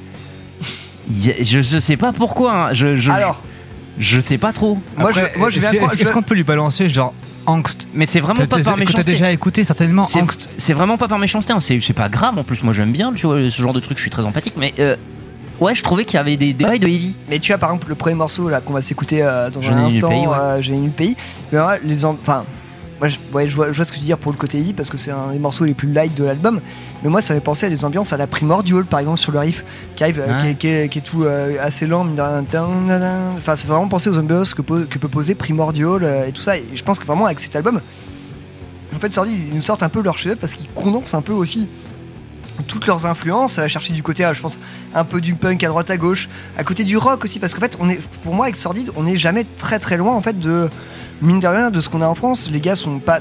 [1.10, 2.68] Je, je sais pas pourquoi.
[2.68, 2.74] hein.
[2.74, 3.42] Je, je, Alors,
[3.98, 4.78] je sais pas trop.
[4.96, 7.14] moi Après, je, moi je vais est-ce qu'on peut lui balancer genre
[7.48, 9.10] angst Mais c'est vraiment pas par que T'as méchanceté.
[9.12, 10.50] déjà écouté certainement C'est- angst.
[10.56, 11.60] C'est vraiment pas par méchanceté, hein.
[11.60, 14.02] c'est pas grave en plus, moi j'aime bien tu vois, ce genre de truc, je
[14.02, 14.96] suis très empathique, mais euh,
[15.60, 17.16] ouais, je trouvais qu'il y avait des des bails de heavy.
[17.28, 19.72] Mais tu vois, par exemple, le premier morceau là qu'on va s'écouter euh, dans Je
[19.72, 20.36] un n'ai instant, pays, ouais.
[20.38, 21.16] euh, J'ai ni le pays.
[21.52, 22.44] Mais ouais, les en- enfin,
[23.00, 24.58] moi, je, ouais, je vois, je vois ce que tu veux dire pour le côté
[24.58, 26.60] indie parce que c'est un des morceaux les plus light de l'album.
[27.02, 29.38] Mais moi, ça fait penser à des ambiances à la Primordial, par exemple, sur le
[29.38, 29.64] riff
[29.94, 32.04] qui arrive, euh, qui, est, qui est- qui est tout euh, assez lent.
[33.36, 36.32] Enfin, ça fait vraiment penser aux ambiances que, pose- que peut poser Primordial euh, et
[36.32, 36.56] tout ça.
[36.56, 37.80] Et je pense que vraiment avec cet album,
[38.94, 41.32] en fait, Sordi, ils nous sortent un peu leur chef parce qu'ils condensent un peu
[41.32, 41.68] aussi
[42.66, 44.58] toutes leurs influences, va chercher du côté, je pense,
[44.94, 47.60] un peu du punk à droite à gauche, à côté du rock aussi, parce qu'en
[47.60, 50.38] fait, on est, pour moi, avec Sordide, on n'est jamais très très loin en fait
[50.38, 50.68] de
[51.22, 52.50] mine de rien de ce qu'on a en France.
[52.50, 53.20] Les gars sont pas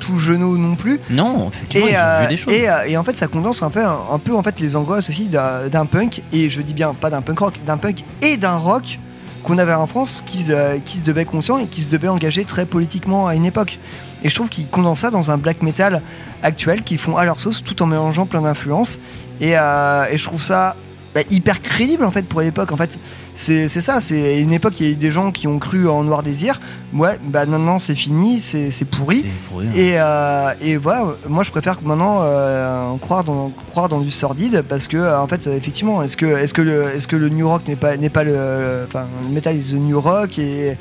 [0.00, 0.98] tout genoux non plus.
[1.10, 2.54] Non, effectivement, Et, ils ont euh, vu des choses.
[2.54, 5.08] et, euh, et en fait, ça condense un peu, un, peu en fait les angoisses
[5.08, 8.56] aussi d'un punk, et je dis bien pas d'un punk rock, d'un punk et d'un
[8.56, 8.98] rock
[9.42, 12.44] qu'on avait en France qui se, qui se devait conscient et qui se devait engager
[12.44, 13.78] très politiquement à une époque.
[14.22, 16.02] Et je trouve qu'ils condensent ça dans un black metal
[16.42, 18.98] actuel qu'ils font à leur sauce tout en mélangeant plein d'influences.
[19.40, 20.76] Et, euh, et je trouve ça
[21.14, 22.70] bah, hyper crédible en fait pour l'époque.
[22.72, 22.98] En fait,
[23.34, 24.00] c'est c'est ça.
[24.00, 24.78] C'est une époque.
[24.80, 26.60] Il y a eu des gens qui ont cru en Noir Désir.
[26.92, 29.24] Ouais, bah maintenant c'est fini, c'est c'est pourri.
[29.48, 29.66] pourri.
[29.76, 34.62] Et, euh, et voilà, moi je préfère maintenant euh, croire dans croire dans du sordide
[34.68, 37.48] parce que euh, en fait effectivement est-ce que est-ce que le est-ce que le new
[37.48, 40.76] rock n'est pas n'est pas le enfin le metal is the new rock et,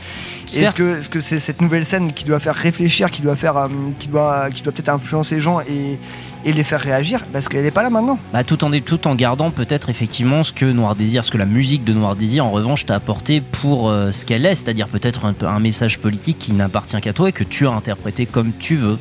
[0.54, 3.36] et est-ce que est-ce que c'est cette nouvelle scène qui doit faire réfléchir, qui doit
[3.36, 3.68] faire
[4.00, 6.00] qui doit qui doit peut-être influencer les gens et
[6.46, 8.18] et les faire réagir parce qu'elle est pas là maintenant.
[8.34, 11.94] Bah, tout, en, gardant peut-être effectivement ce que Noir Désir, ce que la musique de
[11.94, 15.48] Noir Désir en revanche t'a apporté pour euh, ce qu'elle est, c'est-à-dire peut-être un, peu
[15.48, 18.98] un message politique qui n'appartient qu'à toi et que tu as interprété comme tu veux.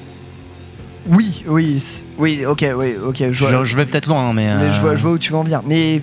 [1.10, 1.82] Oui, oui,
[2.18, 3.16] oui, ok, oui, ok.
[3.18, 4.54] Je, Je, vois- je vais peut-être loin, mais.
[4.56, 5.62] mais je, vois, euh, je vois où tu veux en venir.
[5.66, 6.02] Mais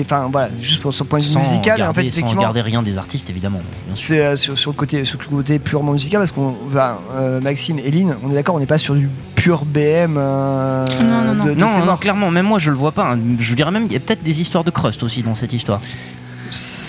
[0.00, 2.42] enfin voilà, juste pour son point de vue sans musical, garder, en fait sans effectivement.
[2.42, 3.60] garder rien des artistes évidemment.
[3.94, 7.40] C'est euh, sur, sur le côté sur le côté purement musical parce qu'on va euh,
[7.40, 11.04] Maxime et Lynn, on est d'accord, on n'est pas sur du pur BM euh, non,
[11.24, 11.44] non, non.
[11.44, 12.00] de, de non, ces non, morts.
[12.00, 13.12] clairement, même moi je le vois pas.
[13.12, 13.18] hein.
[13.38, 15.80] Je dirais même qu'il y a peut-être des histoires de crust aussi dans cette histoire.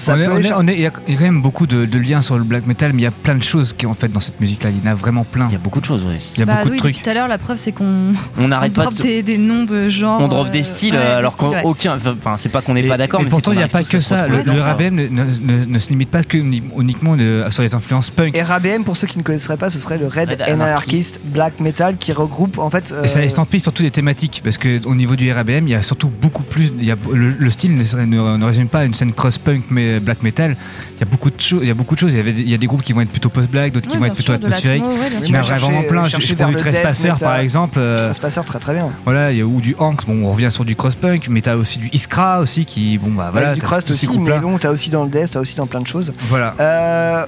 [0.02, 0.56] Ça On est- peut on est- échapper.
[0.60, 2.38] on est- Il y a il y a quand même beaucoup de, de liens sur
[2.38, 4.40] le black metal, mais il y a plein de choses qui en fait dans cette
[4.42, 4.70] musique-là.
[4.72, 5.48] Il y en a vraiment plein.
[5.50, 6.16] Il y a beaucoup de choses, oui.
[6.36, 7.02] Il y a Bah beaucoup oui, de trucs.
[7.04, 9.64] tout à l'heure, la preuve, c'est qu'on On n'arrête pas drop de- des, des noms
[9.64, 10.22] de genre.
[10.22, 11.62] On drop euh, des styles ouais, euh, des alors styles, ouais.
[11.62, 11.98] qu'aucun.
[11.98, 14.28] Enfin, c'est pas qu'on n'est pas d'accord, mais pourtant, il n'y a pas que ça.
[14.28, 17.76] Le, le RABM ne, ne- ne se limite pas que uni- uniquement de- sur les
[17.76, 18.36] influences punk.
[18.36, 21.60] Et RABM, pour ceux qui ne connaisseraient pas, ce serait le Red, Red Anarchist Black
[21.60, 22.92] Metal qui regroupe en fait.
[22.92, 25.84] euh, Et ça estampille surtout des thématiques, parce qu'au niveau du RABM, il y a
[25.84, 26.72] surtout beaucoup plus.
[26.80, 29.91] Il y a, le, le style ne- ne résume pas à une scène cross-punk mais
[30.00, 30.56] black metal.
[30.96, 31.60] Il y a beaucoup de choses.
[31.62, 32.14] Il y a beaucoup de choses.
[32.14, 33.88] Il y, avait des, il y a des groupes qui vont être plutôt post-black, d'autres
[33.88, 34.84] qui vont être plutôt atmosphériques.
[35.22, 36.06] Il y en a vraiment plein.
[36.06, 37.80] Je, chercher je prends du Trespasser par exemple.
[37.80, 38.90] euh, Trespasser, très très bien.
[39.06, 41.56] Voilà, il y a ou du Hank, bon, on revient sur du cross-punk, mais t'as
[41.56, 43.56] aussi du Iskra aussi qui, bon, bah voilà.
[43.56, 45.82] Bah, du ces aussi, mais bon, t'as aussi dans le death, t'as aussi dans plein
[45.82, 46.14] de choses.
[46.30, 46.56] Voilà.
[46.60, 47.26] Euh,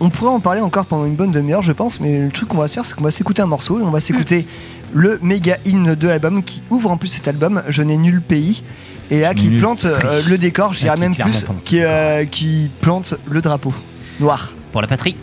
[0.00, 2.58] on pourrait en parler encore pendant une bonne demi-heure, je pense, mais le truc qu'on
[2.58, 4.46] va se faire, c'est qu'on va s'écouter un morceau et on va s'écouter
[4.92, 8.62] le méga hymne de l'album qui ouvre en plus cet album, Je n'ai nul pays.
[9.10, 12.70] Et là, qui plante euh, le décor, je dirais qui même plus, qui, euh, qui
[12.80, 13.72] plante le drapeau
[14.20, 14.52] noir.
[14.72, 15.16] Pour la patrie.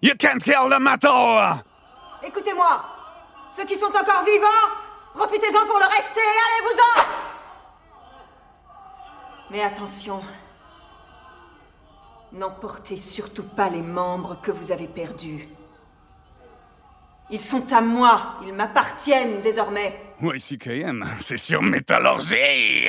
[0.00, 1.62] You can't kill the metal!
[2.24, 2.84] Écoutez-moi
[3.50, 4.46] Ceux qui sont encore vivants,
[5.14, 7.02] profitez-en pour le rester, allez-vous-en
[9.50, 10.22] Mais attention,
[12.32, 15.48] n'emportez surtout pas les membres que vous avez perdus.
[17.30, 20.00] Ils sont à moi, ils m'appartiennent désormais.
[20.20, 22.88] YCKM, c'est sur Métallurgie!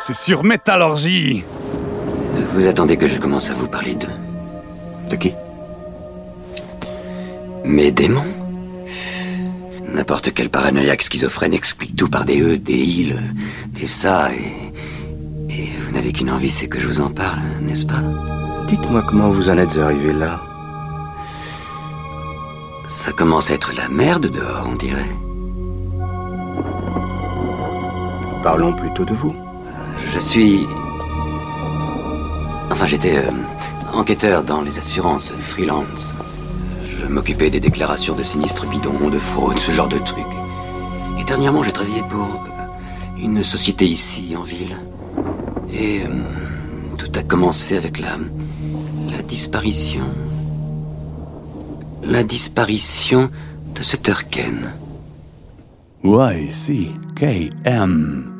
[0.00, 1.44] C'est sur Métallurgie.
[2.54, 4.08] Vous attendez que je commence à vous parler d'eux
[5.10, 5.34] De qui?
[7.64, 8.24] Mes démons
[9.86, 13.20] N'importe quel paranoïaque schizophrène explique tout par des E, des il,
[13.68, 14.72] des ça, et.
[15.52, 18.02] Et vous n'avez qu'une envie, c'est que je vous en parle, n'est-ce pas?
[18.68, 20.40] Dites-moi comment vous en êtes arrivé là.
[22.86, 25.10] Ça commence à être la merde dehors, on dirait.
[28.42, 29.34] Parlons plutôt de vous.
[30.12, 30.66] Je suis.
[32.70, 33.30] Enfin, j'étais euh,
[33.92, 36.14] enquêteur dans les assurances, freelance.
[36.84, 40.24] Je m'occupais des déclarations de sinistres bidons, de fraude, ce genre de trucs.
[41.18, 44.76] Et dernièrement, j'ai travaillé pour euh, une société ici, en ville.
[45.72, 46.08] Et euh,
[46.98, 48.18] tout a commencé avec la.
[49.10, 50.04] la disparition.
[52.02, 53.30] La disparition
[53.74, 54.72] de ce Turken.
[56.02, 58.39] Ouais, si, KM.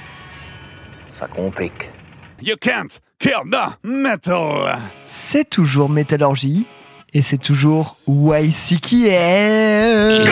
[1.21, 1.91] Ça complique.
[2.41, 4.79] You can't kill the metal.
[5.05, 6.65] C'est toujours Métallurgie
[7.13, 10.25] et c'est toujours YC qui est.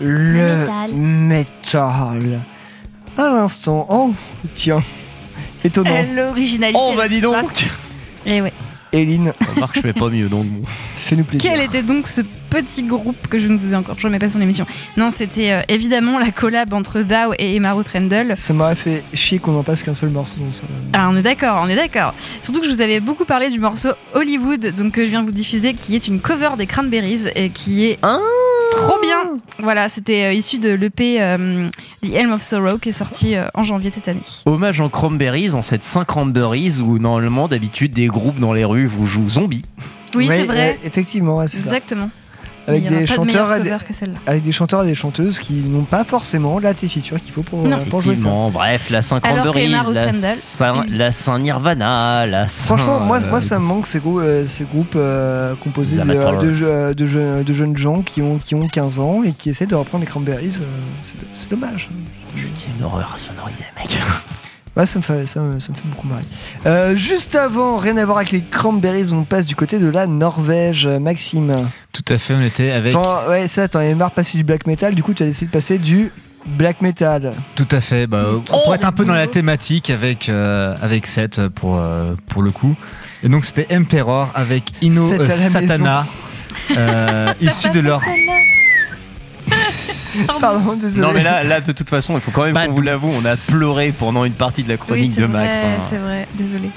[0.00, 0.66] Le
[1.04, 2.40] métal.
[3.18, 3.86] À l'instant.
[3.90, 4.14] Oh,
[4.54, 4.82] tiens.
[5.62, 6.02] Étonnant.
[6.14, 6.80] L'originalité.
[6.82, 7.68] Oh, bah dis donc
[8.24, 8.54] Eh ouais.
[8.92, 10.46] Eline, Remarque, je fais pas mieux donc
[10.96, 11.50] fais-nous plaisir.
[11.50, 12.22] Quel était donc ce
[12.52, 14.66] petit groupe que je ne vous ai encore jamais pas son émission
[14.96, 18.34] Non, c'était euh, évidemment la collab entre Dow et Emma Trendle.
[18.36, 20.42] Ça m'aurait fait chier qu'on en passe qu'un seul morceau.
[20.50, 20.64] Ça.
[20.92, 22.12] Ah, on est d'accord, on est d'accord.
[22.42, 25.26] Surtout que je vous avais beaucoup parlé du morceau Hollywood, donc que je viens de
[25.26, 27.98] vous diffuser, qui est une cover des Cranberries et qui est
[28.72, 29.36] trop bien.
[29.58, 31.68] Voilà, c'était euh, issu de l'EP euh,
[32.02, 34.20] The Helm of Sorrow qui est sorti euh, en janvier de cette année.
[34.46, 38.86] Hommage en Cranberries, en cette 5 Cranberries où normalement d'habitude des groupes dans les rues
[38.86, 39.64] vous jouent zombies.
[40.14, 40.56] Oui, Ouais, c'est vrai.
[40.56, 41.70] ouais, effectivement, ouais, c'est ça.
[42.68, 43.70] Avec des de chanteurs des,
[44.26, 47.66] avec des chanteurs et des chanteuses qui n'ont pas forcément la tessiture qu'il faut pour,
[47.66, 48.28] euh, pour jouer ça.
[48.52, 50.96] Bref, la Saint Cranberries, la Saint, oui.
[50.96, 52.76] la Saint Nirvana, la Saint.
[52.76, 56.18] Franchement, moi, euh, moi ça me manque ces, grou- euh, ces groupes euh, composés de,
[56.40, 59.50] de, je- de je- de jeunes gens qui ont, qui ont 15 ans et qui
[59.50, 60.58] essaient de reprendre les Cranberries.
[60.60, 60.64] euh,
[61.34, 61.88] c'est dommage.
[62.56, 63.98] C'est une horreur sonorisée, mec.
[64.76, 66.22] Ouais, ça me fait, ça, me- ça me fait beaucoup marrer.
[66.64, 70.06] Euh, juste avant, rien à voir avec les Cranberries, on passe du côté de la
[70.06, 70.86] Norvège.
[70.86, 71.54] Maxime.
[71.92, 72.94] Tout à fait, on était avec.
[73.28, 75.46] Ouais, ça, t'en avais marre de passer du black metal, du coup, tu as décidé
[75.48, 76.10] de passer du
[76.46, 77.32] black metal.
[77.54, 78.06] Tout à fait.
[78.06, 82.42] Bah, pour être un peu dans la thématique avec, euh, avec Seth pour, euh, pour
[82.42, 82.74] le coup.
[83.22, 86.06] Et donc c'était Emperor avec Ino euh, Satana,
[86.76, 88.00] euh, issu de leur.
[90.40, 91.06] Pardon, désolé.
[91.06, 93.24] Non mais là, là de toute façon, il faut quand même qu'on vous l'avoue, on
[93.26, 95.60] a pleuré pendant une partie de la chronique de Max.
[95.62, 95.80] hein.
[95.90, 96.70] c'est vrai, désolé.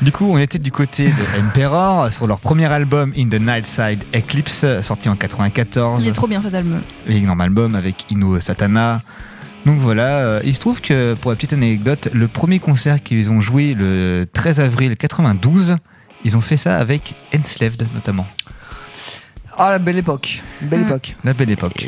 [0.00, 4.04] Du coup, on était du côté de Emperor sur leur premier album In the Nightside
[4.14, 6.04] Eclipse, sorti en 94.
[6.04, 6.80] Il est trop bien cet album.
[7.08, 9.02] énorme album avec Ino Satana.
[9.66, 13.30] Donc voilà, euh, il se trouve que pour la petite anecdote, le premier concert qu'ils
[13.32, 15.76] ont joué le 13 avril 92,
[16.24, 18.26] ils ont fait ça avec Enslaved notamment.
[19.58, 20.42] Ah, la belle époque.
[20.62, 20.86] Belle Mm.
[20.86, 21.16] époque.
[21.24, 21.86] La belle époque.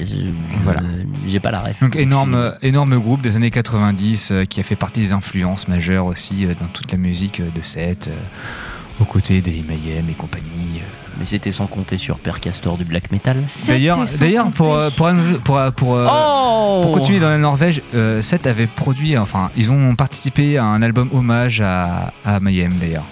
[0.65, 0.81] Voilà.
[0.81, 1.81] Euh, J'ai pas la ref.
[1.81, 6.07] Donc énorme, énorme groupe des années 90 euh, qui a fait partie des influences majeures
[6.07, 10.15] aussi euh, dans toute la musique euh, de Seth, euh, aux côtés des Mayhem et
[10.15, 10.79] compagnie.
[10.79, 10.85] euh.
[11.19, 13.37] Mais c'était sans compter sur Per Castor du black metal.
[13.67, 15.11] D'ailleurs, d'ailleurs pour, euh, pour,
[15.45, 19.51] pour, euh, pour, euh, Oh pour continuer dans la Norvège, euh, Seth avait produit, enfin,
[19.57, 23.05] ils ont participé à un album hommage à, à Mayhem d'ailleurs.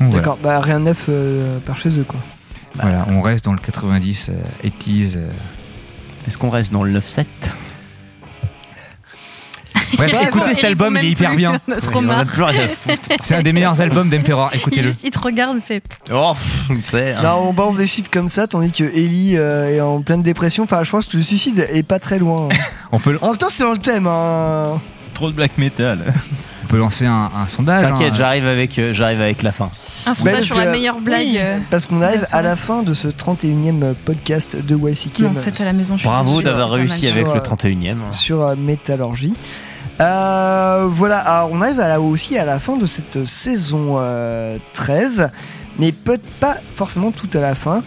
[0.00, 0.16] Donc, voilà.
[0.16, 2.18] D'accord, bah rien de neuf euh, par chez eux, quoi.
[2.74, 5.14] Voilà, on reste dans le 90, euh, 80s.
[5.16, 5.30] euh.
[6.26, 7.24] Est-ce qu'on reste dans le 9-7
[9.96, 10.54] Bref, Ouais, écoutez ouais.
[10.54, 11.60] cet album, il est hyper bien.
[11.68, 12.26] On a trop On a marre.
[12.26, 13.08] plus rien à foutre.
[13.22, 14.86] C'est un des meilleurs albums d'Emperor, Il, écoutez-le.
[14.86, 15.82] juste, il te regarde, il fait.
[16.12, 17.22] Oh, pff, tu sais, hein.
[17.22, 20.64] Non, on balance des chiffres comme ça, tandis que Ellie euh, est en pleine dépression.
[20.64, 22.48] Enfin, je pense que le suicide est pas très loin.
[22.92, 24.06] On peut, en même temps, c'est dans le thème.
[24.06, 24.80] Hein.
[25.14, 25.98] Trop de black metal.
[26.64, 27.82] on peut lancer un, un sondage.
[27.84, 28.16] T'inquiète, hein.
[28.16, 29.70] j'arrive avec, euh, j'arrive avec la fin.
[30.06, 31.20] Un sondage parce sur que- la meilleure blague.
[31.26, 35.32] oui, euh, Parce qu'on arrive à la fin de ce 31e podcast de YCK Non,
[35.36, 35.94] c'est à la maison.
[35.96, 39.34] je suis Bravo d'avoir réussi avec Sur, le euh, 31 e sur euh, Métallurgie.
[40.00, 44.56] Euh, voilà, alors on arrive à la- aussi à la fin de cette saison euh,
[44.72, 45.28] 13,
[45.78, 47.82] mais peut pas forcément tout à la fin.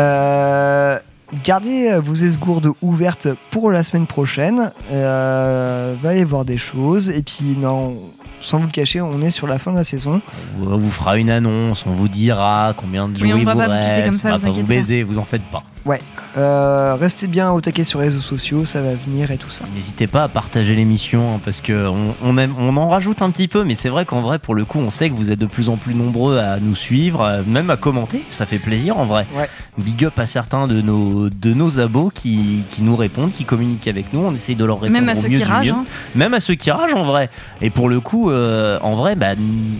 [0.00, 0.98] Euh,
[1.44, 4.72] gardez euh, vos esgourdes ouvertes pour la semaine prochaine.
[4.90, 7.08] Euh, va y voir des choses.
[7.10, 7.96] Et puis, non,
[8.40, 10.20] sans vous le cacher, on est sur la fin de la saison.
[10.60, 13.60] On vous fera une annonce, on vous dira combien de Oui, va vous pas vous
[13.60, 15.62] quitter reste, comme ça, on va vous pas vous baiser, vous en faites pas.
[15.84, 16.00] Ouais.
[16.38, 19.64] Euh, restez bien au taquet sur les réseaux sociaux, ça va venir et tout ça.
[19.74, 23.30] N'hésitez pas à partager l'émission hein, parce que on, on aime- on en rajoute un
[23.30, 25.38] petit peu, mais c'est vrai qu'en vrai, pour le coup, on sait que vous êtes
[25.38, 28.22] de plus en plus nombreux à nous suivre, euh, même à commenter.
[28.30, 29.26] Ça fait plaisir en vrai.
[29.36, 29.48] Ouais.
[29.76, 33.88] Big up à certains de nos de nos abos qui, qui nous répondent, qui communiquent
[33.88, 34.20] avec nous.
[34.20, 35.78] On essaye de leur répondre Même à au ceux mieux qui du ragent, mieux.
[35.80, 35.84] hein.
[36.14, 37.28] Même à ceux qui ragent en vrai.
[37.60, 39.32] Et pour le coup, euh, en vrai, bah,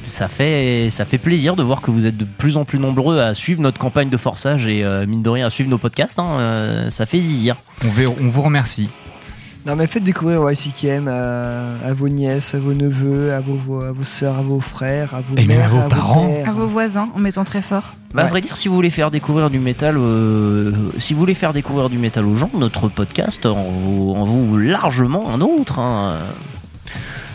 [0.05, 3.21] ça fait ça fait plaisir de voir que vous êtes de plus en plus nombreux
[3.21, 5.92] à suivre notre campagne de forçage et euh, mine de rien à suivre nos podcasts.
[6.19, 7.57] Hein, euh, ça fait zizir.
[7.85, 8.89] On, ver- on vous remercie.
[9.65, 13.93] Non mais faites découvrir YCKM à, à vos nièces, à vos neveux, à vos, à
[13.93, 16.35] vos sœurs, à vos frères, à vos Et même mères, à vos parents.
[16.45, 17.95] À vos voisins, en mettant très fort.
[18.13, 21.35] Bah, à vrai dire, si vous voulez faire découvrir du métal, euh, si vous voulez
[21.35, 25.79] faire découvrir du métal aux gens, notre podcast en vaut, en vaut largement un autre.
[25.79, 26.19] hein.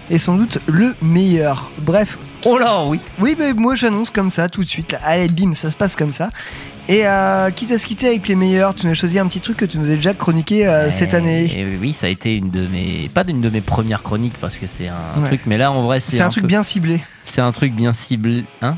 [0.09, 1.69] Et sans doute le meilleur.
[1.79, 2.17] Bref.
[2.45, 2.99] Oh là, oui.
[3.19, 4.91] Oui, mais moi j'annonce comme ça tout de suite.
[4.91, 4.99] là.
[5.05, 6.29] Allez, bim, ça se passe comme ça.
[6.89, 9.41] Et euh, quitte à se quitter avec les meilleurs, tu nous as choisi un petit
[9.41, 11.43] truc que tu nous as déjà chroniqué euh, cette année.
[11.53, 14.57] Et oui, ça a été une de mes, pas d'une de mes premières chroniques parce
[14.57, 15.25] que c'est un Ouais.
[15.27, 17.01] truc, mais là en vrai c'est C'est un truc peu- bien ciblé.
[17.25, 18.77] C'est un truc bien ciblé, hein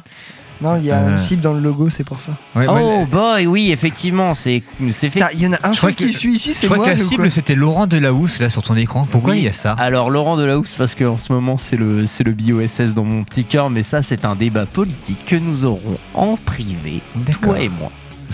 [0.62, 1.16] Non, il y a Euh.
[1.16, 2.34] un cible dans le logo, c'est pour ça.
[2.56, 5.24] Oh boy, oui, effectivement, c'est c'est fait.
[5.34, 6.78] Il y en a un Je crois seul qui que- suit ici, Je c'est crois
[6.78, 6.86] moi.
[6.88, 9.08] que la cible c'était Laurent Delahousse là sur ton écran.
[9.10, 9.40] Pourquoi Oui.
[9.40, 12.34] il y a ça Alors Laurent Delahousse parce qu'en ce moment c'est le c'est le
[12.34, 16.36] BOSS dans mon petit cœur, mais ça c'est un débat politique que nous aurons en
[16.36, 17.02] privé,
[17.42, 17.92] toi et moi.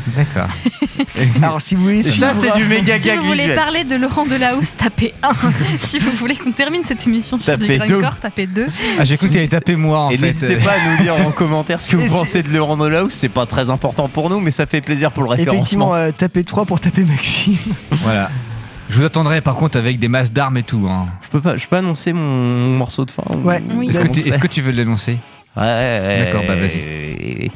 [0.07, 0.47] D'accord.
[1.41, 3.55] Alors si vous voulez Ça suivre- c'est du méga Si gag vous voulez visuel.
[3.55, 5.29] parler de Laurent Delahousse, tapez 1.
[5.79, 7.99] si vous voulez qu'on termine cette émission sur du Tapez deux.
[7.99, 8.67] grindcore, tapez 2.
[8.99, 10.27] Ah, j'ai cru que t'allais taper moi en Et fait.
[10.27, 13.13] n'hésitez pas à nous dire en commentaire ce que Et vous pensez de Laurent Delahousse,
[13.13, 15.53] c'est pas très important pour nous, mais ça fait plaisir pour le référencement.
[15.55, 17.57] Effectivement, euh, tapez 3 pour taper Maxime.
[17.91, 18.29] Voilà.
[18.89, 20.87] Je vous attendrai par contre avec des masses d'armes et tout.
[20.87, 21.07] hein.
[21.23, 23.61] Je peux pas, je peux annoncer mon, mon morceau de fin ou- Ouais.
[23.73, 23.89] Oui.
[23.89, 25.17] Est-ce que, tu- est-ce que tu veux l'annoncer
[25.57, 27.49] Ouais, ouais, D'accord, bah, vas-y.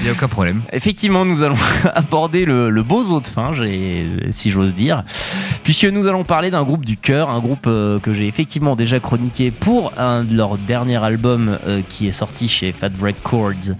[0.00, 0.62] Il n'y a aucun problème.
[0.72, 1.56] Effectivement, nous allons
[1.94, 3.52] aborder le, le bozo de fin,
[4.30, 5.04] si j'ose dire,
[5.64, 9.00] puisque nous allons parler d'un groupe du cœur, un groupe euh, que j'ai effectivement déjà
[9.00, 13.74] chroniqué pour un de leurs derniers albums euh, qui est sorti chez Fat Records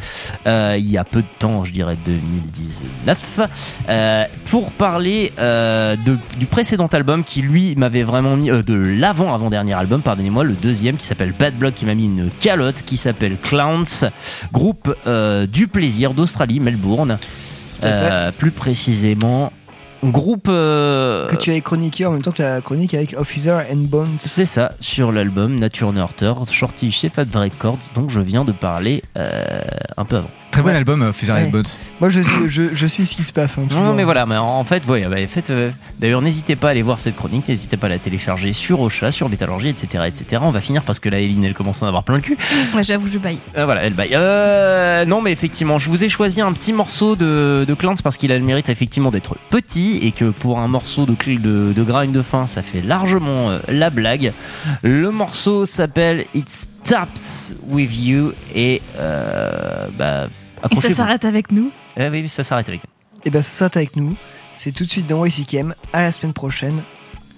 [0.47, 3.41] euh, il y a peu de temps, je dirais 2019,
[3.89, 5.33] euh, pour parler
[6.37, 11.07] du précédent album qui lui m'avait vraiment mis, de l'avant-avant-dernier album, pardonnez-moi, le deuxième qui
[11.07, 14.11] s'appelle Bad Blood qui m'a mis une calotte qui s'appelle Clowns,
[14.53, 14.95] groupe
[15.51, 17.19] du plaisir d'Australie, Melbourne.
[17.85, 19.53] Euh, plus précisément,
[20.03, 20.49] groupe.
[20.49, 24.17] euh, Que tu avais chroniqué en même temps que la chronique avec Officer and Bones.
[24.19, 29.05] C'est ça, sur l'album Nature Nurture, sorti chez Fat Records, dont je viens de parler
[29.17, 29.61] euh,
[29.97, 30.31] un peu avant.
[30.59, 30.75] Très bon Ouais.
[30.77, 31.53] album, euh, Fuser Ouais.
[32.01, 33.59] Moi je suis, je, je suis ce qui se passe.
[33.59, 33.95] hein, Non, toujours.
[33.95, 35.71] mais voilà, mais en fait, ouais, bah, faites, euh,
[36.01, 39.13] d'ailleurs, n'hésitez pas à aller voir cette chronique, n'hésitez pas à la télécharger sur Ocha,
[39.13, 40.43] sur Métallurgie, etc., etc.
[40.45, 42.37] On va finir parce que là, Eline, elle commence à en avoir plein le cul.
[42.75, 43.39] Ouais, j'avoue, je baille.
[43.57, 44.11] Euh, voilà, elle baille.
[44.15, 48.17] Euh, non, mais effectivement, je vous ai choisi un petit morceau de, de Clance parce
[48.17, 51.83] qu'il a le mérite effectivement d'être petit et que pour un morceau de, de, de
[51.85, 54.33] grind de fin, ça fait largement euh, la blague.
[54.83, 60.27] Le morceau s'appelle It Stops With You et euh, bah,
[60.71, 63.21] et eh ça s'arrête avec nous eh Oui, ça s'arrête avec nous.
[63.25, 64.17] Et bien, ça s'arrête avec nous.
[64.55, 65.75] C'est tout de suite dans YCKM.
[65.93, 66.83] À la semaine prochaine.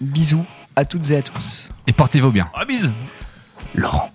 [0.01, 0.45] Bisous
[0.77, 1.69] à toutes et à tous.
[1.87, 2.49] Et portez-vous bien.
[2.55, 2.91] Ah, bisous.
[3.75, 4.11] Laurent.